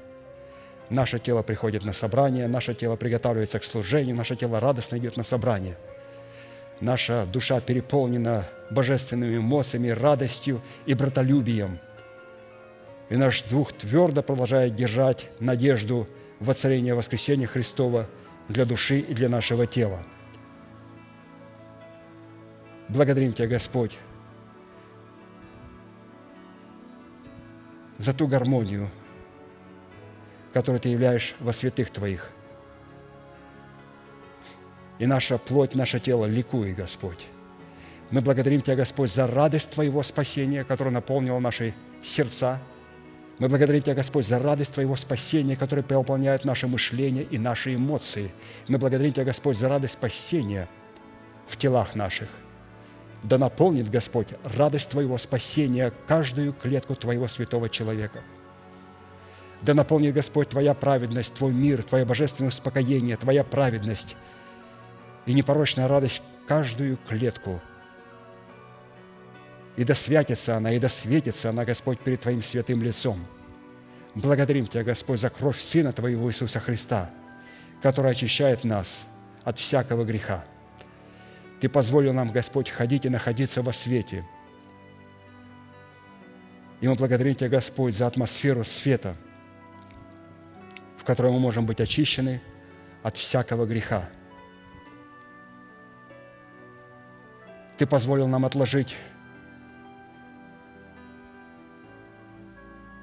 Наше 0.89 1.19
тело 1.19 1.43
приходит 1.43 1.85
на 1.85 1.93
собрание, 1.93 2.47
наше 2.47 2.73
тело 2.73 2.95
приготавливается 2.95 3.59
к 3.59 3.63
служению, 3.63 4.15
наше 4.15 4.35
тело 4.35 4.59
радостно 4.59 4.97
идет 4.97 5.17
на 5.17 5.23
собрание– 5.23 5.77
наша 6.81 7.25
душа 7.25 7.59
переполнена 7.59 8.45
божественными 8.69 9.37
эмоциями, 9.37 9.89
радостью 9.89 10.61
и 10.85 10.93
братолюбием. 10.93 11.79
И 13.09 13.15
наш 13.15 13.43
дух 13.43 13.73
твердо 13.73 14.21
продолжает 14.21 14.75
держать 14.75 15.29
надежду 15.39 16.07
в 16.39 16.45
воцарение 16.45 16.93
воскресения 16.93 17.47
Христова 17.47 18.07
для 18.47 18.65
души 18.65 18.99
и 18.99 19.13
для 19.13 19.29
нашего 19.29 19.65
тела. 19.65 20.03
Благодарим 22.87 23.33
Тебя, 23.33 23.47
Господь, 23.47 23.97
за 27.97 28.13
ту 28.13 28.27
гармонию, 28.27 28.89
которую 30.53 30.79
Ты 30.79 30.89
являешь 30.89 31.35
во 31.39 31.53
святых 31.53 31.89
Твоих– 31.91 32.31
и 34.99 35.05
наша 35.05 35.37
плоть, 35.37 35.75
наше 35.75 35.99
тело 35.99 36.25
ликует, 36.25 36.75
Господь. 36.75 37.27
Мы 38.11 38.21
благодарим 38.21 38.61
Тебя, 38.61 38.75
Господь, 38.75 39.11
за 39.11 39.27
радость 39.27 39.71
Твоего 39.71 40.01
спасения, 40.03 40.63
которая 40.63 40.93
наполнила 40.93 41.39
наши 41.39 41.73
сердца. 42.03 42.59
Мы 43.37 43.49
благодарим 43.49 43.81
Тебя, 43.81 43.95
Господь, 43.95 44.27
за 44.27 44.39
радость 44.39 44.73
Твоего 44.73 44.95
спасения, 44.95 45.55
которая 45.55 45.83
переполняет 45.83 46.43
наше 46.43 46.67
мышление 46.67 47.23
и 47.23 47.37
наши 47.37 47.75
эмоции. 47.75 48.31
Мы 48.67 48.77
благодарим 48.77 49.13
Тебя, 49.13 49.25
Господь, 49.25 49.57
за 49.57 49.69
радость 49.69 49.93
спасения 49.93 50.67
в 51.47 51.57
телах 51.57 51.95
наших. 51.95 52.29
Да 53.23 53.37
наполнит, 53.37 53.89
Господь, 53.89 54.29
радость 54.43 54.89
Твоего 54.89 55.17
спасения 55.17 55.93
каждую 56.07 56.53
клетку 56.53 56.95
Твоего 56.95 57.27
святого 57.27 57.69
человека. 57.69 58.21
Да 59.61 59.73
наполнит, 59.73 60.13
Господь, 60.13 60.49
Твоя 60.49 60.73
праведность, 60.73 61.33
Твой 61.33 61.51
мир, 61.51 61.83
Твое 61.83 62.05
божественное 62.05 62.49
успокоение, 62.49 63.17
Твоя 63.17 63.43
праведность– 63.43 64.15
и 65.29 65.33
непорочная 65.33 65.87
радость 65.87 66.23
каждую 66.47 66.97
клетку. 67.07 67.61
И 69.79 69.85
да 69.85 69.95
святится 69.95 70.57
она, 70.57 70.73
и 70.73 70.77
да 70.77 70.89
светится 70.89 71.51
она, 71.51 71.63
Господь, 71.63 72.01
перед 72.01 72.19
Твоим 72.19 72.43
святым 72.43 72.83
лицом. 72.83 73.17
Благодарим 74.13 74.67
Тебя, 74.67 74.83
Господь, 74.83 75.21
за 75.21 75.29
кровь 75.29 75.57
Сына 75.57 75.93
Твоего 75.93 76.29
Иисуса 76.29 76.59
Христа, 76.59 77.09
которая 77.81 78.11
очищает 78.11 78.65
нас 78.65 79.05
от 79.45 79.57
всякого 79.57 80.03
греха. 80.03 80.43
Ты 81.61 81.69
позволил 81.69 82.11
нам, 82.11 82.29
Господь, 82.29 82.69
ходить 82.69 83.05
и 83.05 83.09
находиться 83.09 83.61
во 83.61 83.71
свете. 83.71 84.25
И 86.81 86.87
мы 86.89 86.95
благодарим 86.95 87.35
Тебя, 87.35 87.47
Господь, 87.47 87.95
за 87.95 88.07
атмосферу 88.07 88.65
света, 88.65 89.15
в 90.97 91.05
которой 91.05 91.31
мы 91.31 91.39
можем 91.39 91.65
быть 91.65 91.79
очищены 91.79 92.41
от 93.01 93.15
всякого 93.15 93.65
греха– 93.65 94.09
Ты 97.79 97.87
позволил 97.87 98.27
нам 98.27 98.43
отложить 98.43 98.97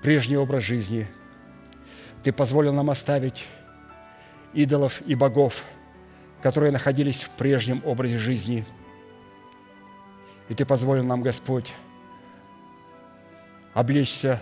прежний 0.07 0.37
образ 0.37 0.63
жизни. 0.63 1.09
Ты 2.23 2.33
позволил 2.33 2.73
нам 2.73 2.91
оставить 2.91 3.45
идолов 4.53 5.03
и 5.05 5.17
богов, 5.17 5.65
которые 6.41 6.71
находились 6.71 7.25
в 7.25 7.31
прежнем 7.31 7.83
образе 7.85 8.17
жизни. 8.17 8.65
И 10.49 10.55
Ты 10.55 10.65
позволил 10.65 11.03
нам, 11.03 11.23
Господь, 11.23 11.75
облечься 13.75 14.41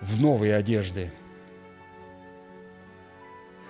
в 0.00 0.20
новые 0.20 0.56
одежды, 0.56 1.12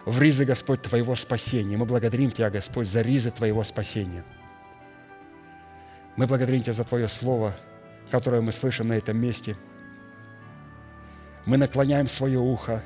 в 0.06 0.22
ризы, 0.22 0.46
Господь, 0.46 0.80
Твоего 0.80 1.14
спасения. 1.14 1.76
Мы 1.76 1.84
благодарим 1.84 2.30
Тебя, 2.30 2.48
Господь, 2.48 2.88
за 2.88 3.02
ризы 3.02 3.30
Твоего 3.30 3.64
спасения– 3.64 4.24
мы 6.16 6.26
благодарим 6.26 6.62
Тебя 6.62 6.72
за 6.72 6.84
Твое 6.84 7.06
Слово, 7.06 7.54
которое 8.10 8.40
мы 8.40 8.50
слышим 8.50 8.88
на 8.88 8.94
этом 8.94 9.18
месте. 9.18 9.56
Мы 11.46 11.56
наклоняем 11.56 12.08
свое 12.08 12.38
ухо 12.38 12.82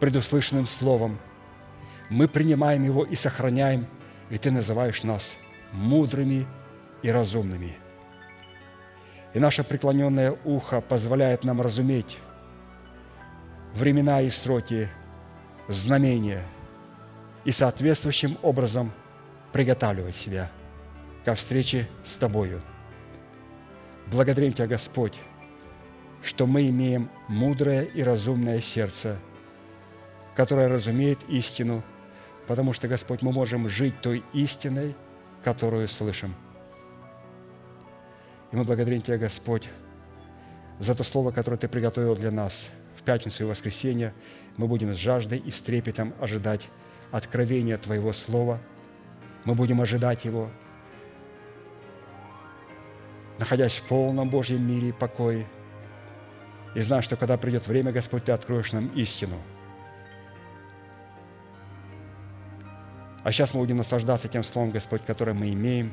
предуслышанным 0.00 0.66
Словом. 0.66 1.18
Мы 2.08 2.26
принимаем 2.26 2.82
его 2.82 3.04
и 3.04 3.14
сохраняем 3.14 3.86
И 4.30 4.38
Ты 4.38 4.50
называешь 4.50 5.02
нас 5.02 5.36
мудрыми 5.72 6.46
и 7.02 7.10
разумными. 7.10 7.76
И 9.34 9.38
наше 9.38 9.62
преклоненное 9.62 10.36
ухо 10.44 10.80
позволяет 10.80 11.44
нам 11.44 11.60
разуметь 11.60 12.18
времена 13.74 14.20
и 14.22 14.30
сроки, 14.30 14.88
знамения 15.68 16.42
и 17.44 17.52
соответствующим 17.52 18.38
образом 18.42 18.92
приготавливать 19.52 20.16
себя 20.16 20.50
ко 21.24 21.34
встрече 21.34 21.88
с 22.04 22.16
Тобою. 22.16 22.60
Благодарим 24.06 24.52
Тебя, 24.52 24.66
Господь, 24.66 25.20
что 26.22 26.46
мы 26.46 26.68
имеем 26.68 27.10
мудрое 27.28 27.84
и 27.84 28.02
разумное 28.02 28.60
сердце, 28.60 29.18
которое 30.34 30.68
разумеет 30.68 31.18
истину, 31.28 31.82
потому 32.46 32.72
что, 32.72 32.88
Господь, 32.88 33.22
мы 33.22 33.32
можем 33.32 33.68
жить 33.68 34.00
той 34.00 34.22
истиной, 34.32 34.94
которую 35.42 35.88
слышим. 35.88 36.34
И 38.52 38.56
мы 38.56 38.64
благодарим 38.64 39.00
Тебя, 39.00 39.18
Господь, 39.18 39.68
за 40.78 40.94
то 40.94 41.04
слово, 41.04 41.30
которое 41.30 41.56
Ты 41.56 41.68
приготовил 41.68 42.16
для 42.16 42.30
нас 42.30 42.70
в 42.98 43.02
пятницу 43.02 43.44
и 43.44 43.46
воскресенье. 43.46 44.12
Мы 44.56 44.66
будем 44.66 44.94
с 44.94 44.98
жаждой 44.98 45.38
и 45.38 45.50
с 45.50 45.60
трепетом 45.60 46.12
ожидать 46.20 46.68
откровения 47.12 47.78
Твоего 47.78 48.12
Слова. 48.12 48.60
Мы 49.44 49.54
будем 49.54 49.80
ожидать 49.80 50.24
Его, 50.24 50.50
находясь 53.38 53.76
в 53.76 53.88
полном 53.88 54.28
Божьем 54.28 54.66
мире 54.66 54.90
и 54.90 54.92
покое. 54.92 55.46
И 56.74 56.80
зная, 56.80 57.02
что 57.02 57.16
когда 57.16 57.36
придет 57.36 57.66
время, 57.66 57.92
Господь, 57.92 58.24
Ты 58.24 58.32
откроешь 58.32 58.72
нам 58.72 58.88
истину. 58.94 59.36
А 63.22 63.32
сейчас 63.32 63.52
мы 63.52 63.60
будем 63.60 63.76
наслаждаться 63.76 64.28
тем 64.28 64.42
Словом, 64.42 64.70
Господь, 64.70 65.04
которое 65.04 65.34
мы 65.34 65.52
имеем, 65.52 65.92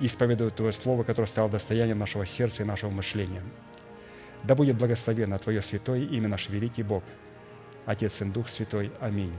и 0.00 0.06
исповедовать 0.06 0.54
Твое 0.54 0.72
Слово, 0.72 1.02
которое 1.02 1.26
стало 1.26 1.50
достоянием 1.50 1.98
нашего 1.98 2.24
сердца 2.24 2.62
и 2.62 2.66
нашего 2.66 2.90
мышления. 2.90 3.42
Да 4.44 4.54
будет 4.54 4.76
благословенно 4.76 5.38
Твое 5.38 5.60
святое 5.60 6.00
имя 6.00 6.28
наш 6.28 6.48
великий 6.48 6.82
Бог, 6.82 7.02
Отец 7.84 8.22
и 8.22 8.24
Дух 8.24 8.48
Святой. 8.48 8.92
Аминь. 9.00 9.32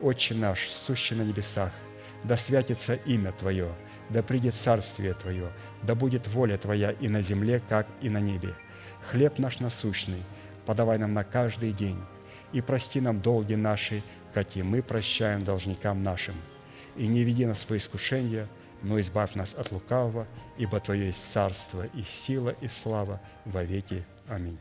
Отче 0.00 0.34
наш, 0.34 0.68
сущий 0.68 1.16
на 1.16 1.22
небесах, 1.22 1.72
да 2.24 2.36
святится 2.36 2.94
имя 2.94 3.32
Твое, 3.32 3.72
да 4.10 4.22
придет 4.22 4.54
царствие 4.54 5.14
Твое, 5.14 5.50
да 5.82 5.94
будет 5.94 6.28
воля 6.28 6.56
Твоя 6.56 6.92
и 6.92 7.08
на 7.08 7.20
земле, 7.20 7.60
как 7.68 7.86
и 8.00 8.08
на 8.08 8.20
небе. 8.20 8.54
Хлеб 9.10 9.38
наш 9.38 9.60
насущный 9.60 10.22
подавай 10.66 10.98
нам 10.98 11.14
на 11.14 11.24
каждый 11.24 11.72
день, 11.72 11.96
и 12.52 12.60
прости 12.60 13.00
нам 13.00 13.20
долги 13.20 13.56
наши, 13.56 14.02
как 14.34 14.54
и 14.54 14.62
мы 14.62 14.82
прощаем 14.82 15.44
должникам 15.44 16.02
нашим. 16.02 16.34
И 16.94 17.06
не 17.06 17.24
веди 17.24 17.46
нас 17.46 17.64
в 17.66 17.74
искушение, 17.74 18.46
но 18.82 19.00
избавь 19.00 19.34
нас 19.34 19.54
от 19.54 19.72
лукавого, 19.72 20.26
ибо 20.58 20.78
Твое 20.78 21.06
есть 21.06 21.32
царство 21.32 21.86
и 21.94 22.02
сила 22.02 22.54
и 22.60 22.68
слава 22.68 23.18
во 23.46 23.64
веки. 23.64 24.04
Аминь. 24.28 24.58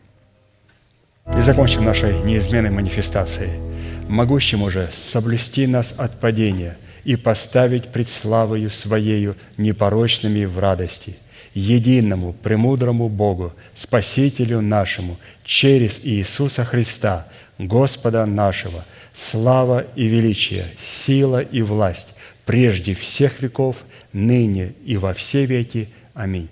И 1.36 1.42
закончим 1.42 1.84
нашей 1.84 2.24
неизменной 2.24 2.70
манифестацией. 2.70 3.60
Могущему 4.08 4.70
же 4.70 4.88
соблюсти 4.94 5.68
нас 5.68 6.00
от 6.00 6.22
падения 6.22 6.78
и 7.04 7.18
поставить 7.18 7.92
пред 7.92 8.08
славою 8.08 8.70
Своею 8.70 9.36
непорочными 9.58 10.46
в 10.46 10.58
радости, 10.58 11.18
единому, 11.58 12.34
премудрому 12.34 13.10
Богу, 13.10 13.54
Спасителю 13.76 14.62
нашему, 14.62 15.18
через 15.44 16.06
Иисуса 16.06 16.64
Христа, 16.64 17.28
Господа 17.58 18.26
нашего, 18.26 18.86
слава 19.14 19.86
и 19.96 20.08
величие, 20.08 20.66
сила 20.80 21.42
и 21.42 21.62
власть 21.62 22.18
прежде 22.48 22.96
всех 22.96 23.42
веков, 23.42 23.84
ныне 24.14 24.74
и 24.86 24.98
во 24.98 25.14
все 25.14 25.46
веки. 25.46 25.90
Аминь. 26.14 26.50